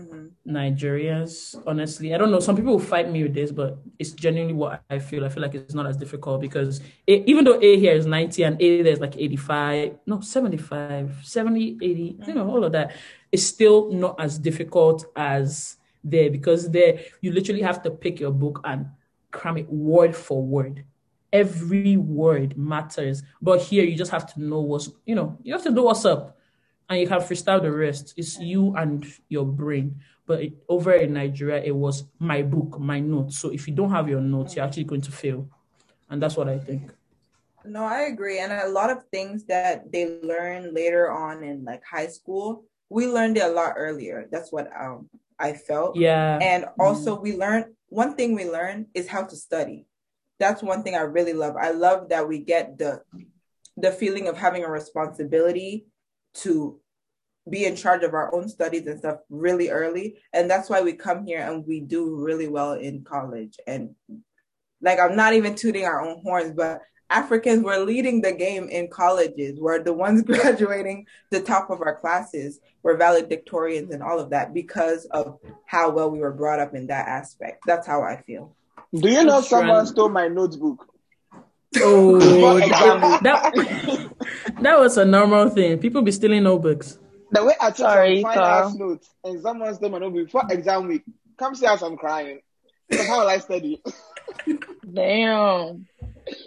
Mhm. 0.00 0.30
Nigerians, 0.46 1.62
honestly. 1.66 2.14
I 2.14 2.18
don't 2.18 2.30
know. 2.30 2.40
Some 2.40 2.56
people 2.56 2.72
will 2.72 2.80
fight 2.80 3.10
me 3.10 3.22
with 3.22 3.34
this, 3.34 3.52
but 3.52 3.78
it's 3.98 4.12
genuinely 4.12 4.54
what 4.54 4.82
I 4.90 4.98
feel. 4.98 5.24
I 5.24 5.28
feel 5.28 5.42
like 5.42 5.54
it's 5.54 5.74
not 5.74 5.86
as 5.86 5.96
difficult 5.96 6.40
because 6.40 6.80
A, 7.06 7.22
even 7.30 7.44
though 7.44 7.60
A 7.60 7.78
here 7.78 7.92
is 7.92 8.06
90 8.06 8.42
and 8.44 8.60
A 8.60 8.82
there 8.82 8.92
is 8.92 9.00
like 9.00 9.16
85, 9.16 9.98
no, 10.06 10.20
75, 10.20 11.20
70, 11.22 11.78
80, 11.82 12.18
you 12.26 12.34
know, 12.34 12.48
all 12.48 12.64
of 12.64 12.72
that, 12.72 12.92
it's 13.32 13.44
still 13.44 13.92
not 13.92 14.20
as 14.20 14.38
difficult 14.38 15.04
as 15.16 15.76
there 16.02 16.30
because 16.30 16.70
there 16.70 17.00
you 17.20 17.32
literally 17.32 17.62
have 17.62 17.82
to 17.82 17.90
pick 17.90 18.18
your 18.18 18.32
book 18.32 18.60
and 18.64 18.86
cram 19.30 19.58
it 19.58 19.68
word 19.68 20.16
for 20.16 20.42
word. 20.42 20.84
Every 21.32 21.96
word 21.96 22.56
matters. 22.58 23.22
But 23.40 23.60
here 23.60 23.84
you 23.84 23.96
just 23.96 24.10
have 24.10 24.32
to 24.34 24.42
know 24.42 24.60
what's, 24.60 24.90
you 25.06 25.14
know, 25.14 25.38
you 25.42 25.52
have 25.52 25.62
to 25.64 25.70
know 25.70 25.84
what's 25.84 26.04
up 26.04 26.36
and 26.90 27.00
you 27.00 27.06
can 27.06 27.20
freestyle 27.20 27.62
the 27.62 27.70
rest. 27.70 28.14
It's 28.16 28.38
you 28.38 28.74
and 28.76 29.06
your 29.28 29.46
brain. 29.46 30.00
But 30.26 30.42
it, 30.42 30.52
over 30.68 30.92
in 30.92 31.14
Nigeria, 31.14 31.62
it 31.62 31.74
was 31.74 32.04
my 32.18 32.42
book, 32.42 32.78
my 32.78 33.00
notes. 33.00 33.38
So 33.38 33.50
if 33.50 33.66
you 33.68 33.74
don't 33.74 33.90
have 33.90 34.08
your 34.08 34.20
notes, 34.20 34.56
you're 34.56 34.64
actually 34.64 34.84
going 34.84 35.00
to 35.02 35.12
fail, 35.12 35.48
and 36.10 36.20
that's 36.22 36.36
what 36.36 36.48
I 36.48 36.58
think. 36.58 36.82
No, 37.64 37.84
I 37.84 38.02
agree. 38.02 38.38
And 38.38 38.52
a 38.52 38.68
lot 38.68 38.90
of 38.90 39.04
things 39.12 39.44
that 39.46 39.92
they 39.92 40.18
learn 40.22 40.74
later 40.74 41.10
on 41.10 41.42
in 41.44 41.64
like 41.64 41.82
high 41.84 42.06
school, 42.08 42.64
we 42.88 43.06
learned 43.06 43.36
it 43.36 43.44
a 43.44 43.48
lot 43.48 43.74
earlier. 43.76 44.26
That's 44.30 44.50
what 44.50 44.70
um 44.78 45.08
I 45.38 45.52
felt. 45.54 45.96
Yeah, 45.96 46.38
And 46.40 46.66
also 46.78 47.18
we 47.18 47.36
learned 47.36 47.66
one 47.88 48.14
thing 48.14 48.34
we 48.34 48.48
learned 48.48 48.86
is 48.94 49.08
how 49.08 49.24
to 49.24 49.36
study. 49.36 49.86
That's 50.38 50.62
one 50.62 50.82
thing 50.82 50.94
I 50.94 51.02
really 51.02 51.34
love. 51.34 51.56
I 51.56 51.70
love 51.70 52.08
that 52.10 52.26
we 52.26 52.38
get 52.40 52.78
the 52.78 53.02
the 53.76 53.92
feeling 53.92 54.28
of 54.28 54.36
having 54.36 54.64
a 54.64 54.70
responsibility 54.70 55.86
to 56.34 56.80
be 57.48 57.64
in 57.64 57.76
charge 57.76 58.02
of 58.02 58.14
our 58.14 58.34
own 58.34 58.48
studies 58.48 58.86
and 58.86 58.98
stuff 58.98 59.18
really 59.28 59.70
early. 59.70 60.18
And 60.32 60.50
that's 60.50 60.68
why 60.68 60.82
we 60.82 60.92
come 60.92 61.24
here 61.26 61.40
and 61.40 61.66
we 61.66 61.80
do 61.80 62.16
really 62.16 62.48
well 62.48 62.74
in 62.74 63.02
college. 63.02 63.58
And 63.66 63.94
like 64.80 64.98
I'm 64.98 65.16
not 65.16 65.34
even 65.34 65.54
tooting 65.54 65.84
our 65.84 66.00
own 66.00 66.20
horns, 66.22 66.52
but 66.52 66.82
Africans 67.10 67.64
were 67.64 67.78
leading 67.78 68.20
the 68.20 68.32
game 68.32 68.68
in 68.68 68.88
colleges. 68.88 69.58
We're 69.58 69.82
the 69.82 69.92
ones 69.92 70.22
graduating 70.26 71.06
the 71.30 71.40
top 71.40 71.70
of 71.70 71.80
our 71.80 71.96
classes. 71.96 72.60
We're 72.82 72.98
valedictorians 72.98 73.90
and 73.90 74.02
all 74.02 74.20
of 74.20 74.30
that 74.30 74.54
because 74.54 75.06
of 75.06 75.38
how 75.66 75.90
well 75.90 76.10
we 76.10 76.20
were 76.20 76.32
brought 76.32 76.60
up 76.60 76.74
in 76.74 76.86
that 76.86 77.08
aspect. 77.08 77.64
That's 77.66 77.86
how 77.86 78.02
I 78.02 78.22
feel. 78.22 78.54
Do 78.94 79.08
you 79.08 79.24
know 79.24 79.40
someone 79.40 79.86
stole 79.86 80.08
my 80.08 80.28
notebook? 80.28 80.86
Oh, 81.78 82.18
that 82.18 84.10
that 84.62 84.78
was 84.78 84.96
a 84.98 85.04
normal 85.04 85.48
thing. 85.50 85.78
People 85.78 86.02
be 86.02 86.12
stealing 86.12 86.42
notebooks. 86.42 86.98
The 87.32 87.44
way 87.44 87.54
I 87.60 87.68
took 87.68 87.76
Sorry, 87.78 88.22
some 88.22 88.32
fine 88.34 88.38
ass 88.42 88.74
notes 88.74 89.10
and 89.24 89.40
someone 89.40 89.74
stole 89.74 89.90
my 89.90 89.98
notebook 89.98 90.26
before 90.26 90.42
exam 90.50 90.88
week. 90.88 91.02
Come 91.38 91.54
see 91.54 91.66
us, 91.66 91.82
I'm 91.82 91.96
crying. 91.96 92.40
Because 92.88 93.06
how 93.06 93.20
will 93.20 93.28
I 93.28 93.38
study? 93.38 93.80
Damn. 94.92 95.86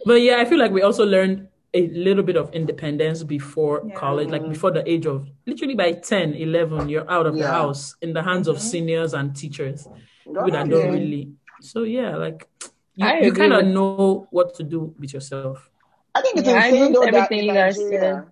But 0.05 0.15
yeah, 0.15 0.37
I 0.39 0.45
feel 0.45 0.59
like 0.59 0.71
we 0.71 0.81
also 0.81 1.05
learned 1.05 1.47
a 1.73 1.87
little 1.87 2.23
bit 2.23 2.35
of 2.35 2.53
independence 2.53 3.23
before 3.23 3.81
Yeah. 3.87 3.95
college, 3.95 4.29
like 4.29 4.47
before 4.47 4.71
the 4.71 4.87
age 4.89 5.05
of 5.07 5.27
literally 5.47 5.73
by 5.73 5.93
10, 5.93 6.33
11, 6.33 6.89
you're 6.89 7.09
out 7.09 7.25
of 7.25 7.35
the 7.35 7.47
house 7.47 7.95
in 8.01 8.13
the 8.13 8.21
hands 8.21 8.47
of 8.47 8.57
Mhm. 8.57 8.61
seniors 8.61 9.13
and 9.13 9.35
teachers. 9.35 9.87
People 10.25 10.51
that 10.51 10.69
don't 10.69 10.91
really. 10.93 11.31
So 11.61 11.83
yeah, 11.83 12.15
like 12.17 12.47
you, 12.95 13.07
you 13.21 13.33
kind 13.33 13.53
of 13.53 13.65
know 13.65 14.27
what 14.31 14.53
to 14.55 14.63
do 14.63 14.93
with 14.99 15.13
yourself. 15.13 15.69
I 16.15 16.21
think 16.21 16.37
it's 16.37 16.47
Yeah, 16.47 16.55
I 16.55 16.67
agree 16.67 16.79
insane 16.79 16.93
though 16.93 17.01
that 17.01 17.07
everything 17.07 17.39
in 17.39 17.45
you 17.45 17.53
guys 17.53 17.77
Nigeria. 17.77 18.25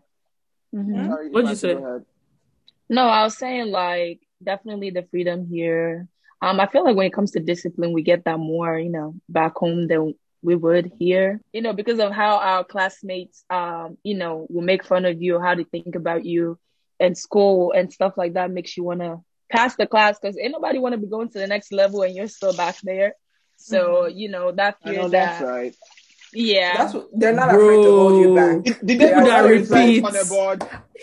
Mhm. 0.73 1.09
Sorry, 1.09 1.29
What'd 1.29 1.49
you 1.49 1.55
Marcy, 1.55 1.73
say? 1.73 2.03
No, 2.89 3.07
I 3.07 3.23
was 3.23 3.37
saying 3.37 3.71
like 3.71 4.21
definitely 4.43 4.89
the 4.91 5.03
freedom 5.03 5.47
here. 5.47 6.07
Um, 6.41 6.59
I 6.59 6.67
feel 6.67 6.83
like 6.83 6.95
when 6.95 7.05
it 7.07 7.13
comes 7.13 7.31
to 7.31 7.39
discipline, 7.39 7.93
we 7.93 8.01
get 8.03 8.25
that 8.25 8.37
more, 8.39 8.77
you 8.77 8.89
know, 8.89 9.15
back 9.29 9.55
home 9.55 9.87
than 9.87 10.15
we 10.41 10.55
would 10.55 10.91
here. 10.99 11.39
You 11.53 11.61
know, 11.61 11.73
because 11.73 11.99
of 11.99 12.11
how 12.11 12.37
our 12.37 12.63
classmates, 12.63 13.43
um, 13.49 13.97
you 14.03 14.15
know, 14.15 14.47
will 14.49 14.63
make 14.63 14.83
fun 14.83 15.05
of 15.05 15.21
you, 15.21 15.39
how 15.39 15.55
they 15.55 15.63
think 15.65 15.95
about 15.95 16.25
you, 16.25 16.57
and 16.99 17.17
school 17.17 17.71
and 17.71 17.91
stuff 17.91 18.13
like 18.17 18.33
that 18.33 18.51
makes 18.51 18.75
you 18.75 18.83
want 18.83 19.01
to 19.01 19.19
pass 19.51 19.75
the 19.75 19.85
class 19.85 20.17
because 20.19 20.37
ain't 20.37 20.51
nobody 20.51 20.79
want 20.79 20.93
to 20.93 20.99
be 20.99 21.07
going 21.07 21.29
to 21.29 21.39
the 21.39 21.47
next 21.47 21.71
level 21.71 22.01
and 22.03 22.15
you're 22.15 22.27
still 22.27 22.55
back 22.55 22.75
there. 22.83 23.13
So 23.61 24.03
mm-hmm. 24.09 24.17
you 24.17 24.29
know 24.29 24.51
that 24.51 24.77
I 24.83 24.89
fear 24.89 25.01
know 25.01 25.07
that's 25.09 25.41
right. 25.43 25.75
yeah, 26.33 26.77
That's 26.77 26.93
what 26.93 27.07
they're 27.13 27.33
not 27.33 27.49
afraid 27.49 27.83
to 27.83 27.91
hold 27.91 28.21
you 28.21 28.35
back. 28.35 28.63
Did, 28.63 28.77
did 28.79 28.87
They 28.87 28.97
they 28.97 29.11
are 29.13 29.19
put 29.21 29.27
that 29.29 29.41
that 29.43 29.49
result 29.49 29.79
repeats. 29.79 30.07
on 30.07 30.13
the 30.13 30.25
board? 30.29 30.57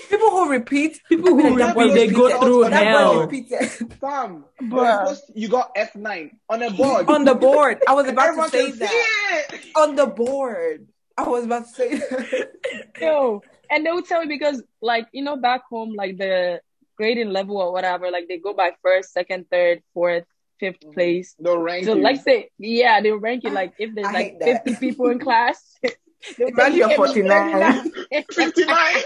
People 0.08 0.30
who 0.30 0.50
repeat, 0.50 1.00
People 1.08 1.30
who 1.30 1.36
mean, 1.42 1.58
that 1.58 1.76
repeat, 1.76 1.88
boy 1.88 1.94
they 1.94 2.06
go 2.08 2.22
repeated- 2.24 2.40
through 2.42 2.62
that 2.70 2.84
boy 2.84 2.98
hell. 2.98 3.20
repeated 3.20 3.68
Sam, 4.00 4.44
Bruh. 4.62 4.68
because 5.04 5.22
you 5.34 5.48
got 5.48 5.74
F9 5.74 6.30
on 6.48 6.58
the 6.60 6.70
board. 6.70 7.08
on 7.10 7.24
the 7.24 7.34
board. 7.34 7.78
I 7.86 7.92
was 7.94 8.08
about 8.08 8.34
to 8.34 8.48
say 8.50 8.70
that 8.72 9.46
it. 9.52 9.64
on 9.76 9.96
the 9.96 10.06
board. 10.06 10.86
I 11.16 11.28
was 11.28 11.44
about 11.44 11.66
to 11.66 11.72
say 11.72 11.94
that. 11.98 12.52
Yo, 13.00 13.42
and 13.70 13.84
they 13.84 13.90
would 13.92 14.06
tell 14.06 14.20
me 14.22 14.28
because, 14.28 14.62
like, 14.80 15.06
you 15.12 15.22
know, 15.22 15.36
back 15.36 15.62
home, 15.68 15.94
like 15.94 16.16
the 16.16 16.60
grading 16.96 17.30
level 17.30 17.58
or 17.58 17.72
whatever, 17.72 18.10
like 18.10 18.28
they 18.28 18.38
go 18.38 18.54
by 18.54 18.70
first, 18.82 19.12
second, 19.12 19.46
third, 19.50 19.82
fourth, 19.94 20.24
fifth 20.60 20.80
Mm-hmm. 20.80 20.92
place. 20.92 21.34
They'll 21.38 21.58
rank 21.58 21.84
So, 21.86 21.94
you. 21.94 22.02
like, 22.02 22.20
say, 22.22 22.50
yeah, 22.58 23.00
they 23.00 23.12
rank 23.12 23.44
you 23.44 23.50
like 23.50 23.72
if 23.78 23.94
there's 23.94 24.06
I 24.08 24.12
like 24.12 24.26
hate 24.26 24.40
that. 24.40 24.64
50 24.66 24.76
people 24.80 25.08
in 25.10 25.18
class. 25.18 25.74
they'll 26.38 26.48
Imagine 26.48 26.72
you 26.78 26.86
you're 26.88 26.96
forty 26.96 27.22
nine. 27.22 27.92
Fifty 28.32 28.64
nine. 28.64 28.96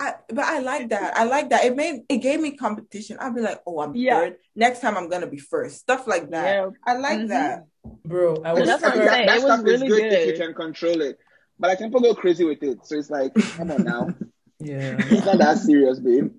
I, 0.00 0.14
but 0.28 0.44
I 0.44 0.60
like 0.60 0.90
that. 0.90 1.16
I 1.16 1.24
like 1.24 1.50
that. 1.50 1.64
It 1.64 1.74
made 1.74 2.02
it 2.08 2.18
gave 2.18 2.40
me 2.40 2.52
competition. 2.52 3.16
I'd 3.18 3.34
be 3.34 3.40
like, 3.40 3.60
oh, 3.66 3.80
I'm 3.80 3.96
Yeah. 3.96 4.20
third. 4.20 4.36
Next 4.54 4.80
time 4.80 4.96
I'm 4.96 5.08
gonna 5.08 5.26
be 5.26 5.38
first. 5.38 5.78
Stuff 5.78 6.06
like 6.06 6.30
that. 6.30 6.44
Yeah. 6.54 6.70
I 6.86 6.96
like 6.98 7.18
Mhm. 7.20 7.28
that. 7.28 7.64
Bro, 8.04 8.42
I 8.44 8.50
I 8.50 8.52
was 8.52 8.68
that's 8.68 8.82
what 8.82 8.92
I'm 8.92 8.98
that, 8.98 9.10
saying. 9.10 9.26
that 9.26 9.36
It 9.38 9.42
was 9.42 9.52
stuff 9.54 9.66
is 9.66 9.80
really 9.80 9.88
good, 9.88 10.12
if 10.12 10.26
you 10.38 10.44
can 10.46 10.54
control 10.54 11.00
it. 11.00 11.18
But 11.58 11.68
like, 11.70 11.78
people 11.80 12.00
go 12.00 12.14
crazy 12.14 12.44
with 12.44 12.62
it. 12.62 12.78
So 12.86 12.96
it's 12.96 13.10
like, 13.10 13.32
come 13.56 13.72
on 13.72 13.82
now. 13.84 14.14
yeah. 14.60 14.98
It's 15.10 15.26
not 15.26 15.38
that 15.38 15.58
serious, 15.58 15.98
babe. 15.98 16.30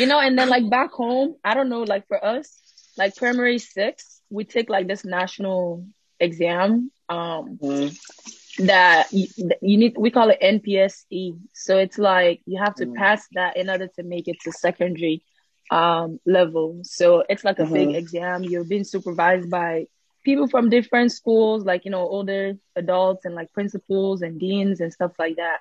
You 0.00 0.06
know, 0.06 0.20
and 0.20 0.38
then 0.38 0.48
like 0.48 0.70
back 0.70 0.92
home, 0.92 1.36
I 1.44 1.54
don't 1.54 1.68
know, 1.68 1.82
like 1.82 2.06
for 2.08 2.24
us, 2.24 2.62
like 2.96 3.16
primary 3.16 3.58
six, 3.58 4.22
we 4.30 4.44
take 4.44 4.70
like 4.70 4.88
this 4.88 5.04
national 5.04 5.86
exam. 6.20 6.90
Um, 7.08 7.60
Mm. 7.62 7.96
that 8.58 9.08
you, 9.12 9.28
you 9.62 9.78
need 9.78 9.94
we 9.98 10.10
call 10.10 10.30
it 10.30 10.38
NPSE. 10.40 11.34
So 11.54 11.78
it's 11.78 11.98
like 11.98 12.40
you 12.46 12.60
have 12.62 12.74
to 12.76 12.86
Mm. 12.86 12.94
pass 12.96 13.26
that 13.34 13.56
in 13.56 13.70
order 13.70 13.88
to 13.96 14.02
make 14.04 14.28
it 14.28 14.40
to 14.40 14.52
secondary 14.52 15.22
um 15.70 16.20
level. 16.26 16.80
So 16.82 17.24
it's 17.28 17.44
like 17.44 17.58
a 17.60 17.64
big 17.66 17.90
Mhm. 17.90 17.94
exam. 17.94 18.44
You're 18.44 18.64
being 18.64 18.84
supervised 18.84 19.50
by 19.50 19.86
people 20.24 20.48
from 20.48 20.70
different 20.70 21.12
schools, 21.12 21.64
like 21.64 21.84
you 21.84 21.90
know, 21.90 22.00
older 22.06 22.54
adults 22.76 23.24
and 23.24 23.34
like 23.34 23.52
principals 23.52 24.22
and 24.22 24.38
deans 24.38 24.80
and 24.80 24.92
stuff 24.92 25.12
like 25.18 25.36
that. 25.36 25.58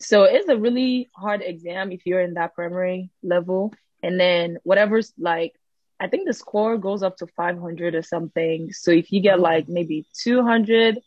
So 0.00 0.24
it's 0.24 0.48
a 0.48 0.56
really 0.56 1.10
hard 1.14 1.42
exam 1.42 1.92
if 1.92 2.06
you're 2.06 2.20
in 2.20 2.34
that 2.34 2.54
primary 2.54 3.10
level. 3.22 3.72
And 4.02 4.18
then 4.18 4.58
whatever's 4.62 5.12
like 5.18 5.54
I 6.00 6.06
think 6.06 6.26
the 6.26 6.32
score 6.32 6.78
goes 6.78 7.02
up 7.02 7.16
to 7.18 7.26
500 7.26 7.94
or 7.94 8.02
something. 8.02 8.72
So 8.72 8.92
if 8.92 9.10
you 9.10 9.20
get 9.20 9.40
like 9.40 9.68
maybe 9.68 10.06
200, 10.22 10.98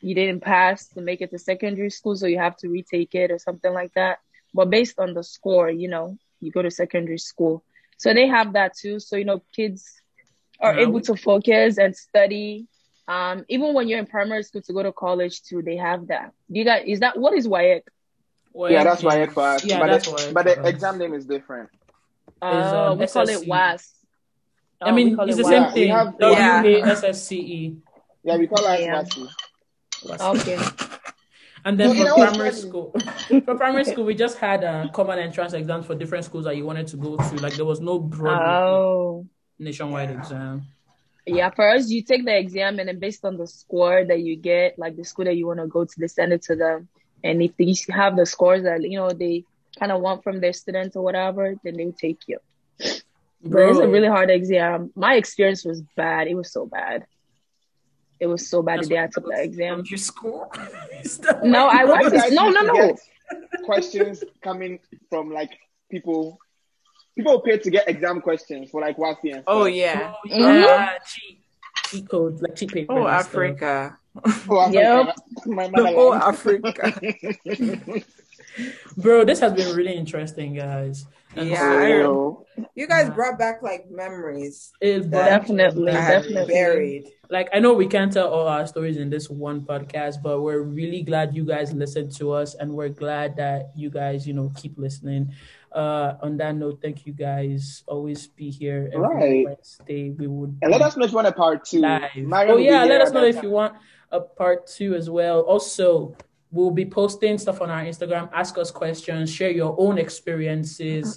you 0.00 0.14
didn't 0.14 0.40
pass 0.40 0.88
to 0.88 1.00
make 1.00 1.20
it 1.20 1.30
to 1.30 1.38
secondary 1.38 1.90
school, 1.90 2.16
so 2.16 2.26
you 2.26 2.38
have 2.38 2.56
to 2.58 2.68
retake 2.68 3.14
it 3.14 3.30
or 3.30 3.38
something 3.38 3.72
like 3.72 3.92
that. 3.94 4.18
But 4.52 4.70
based 4.70 4.98
on 4.98 5.14
the 5.14 5.22
score, 5.22 5.70
you 5.70 5.88
know, 5.88 6.16
you 6.40 6.50
go 6.50 6.62
to 6.62 6.70
secondary 6.70 7.18
school. 7.18 7.62
So 7.98 8.12
they 8.12 8.26
have 8.26 8.54
that 8.54 8.76
too. 8.76 8.98
So, 8.98 9.16
you 9.16 9.24
know, 9.24 9.42
kids 9.54 10.00
are 10.58 10.78
able 10.78 11.00
to 11.02 11.16
focus 11.16 11.78
and 11.78 11.94
study. 11.94 12.66
Um, 13.06 13.44
even 13.48 13.74
when 13.74 13.88
you're 13.88 13.98
in 13.98 14.06
primary 14.06 14.42
school 14.42 14.62
to 14.62 14.72
go 14.72 14.82
to 14.82 14.92
college 14.92 15.42
too, 15.42 15.62
they 15.62 15.76
have 15.76 16.08
that. 16.08 16.32
Do 16.50 16.58
you 16.58 16.64
guys, 16.64 16.84
is 16.86 17.00
that, 17.00 17.18
what 17.18 17.34
is 17.36 17.46
WAEC? 17.46 17.82
Well, 18.52 18.70
Yeah, 18.70 18.84
that's 18.84 19.02
why 19.02 19.26
for 19.26 19.42
us. 19.42 19.64
Yeah, 19.64 19.78
but 19.80 19.86
that's 19.90 20.06
the, 20.06 20.12
why. 20.12 20.32
but 20.32 20.44
the 20.44 20.68
exam 20.68 20.98
name 20.98 21.14
is 21.14 21.24
different. 21.24 21.70
Uh, 22.42 22.90
um, 22.92 22.98
we 22.98 23.06
call 23.06 23.28
it 23.28 23.46
WAS. 23.46 23.92
I 24.82 24.90
Oh, 24.90 24.94
we 24.94 25.04
mean, 25.04 25.18
it's 25.20 25.34
it 25.34 25.42
the 25.42 25.44
same 25.44 25.62
WAS. 25.62 25.74
We 25.74 25.80
thing. 25.80 25.90
have- 25.92 26.14
Yeah. 26.20 26.62
W-A-S-S-C-E. 26.62 27.76
Yeah, 28.24 28.36
we 28.36 28.46
call 28.46 28.64
us 28.64 28.80
Yeah. 28.80 29.02
WASI. 29.02 30.40
Okay. 30.40 30.58
And 31.64 31.78
then 31.78 31.94
No, 31.94 32.14
for 32.16 32.24
primary 32.26 32.52
school, 32.52 32.94
for 33.44 33.54
primary 33.54 33.84
school, 33.84 34.04
we 34.04 34.14
just 34.14 34.38
had 34.38 34.64
a 34.64 34.90
common 34.94 35.18
entrance 35.18 35.52
exam 35.52 35.82
for 35.82 35.94
different 35.94 36.24
schools 36.24 36.46
that 36.46 36.56
you 36.56 36.64
wanted 36.64 36.86
to 36.88 36.96
go 36.96 37.16
to. 37.18 37.34
Like 37.36 37.52
there 37.54 37.66
was 37.66 37.80
no 37.80 37.98
broad 37.98 38.40
Oh. 38.40 39.26
nationwide 39.58 40.10
exam. 40.10 40.62
Yeah, 41.26 41.50
for 41.50 41.68
us, 41.68 41.90
you 41.90 42.02
take 42.02 42.24
the 42.24 42.34
exam 42.36 42.78
and 42.78 42.88
then 42.88 42.98
based 42.98 43.26
on 43.26 43.36
the 43.36 43.46
score 43.46 44.04
that 44.06 44.20
you 44.20 44.36
get, 44.36 44.78
like 44.78 44.96
the 44.96 45.04
school 45.04 45.26
that 45.26 45.36
you 45.36 45.46
want 45.46 45.60
to 45.60 45.66
go 45.66 45.84
to, 45.84 45.94
they 46.00 46.06
send 46.08 46.32
it 46.32 46.40
to 46.44 46.56
them. 46.56 46.88
And 47.22 47.42
if 47.42 47.56
they 47.56 47.74
have 47.92 48.16
the 48.16 48.26
scores 48.26 48.62
that, 48.62 48.82
you 48.82 48.98
know, 48.98 49.10
they 49.10 49.44
kind 49.78 49.92
of 49.92 50.00
want 50.00 50.24
from 50.24 50.40
their 50.40 50.52
students 50.52 50.96
or 50.96 51.02
whatever, 51.02 51.54
then 51.62 51.76
they 51.76 51.90
take 51.92 52.20
you. 52.26 52.38
But 53.42 53.62
it's 53.70 53.78
a 53.78 53.88
really 53.88 54.08
hard 54.08 54.30
exam. 54.30 54.90
My 54.94 55.14
experience 55.14 55.64
was 55.64 55.82
bad. 55.96 56.28
It 56.28 56.34
was 56.34 56.52
so 56.52 56.66
bad. 56.66 57.06
It 58.18 58.26
was 58.26 58.48
so 58.48 58.62
bad 58.62 58.82
the 58.82 58.86
day 58.86 59.02
I 59.02 59.06
took 59.06 59.24
the 59.24 59.42
exam. 59.42 59.82
Don't 59.82 59.98
score? 59.98 60.50
No, 61.42 61.68
I 61.68 61.82
You 61.82 61.88
went 61.88 62.12
guys 62.12 62.28
to, 62.28 62.34
no, 62.34 62.50
no, 62.50 62.60
no. 62.62 62.96
Questions 63.64 64.22
coming 64.42 64.78
from 65.08 65.30
like 65.30 65.50
people 65.90 66.38
people 67.16 67.40
pay 67.40 67.58
to 67.58 67.70
get 67.70 67.88
exam 67.88 68.20
questions 68.20 68.70
for 68.70 68.80
like 68.80 68.96
WASI 68.98 69.34
and 69.36 69.44
oh, 69.46 69.62
stuff. 69.62 69.62
Oh 69.62 69.64
yeah. 69.66 70.12
Oh, 70.30 70.52
yeah, 70.52 70.98
cheat, 71.06 71.38
cheat 71.86 72.08
codes, 72.08 72.42
like 72.42 72.56
cheat 72.56 72.72
paper. 72.72 72.92
Oh 72.92 73.06
and 73.06 73.20
stuff. 73.22 73.26
Africa. 73.26 73.98
Oh, 74.48 74.60
Africa. 74.60 74.72
Yep. 74.72 75.16
My 75.46 75.70
Oh. 75.76 76.14
Africa. 76.14 77.00
Bro, 78.96 79.24
this 79.24 79.38
has 79.40 79.52
been 79.52 79.74
really 79.76 79.94
interesting, 79.94 80.54
guys. 80.54 81.06
And 81.36 81.48
Yeah, 81.48 82.02
so- 82.02 82.46
You 82.74 82.88
guys 82.88 83.08
brought 83.10 83.38
back 83.38 83.62
like 83.62 83.88
memories 83.88 84.72
It's 84.80 85.06
Definitely, 85.06 85.92
I 85.92 86.00
had 86.00 86.22
definitely. 86.24 86.52
buried. 86.52 87.04
like 87.30 87.48
I 87.54 87.60
know 87.60 87.72
we 87.74 87.86
can't 87.86 88.12
tell 88.12 88.28
all 88.28 88.48
our 88.48 88.66
stories 88.66 88.96
in 88.96 89.08
this 89.08 89.30
one 89.30 89.60
podcast, 89.62 90.16
but 90.22 90.40
we're 90.42 90.62
really 90.62 91.02
glad 91.02 91.34
you 91.34 91.44
guys 91.44 91.72
listened 91.72 92.10
to 92.16 92.32
us, 92.32 92.54
and 92.58 92.74
we're 92.74 92.88
glad 92.90 93.36
that 93.36 93.70
you 93.76 93.88
guys, 93.90 94.26
you 94.26 94.34
know, 94.34 94.50
keep 94.56 94.76
listening. 94.76 95.32
Uh, 95.70 96.14
on 96.20 96.36
that 96.38 96.56
note, 96.56 96.80
thank 96.82 97.06
you 97.06 97.12
guys. 97.12 97.84
Always 97.86 98.26
be 98.26 98.50
here 98.50 98.90
every 98.92 98.98
Right. 99.06 99.44
Wednesday. 99.46 100.10
We 100.10 100.26
would 100.26 100.58
And 100.62 100.72
let 100.72 100.82
us 100.82 100.96
know 100.96 101.04
if 101.04 101.12
you 101.12 101.16
want 101.22 101.28
a 101.28 101.32
part 101.32 101.64
two. 101.64 101.78
live. 101.78 102.10
Mariam 102.16 102.54
Oh 102.54 102.58
yeah, 102.58 102.82
let 102.84 103.00
us 103.00 103.12
know 103.12 103.22
if 103.22 103.40
you 103.40 103.50
want 103.50 103.74
a 104.10 104.20
part 104.20 104.66
two 104.66 104.94
as 104.94 105.08
well. 105.08 105.40
Also, 105.40 106.16
we'll 106.50 106.70
be 106.70 106.84
posting 106.84 107.38
stuff 107.38 107.60
on 107.60 107.70
our 107.70 107.82
Instagram. 107.82 108.28
Ask 108.32 108.58
us 108.58 108.70
questions. 108.70 109.32
Share 109.32 109.50
your 109.50 109.74
own 109.78 109.98
experiences. 109.98 111.16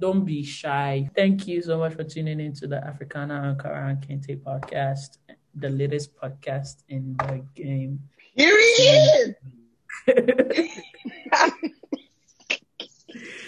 Don't 0.00 0.24
be 0.24 0.42
shy. 0.42 1.08
Thank 1.14 1.46
you 1.46 1.62
so 1.62 1.78
much 1.78 1.94
for 1.94 2.04
tuning 2.04 2.40
into 2.40 2.66
the 2.66 2.84
Africana 2.84 3.54
Ankara 3.54 3.90
and 3.90 4.00
Kente 4.00 4.36
podcast, 4.40 5.18
the 5.54 5.70
latest 5.70 6.16
podcast 6.16 6.82
in 6.88 7.16
the 7.18 7.44
game. 7.54 8.00
Period. 8.36 9.36